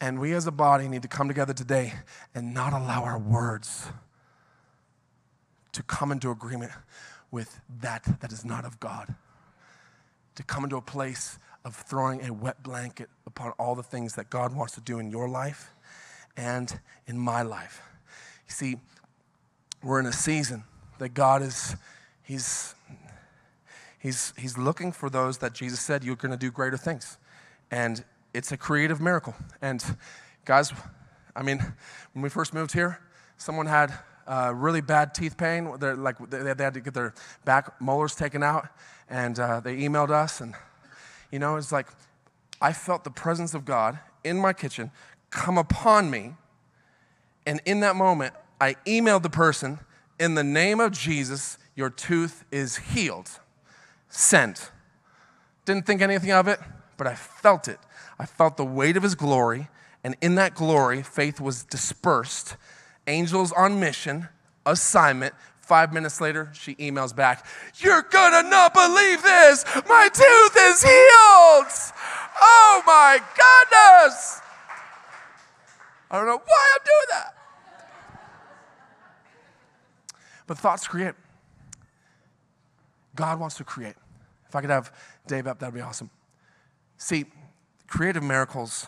And 0.01 0.19
we 0.19 0.33
as 0.33 0.45
a 0.47 0.51
body 0.51 0.89
need 0.89 1.01
to 1.03 1.07
come 1.07 1.29
together 1.29 1.53
today 1.53 1.93
and 2.35 2.53
not 2.53 2.73
allow 2.73 3.03
our 3.03 3.17
words 3.17 3.87
to 5.71 5.81
come 5.83 6.11
into 6.11 6.29
agreement 6.29 6.73
with 7.31 7.61
that 7.79 8.03
that 8.19 8.33
is 8.33 8.43
not 8.43 8.65
of 8.65 8.81
God. 8.81 9.15
To 10.35 10.43
come 10.43 10.65
into 10.65 10.75
a 10.75 10.81
place 10.81 11.39
of 11.63 11.73
throwing 11.73 12.25
a 12.27 12.33
wet 12.33 12.61
blanket 12.63 13.09
upon 13.25 13.51
all 13.51 13.75
the 13.75 13.83
things 13.83 14.15
that 14.15 14.29
God 14.29 14.53
wants 14.53 14.73
to 14.73 14.81
do 14.81 14.99
in 14.99 15.09
your 15.09 15.29
life 15.29 15.71
and 16.35 16.81
in 17.07 17.17
my 17.17 17.43
life. 17.43 17.81
You 18.47 18.53
see, 18.53 18.77
we're 19.83 19.99
in 19.99 20.05
a 20.05 20.13
season 20.13 20.63
that 20.99 21.09
God 21.09 21.41
is, 21.41 21.75
He's, 22.23 22.75
He's, 23.99 24.33
He's 24.37 24.57
looking 24.57 24.91
for 24.91 25.09
those 25.09 25.39
that 25.39 25.53
Jesus 25.53 25.79
said, 25.79 26.03
You're 26.03 26.15
going 26.15 26.31
to 26.31 26.37
do 26.37 26.51
greater 26.51 26.77
things. 26.77 27.17
And 27.69 28.03
it's 28.33 28.51
a 28.51 28.57
creative 28.57 29.01
miracle. 29.01 29.35
And 29.61 29.83
guys, 30.45 30.71
I 31.35 31.43
mean, 31.43 31.59
when 32.13 32.21
we 32.21 32.29
first 32.29 32.53
moved 32.53 32.73
here, 32.73 32.99
someone 33.37 33.65
had 33.65 33.93
uh, 34.27 34.53
really 34.55 34.81
bad 34.81 35.13
teeth 35.13 35.37
pain. 35.37 35.77
They're 35.79 35.95
like 35.95 36.17
they 36.29 36.63
had 36.63 36.73
to 36.73 36.81
get 36.81 36.93
their 36.93 37.13
back 37.45 37.79
molars 37.81 38.15
taken 38.15 38.43
out, 38.43 38.67
and 39.09 39.39
uh, 39.39 39.59
they 39.59 39.77
emailed 39.77 40.11
us, 40.11 40.41
and 40.41 40.55
you 41.31 41.39
know, 41.39 41.55
it's 41.55 41.71
like 41.71 41.87
I 42.61 42.73
felt 42.73 43.03
the 43.03 43.11
presence 43.11 43.53
of 43.53 43.65
God 43.65 43.99
in 44.23 44.37
my 44.37 44.53
kitchen 44.53 44.91
come 45.31 45.57
upon 45.57 46.09
me, 46.09 46.35
and 47.45 47.61
in 47.65 47.79
that 47.81 47.95
moment, 47.95 48.33
I 48.61 48.75
emailed 48.85 49.23
the 49.23 49.29
person, 49.29 49.79
in 50.19 50.35
the 50.35 50.43
name 50.43 50.79
of 50.79 50.91
Jesus, 50.91 51.57
your 51.75 51.89
tooth 51.89 52.45
is 52.51 52.77
healed. 52.77 53.39
Sent. 54.07 54.69
Didn't 55.65 55.87
think 55.87 55.99
anything 55.99 56.31
of 56.31 56.47
it, 56.47 56.59
but 56.95 57.07
I 57.07 57.15
felt 57.15 57.67
it. 57.67 57.79
I 58.19 58.27
felt 58.27 58.57
the 58.57 58.63
weight 58.63 58.97
of 58.97 59.01
his 59.01 59.15
glory, 59.15 59.67
and 60.03 60.15
in 60.21 60.35
that 60.35 60.53
glory, 60.53 61.01
faith 61.01 61.41
was 61.41 61.63
dispersed. 61.63 62.55
Angels 63.07 63.51
on 63.51 63.79
mission, 63.79 64.29
assignment. 64.63 65.33
Five 65.61 65.91
minutes 65.91 66.21
later, 66.21 66.51
she 66.53 66.75
emails 66.75 67.15
back, 67.15 67.47
You're 67.77 68.03
gonna 68.03 68.47
not 68.47 68.75
believe 68.75 69.23
this! 69.23 69.65
My 69.89 70.07
tooth 70.13 70.55
is 70.55 70.83
healed! 70.83 71.95
Oh 72.39 72.83
my 72.85 73.17
goodness! 73.17 74.39
I 76.11 76.17
don't 76.17 76.27
know 76.27 76.41
why 76.45 76.71
I'm 76.75 76.85
doing 76.85 77.07
that. 77.09 77.40
But 80.47 80.57
thoughts 80.57 80.87
create. 80.87 81.15
God 83.15 83.39
wants 83.39 83.57
to 83.57 83.63
create. 83.63 83.95
If 84.47 84.55
I 84.55 84.61
could 84.61 84.69
have 84.69 84.91
Dave 85.27 85.47
up, 85.47 85.59
that'd 85.59 85.73
be 85.73 85.81
awesome. 85.81 86.09
See, 86.97 87.25
creative 87.87 88.23
miracles, 88.23 88.87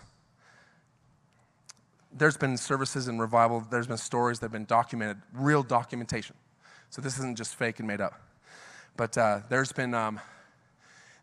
there's 2.12 2.38
been 2.38 2.58
services 2.58 3.08
and 3.08 3.20
revival, 3.20 3.66
there's 3.70 3.88
been 3.88 3.98
stories 3.98 4.40
that 4.40 4.46
have 4.46 4.52
been 4.52 4.66
documented, 4.66 5.18
real 5.34 5.64
documentation. 5.64 6.36
So 6.90 7.02
this 7.02 7.18
isn't 7.18 7.38
just 7.38 7.56
fake 7.56 7.80
and 7.80 7.88
made 7.88 8.02
up. 8.02 8.14
But 8.96 9.18
uh, 9.18 9.40
there's, 9.50 9.72
been, 9.72 9.94
um, 9.94 10.20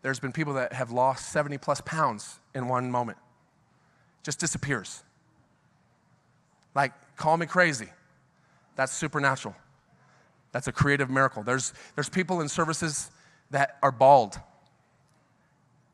there's 0.03 0.19
been 0.19 0.33
people 0.33 0.55
that 0.55 0.73
have 0.73 0.91
lost 0.91 1.31
70 1.31 1.59
plus 1.59 1.81
pounds 1.81 2.41
in 2.55 2.67
one 2.67 2.91
moment. 2.91 3.19
Just 4.23 4.41
disappears. 4.41 5.03
Like, 6.75 6.93
call 7.17 7.37
me 7.37 7.47
crazy. 7.47 7.89
That's 8.77 8.93
supernatural. 8.93 9.55
That's 10.53 10.67
a 10.67 10.73
creative 10.73 11.11
miracle. 11.11 11.43
There's, 11.43 11.73
there's 11.95 12.09
people 12.09 12.41
in 12.41 12.49
services 12.49 13.11
that 13.51 13.79
are 13.83 13.93
bald, 13.93 14.39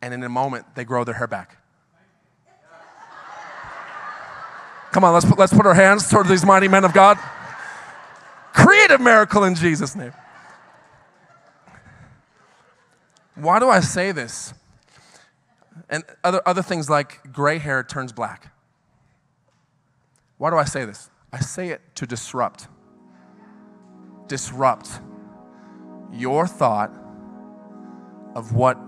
and 0.02 0.14
in 0.14 0.22
a 0.22 0.28
moment, 0.28 0.66
they 0.74 0.84
grow 0.84 1.04
their 1.04 1.14
hair 1.14 1.26
back. 1.26 1.59
Come 4.92 5.04
on, 5.04 5.12
let's 5.12 5.26
put, 5.26 5.38
let's 5.38 5.52
put 5.52 5.66
our 5.66 5.74
hands 5.74 6.09
toward 6.09 6.26
these 6.26 6.44
mighty 6.44 6.68
men 6.68 6.84
of 6.84 6.94
God. 6.94 7.18
Creative 8.54 9.00
miracle 9.00 9.44
in 9.44 9.54
Jesus' 9.54 9.94
name. 9.94 10.12
Why 13.34 13.59
do 13.59 13.68
I 13.68 13.80
say 13.80 14.12
this? 14.12 14.54
And 15.90 16.04
other, 16.24 16.40
other 16.46 16.62
things 16.62 16.88
like 16.88 17.32
gray 17.32 17.59
hair 17.59 17.84
turns 17.84 18.12
black. 18.12 18.52
Why 20.38 20.50
do 20.50 20.57
I 20.57 20.64
say 20.64 20.86
this? 20.86 21.11
I 21.32 21.40
say 21.40 21.68
it 21.68 21.82
to 21.96 22.07
disrupt. 22.07 22.68
Disrupt 24.27 25.01
your 26.12 26.47
thought 26.47 26.93
of 28.35 28.53
what 28.53 28.79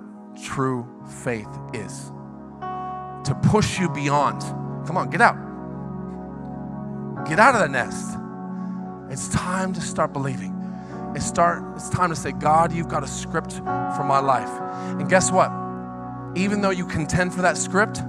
true 0.43 0.87
faith 1.23 1.49
is. 1.73 2.11
To 2.61 3.39
push 3.43 3.79
you 3.79 3.89
beyond. 3.91 4.43
Come 4.87 4.97
on, 4.97 5.11
get 5.11 5.21
out. 5.21 5.37
Get 7.27 7.39
out 7.39 7.55
of 7.55 7.61
the 7.61 7.69
nest. 7.69 8.17
It's 9.11 9.29
time 9.29 9.73
to 9.75 9.81
start 9.81 10.13
believing. 10.13 10.55
It's, 11.15 11.27
start, 11.27 11.63
it's 11.77 11.89
time 11.89 12.11
to 12.11 12.17
say, 12.17 12.33
God, 12.33 12.73
you've 12.73 12.89
got 12.89 13.03
a 13.03 13.07
script 13.07 13.53
for 13.55 14.05
my 14.05 14.19
life. 14.19 14.51
And 14.99 15.09
guess 15.09 15.31
what? 15.31 15.51
Even 16.37 16.61
though 16.61 16.71
you 16.71 16.87
contend 16.87 17.35
for 17.35 17.43
that 17.43 17.57
script, 17.57 18.03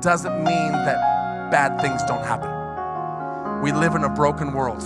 doesn't 0.00 0.36
mean 0.44 0.72
that 0.72 1.50
bad 1.50 1.80
things 1.80 2.02
don't 2.04 2.24
happen. 2.24 2.50
We 3.62 3.72
live 3.72 3.94
in 3.94 4.04
a 4.04 4.08
broken 4.08 4.52
world. 4.52 4.82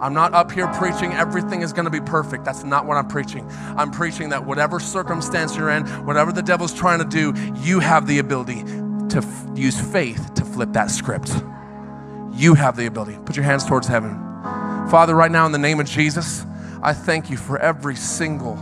I'm 0.00 0.14
not 0.14 0.32
up 0.32 0.50
here 0.50 0.66
preaching 0.68 1.12
everything 1.12 1.62
is 1.62 1.72
going 1.72 1.84
to 1.84 1.90
be 1.90 2.00
perfect. 2.00 2.44
That's 2.44 2.64
not 2.64 2.86
what 2.86 2.96
I'm 2.96 3.08
preaching. 3.08 3.46
I'm 3.76 3.90
preaching 3.90 4.30
that 4.30 4.44
whatever 4.44 4.80
circumstance 4.80 5.56
you're 5.56 5.70
in, 5.70 5.86
whatever 6.06 6.32
the 6.32 6.42
devil's 6.42 6.72
trying 6.72 6.98
to 7.00 7.04
do, 7.04 7.34
you 7.60 7.80
have 7.80 8.06
the 8.06 8.18
ability 8.18 8.62
to 9.10 9.18
f- 9.18 9.46
use 9.54 9.78
faith 9.92 10.34
to 10.34 10.44
flip 10.44 10.72
that 10.72 10.90
script. 10.90 11.30
You 12.32 12.54
have 12.54 12.76
the 12.76 12.86
ability. 12.86 13.18
Put 13.24 13.36
your 13.36 13.44
hands 13.44 13.66
towards 13.66 13.86
heaven. 13.86 14.14
Father, 14.90 15.14
right 15.14 15.30
now 15.30 15.46
in 15.46 15.52
the 15.52 15.58
name 15.58 15.80
of 15.80 15.86
Jesus, 15.86 16.46
I 16.82 16.94
thank 16.94 17.28
you 17.28 17.36
for 17.36 17.58
every 17.58 17.96
single 17.96 18.56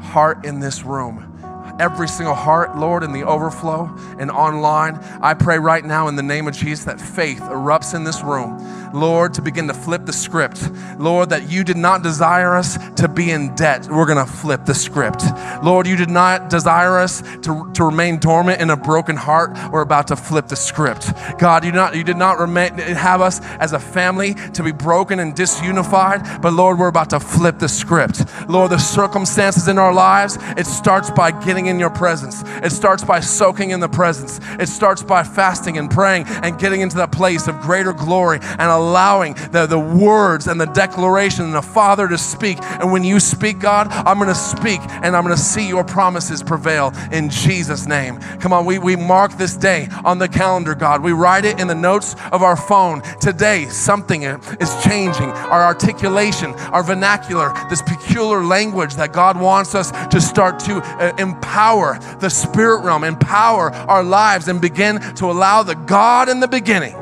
heart 0.00 0.46
in 0.46 0.60
this 0.60 0.84
room 0.84 1.35
every 1.78 2.08
single 2.08 2.34
heart, 2.34 2.76
Lord, 2.76 3.02
in 3.02 3.12
the 3.12 3.24
overflow 3.24 3.94
and 4.18 4.30
online. 4.30 4.98
I 5.20 5.34
pray 5.34 5.58
right 5.58 5.84
now 5.84 6.08
in 6.08 6.16
the 6.16 6.22
name 6.22 6.48
of 6.48 6.54
Jesus 6.54 6.84
that 6.84 7.00
faith 7.00 7.40
erupts 7.40 7.94
in 7.94 8.04
this 8.04 8.22
room, 8.22 8.92
Lord, 8.92 9.34
to 9.34 9.42
begin 9.42 9.68
to 9.68 9.74
flip 9.74 10.06
the 10.06 10.12
script. 10.12 10.70
Lord, 10.98 11.30
that 11.30 11.50
you 11.50 11.64
did 11.64 11.76
not 11.76 12.02
desire 12.02 12.56
us 12.56 12.78
to 12.94 13.08
be 13.08 13.30
in 13.30 13.54
debt. 13.54 13.88
We're 13.90 14.06
going 14.06 14.24
to 14.24 14.30
flip 14.30 14.64
the 14.64 14.74
script. 14.74 15.24
Lord, 15.62 15.86
you 15.86 15.96
did 15.96 16.10
not 16.10 16.50
desire 16.50 16.98
us 16.98 17.22
to, 17.42 17.70
to 17.74 17.84
remain 17.84 18.18
dormant 18.18 18.60
in 18.60 18.70
a 18.70 18.76
broken 18.76 19.16
heart. 19.16 19.56
We're 19.70 19.82
about 19.82 20.08
to 20.08 20.16
flip 20.16 20.48
the 20.48 20.56
script. 20.56 21.12
God, 21.38 21.64
you, 21.64 21.72
not, 21.72 21.94
you 21.94 22.04
did 22.04 22.16
not 22.16 22.38
remain, 22.38 22.74
have 22.78 23.20
us 23.20 23.40
as 23.58 23.72
a 23.72 23.78
family 23.78 24.34
to 24.54 24.62
be 24.62 24.72
broken 24.72 25.18
and 25.18 25.34
disunified, 25.34 26.40
but 26.40 26.52
Lord, 26.52 26.78
we're 26.78 26.88
about 26.88 27.10
to 27.10 27.20
flip 27.20 27.58
the 27.58 27.68
script. 27.68 28.24
Lord, 28.48 28.70
the 28.70 28.78
circumstances 28.78 29.68
in 29.68 29.78
our 29.78 29.92
lives, 29.92 30.38
it 30.56 30.66
starts 30.66 31.10
by 31.10 31.30
getting 31.30 31.65
in 31.68 31.78
your 31.78 31.90
presence. 31.90 32.42
It 32.62 32.70
starts 32.70 33.04
by 33.04 33.20
soaking 33.20 33.70
in 33.70 33.80
the 33.80 33.88
presence. 33.88 34.40
It 34.58 34.68
starts 34.68 35.02
by 35.02 35.22
fasting 35.22 35.78
and 35.78 35.90
praying 35.90 36.24
and 36.26 36.58
getting 36.58 36.80
into 36.80 36.96
that 36.96 37.12
place 37.12 37.48
of 37.48 37.60
greater 37.60 37.92
glory 37.92 38.38
and 38.42 38.62
allowing 38.62 39.34
the, 39.52 39.66
the 39.66 39.78
words 39.78 40.46
and 40.46 40.60
the 40.60 40.66
declaration 40.66 41.44
and 41.44 41.54
the 41.54 41.62
Father 41.62 42.08
to 42.08 42.18
speak. 42.18 42.58
And 42.62 42.92
when 42.92 43.04
you 43.04 43.20
speak, 43.20 43.58
God, 43.58 43.88
I'm 43.88 44.18
going 44.18 44.28
to 44.28 44.34
speak 44.34 44.80
and 45.02 45.16
I'm 45.16 45.24
going 45.24 45.36
to 45.36 45.42
see 45.42 45.66
your 45.66 45.84
promises 45.84 46.42
prevail 46.42 46.92
in 47.12 47.30
Jesus' 47.30 47.86
name. 47.86 48.18
Come 48.40 48.52
on, 48.52 48.64
we, 48.64 48.78
we 48.78 48.96
mark 48.96 49.36
this 49.36 49.56
day 49.56 49.88
on 50.04 50.18
the 50.18 50.28
calendar, 50.28 50.74
God. 50.74 51.02
We 51.02 51.12
write 51.12 51.44
it 51.44 51.60
in 51.60 51.66
the 51.66 51.74
notes 51.74 52.14
of 52.32 52.42
our 52.42 52.56
phone. 52.56 53.02
Today, 53.20 53.66
something 53.66 54.22
is 54.22 54.84
changing. 54.84 55.30
Our 55.30 55.62
articulation, 55.62 56.52
our 56.72 56.82
vernacular, 56.82 57.52
this 57.70 57.82
peculiar 57.82 58.42
language 58.44 58.94
that 58.96 59.12
God 59.12 59.40
wants 59.40 59.74
us 59.74 59.90
to 60.08 60.20
start 60.20 60.58
to 60.60 60.76
uh, 60.76 61.14
empower 61.18 61.55
empower 61.56 61.98
the 62.20 62.28
spirit 62.28 62.84
realm, 62.84 63.02
empower 63.02 63.70
our 63.72 64.02
lives, 64.02 64.46
and 64.46 64.60
begin 64.60 65.00
to 65.14 65.24
allow 65.24 65.62
the 65.62 65.74
God 65.74 66.28
in 66.28 66.38
the 66.38 66.46
beginning 66.46 66.92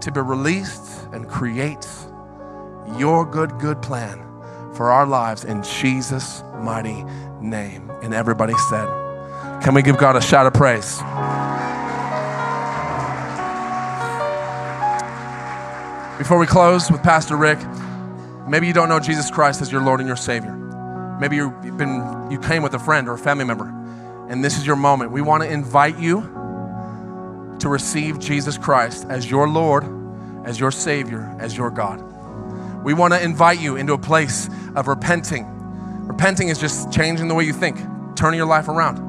to 0.00 0.12
be 0.12 0.20
released 0.20 1.08
and 1.12 1.28
create 1.28 1.84
your 2.96 3.26
good, 3.26 3.58
good 3.58 3.82
plan 3.82 4.18
for 4.72 4.92
our 4.92 5.04
lives 5.04 5.44
in 5.44 5.64
Jesus' 5.64 6.44
mighty 6.60 7.02
name. 7.40 7.90
And 8.04 8.14
everybody 8.14 8.54
said, 8.70 8.86
Can 9.60 9.74
we 9.74 9.82
give 9.82 9.98
God 9.98 10.14
a 10.14 10.20
shout 10.20 10.46
of 10.46 10.54
praise? 10.54 10.98
Before 16.18 16.38
we 16.38 16.46
close 16.46 16.88
with 16.88 17.02
Pastor 17.02 17.36
Rick, 17.36 17.58
maybe 18.46 18.68
you 18.68 18.72
don't 18.72 18.88
know 18.88 19.00
Jesus 19.00 19.28
Christ 19.28 19.60
as 19.60 19.72
your 19.72 19.82
Lord 19.82 19.98
and 19.98 20.06
your 20.06 20.16
Savior. 20.16 20.67
Maybe 21.20 21.36
you've 21.36 21.76
been, 21.76 22.28
you 22.30 22.38
came 22.38 22.62
with 22.62 22.74
a 22.74 22.78
friend 22.78 23.08
or 23.08 23.14
a 23.14 23.18
family 23.18 23.44
member, 23.44 23.66
and 24.28 24.44
this 24.44 24.56
is 24.56 24.66
your 24.66 24.76
moment. 24.76 25.10
We 25.10 25.20
want 25.20 25.42
to 25.42 25.50
invite 25.50 25.98
you 25.98 26.20
to 27.58 27.68
receive 27.68 28.18
Jesus 28.18 28.56
Christ 28.56 29.06
as 29.08 29.28
your 29.30 29.48
Lord, 29.48 29.84
as 30.44 30.60
your 30.60 30.70
Savior, 30.70 31.36
as 31.40 31.56
your 31.56 31.70
God. 31.70 32.02
We 32.84 32.94
want 32.94 33.14
to 33.14 33.22
invite 33.22 33.60
you 33.60 33.76
into 33.76 33.92
a 33.94 33.98
place 33.98 34.48
of 34.76 34.86
repenting. 34.86 35.46
Repenting 36.06 36.48
is 36.48 36.58
just 36.58 36.92
changing 36.92 37.28
the 37.28 37.34
way 37.34 37.44
you 37.44 37.52
think, 37.52 37.78
turning 38.14 38.38
your 38.38 38.46
life 38.46 38.68
around. 38.68 39.06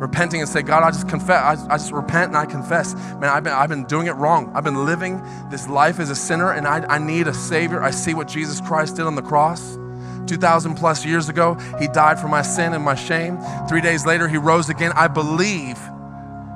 Repenting 0.00 0.40
and 0.40 0.48
say, 0.48 0.62
God, 0.62 0.82
I 0.82 0.90
just 0.90 1.08
confess. 1.08 1.60
I, 1.60 1.74
I 1.74 1.76
just 1.76 1.92
repent 1.92 2.28
and 2.28 2.36
I 2.36 2.46
confess. 2.46 2.94
Man, 2.94 3.24
I've 3.24 3.44
been, 3.44 3.52
I've 3.52 3.68
been 3.68 3.84
doing 3.84 4.06
it 4.06 4.12
wrong. 4.12 4.50
I've 4.54 4.64
been 4.64 4.84
living 4.86 5.22
this 5.50 5.68
life 5.68 6.00
as 6.00 6.10
a 6.10 6.16
sinner 6.16 6.52
and 6.52 6.66
I, 6.66 6.84
I 6.86 6.98
need 6.98 7.28
a 7.28 7.34
Savior. 7.34 7.82
I 7.82 7.90
see 7.90 8.14
what 8.14 8.26
Jesus 8.26 8.60
Christ 8.60 8.96
did 8.96 9.06
on 9.06 9.14
the 9.14 9.22
cross. 9.22 9.78
2,000 10.26 10.74
plus 10.74 11.04
years 11.04 11.28
ago, 11.28 11.54
He 11.78 11.88
died 11.88 12.18
for 12.18 12.28
my 12.28 12.42
sin 12.42 12.72
and 12.74 12.84
my 12.84 12.94
shame. 12.94 13.38
Three 13.68 13.80
days 13.80 14.06
later, 14.06 14.28
He 14.28 14.36
rose 14.36 14.68
again. 14.68 14.92
I 14.94 15.08
believe 15.08 15.78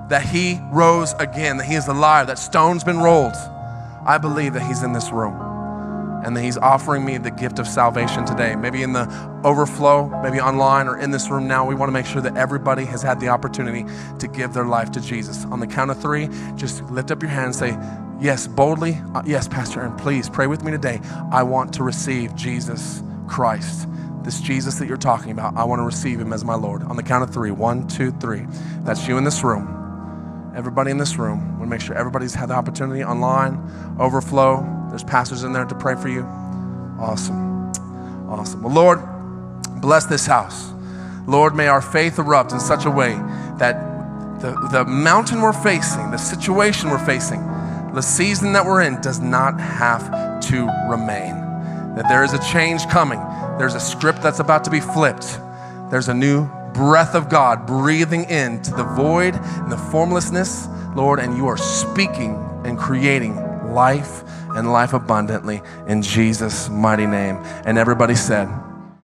that 0.09 0.23
He 0.23 0.61
rose 0.73 1.12
again, 1.19 1.59
that 1.59 1.66
He 1.66 1.75
is 1.75 1.89
alive, 1.89 2.27
that 2.29 2.39
stone's 2.39 2.85
been 2.85 2.99
rolled. 2.99 3.37
I 4.07 4.19
believe 4.19 4.55
that 4.55 4.62
He's 4.62 4.83
in 4.83 4.93
this 4.93 5.11
room 5.11 5.49
and 6.25 6.37
that 6.37 6.43
He's 6.43 6.59
offering 6.59 7.05
me 7.05 7.19
the 7.19 7.31
gift 7.31 7.59
of 7.59 7.69
salvation 7.69 8.25
today. 8.25 8.57
Maybe 8.57 8.83
in 8.83 8.93
the 8.93 9.07
overflow, 9.45 10.09
maybe 10.23 10.41
online 10.41 10.89
or 10.89 10.99
in 10.99 11.11
this 11.11 11.31
room 11.31 11.47
now. 11.47 11.66
We 11.66 11.75
want 11.75 11.89
to 11.89 11.93
make 11.93 12.07
sure 12.07 12.23
that 12.23 12.37
everybody 12.37 12.85
has 12.87 13.03
had 13.03 13.21
the 13.21 13.29
opportunity 13.29 13.85
to 14.19 14.29
give 14.29 14.53
their 14.53 14.64
life 14.64 14.91
to 14.93 15.01
Jesus. 15.01 15.45
On 15.47 15.61
the 15.61 15.66
count 15.66 15.91
of 15.91 16.01
three, 16.01 16.29
just 16.57 16.83
lift 16.85 17.11
up 17.11 17.23
your 17.23 17.31
hand 17.31 17.47
and 17.47 17.55
say, 17.55 17.79
Yes, 18.21 18.49
boldly. 18.49 19.01
Uh, 19.14 19.23
yes, 19.25 19.47
Pastor, 19.47 19.81
and 19.81 19.97
please 19.97 20.29
pray 20.29 20.49
with 20.49 20.64
me 20.64 20.73
today. 20.73 21.01
I 21.31 21.45
want 21.45 21.73
to 21.75 21.85
receive 21.85 22.35
Jesus 22.35 23.01
Christ, 23.29 23.89
this 24.24 24.41
Jesus 24.41 24.79
that 24.79 24.89
you're 24.89 24.97
talking 24.97 25.31
about, 25.31 25.57
I 25.57 25.64
want 25.64 25.81
to 25.81 25.85
receive 25.85 26.20
him 26.20 26.33
as 26.33 26.45
my 26.45 26.55
Lord. 26.55 26.83
On 26.83 26.97
the 26.97 27.03
count 27.03 27.22
of 27.22 27.31
three 27.31 27.51
one, 27.51 27.87
two, 27.87 28.11
three. 28.12 28.47
That's 28.81 29.07
you 29.07 29.16
in 29.18 29.24
this 29.24 29.45
room. 29.45 30.53
Everybody 30.57 30.91
in 30.91 30.99
this 30.99 31.16
room. 31.18 31.41
We 31.41 31.59
want 31.59 31.62
to 31.62 31.66
make 31.68 31.81
sure 31.81 31.97
everybody's 31.97 32.35
had 32.35 32.49
the 32.49 32.55
opportunity 32.55 33.05
online, 33.05 33.97
overflow. 34.01 34.87
There's 34.89 35.05
pastors 35.05 35.45
in 35.45 35.53
there 35.53 35.64
to 35.64 35.74
pray 35.74 35.95
for 35.95 36.09
you. 36.09 36.22
Awesome. 36.99 37.70
Awesome. 38.29 38.62
Well, 38.62 38.74
Lord, 38.74 39.01
bless 39.81 40.07
this 40.07 40.26
house. 40.26 40.72
Lord, 41.26 41.55
may 41.55 41.68
our 41.68 41.83
faith 41.83 42.18
erupt 42.18 42.53
in 42.53 42.61
such 42.61 42.87
a 42.87 42.91
way 42.91 43.12
that 43.59 44.41
the, 44.41 44.55
the 44.72 44.85
mountain 44.85 45.41
we're 45.43 45.53
facing, 45.53 46.11
the 46.11 46.16
situation 46.16 46.91
we're 46.91 47.05
facing, 47.05 47.41
the 47.95 48.03
season 48.03 48.53
that 48.53 48.64
we're 48.64 48.83
in 48.83 49.01
does 49.01 49.20
not 49.20 49.61
have 49.61 50.41
to 50.49 50.68
remain 50.89 51.47
that 51.99 52.09
there 52.09 52.22
is 52.22 52.32
a 52.32 52.38
change 52.38 52.86
coming. 52.88 53.18
There's 53.59 53.74
a 53.74 53.80
script 53.80 54.22
that's 54.22 54.38
about 54.38 54.64
to 54.64 54.70
be 54.70 54.80
flipped. 54.80 55.40
There's 55.90 56.09
a 56.09 56.14
new 56.14 56.49
breath 56.72 57.14
of 57.16 57.28
God 57.28 57.66
breathing 57.66 58.24
into 58.30 58.70
the 58.70 58.84
void 58.84 59.34
and 59.34 59.72
the 59.72 59.76
formlessness, 59.76 60.68
Lord, 60.94 61.18
and 61.18 61.36
you 61.36 61.49
are 61.49 61.57
speaking 61.57 62.36
and 62.64 62.78
creating 62.78 63.34
life 63.72 64.22
and 64.51 64.72
life 64.72 64.92
abundantly 64.92 65.61
in 65.88 66.03
Jesus' 66.03 66.68
mighty 66.68 67.07
name. 67.07 67.36
And 67.66 67.78
everybody 67.78 68.14
said, 68.14 68.49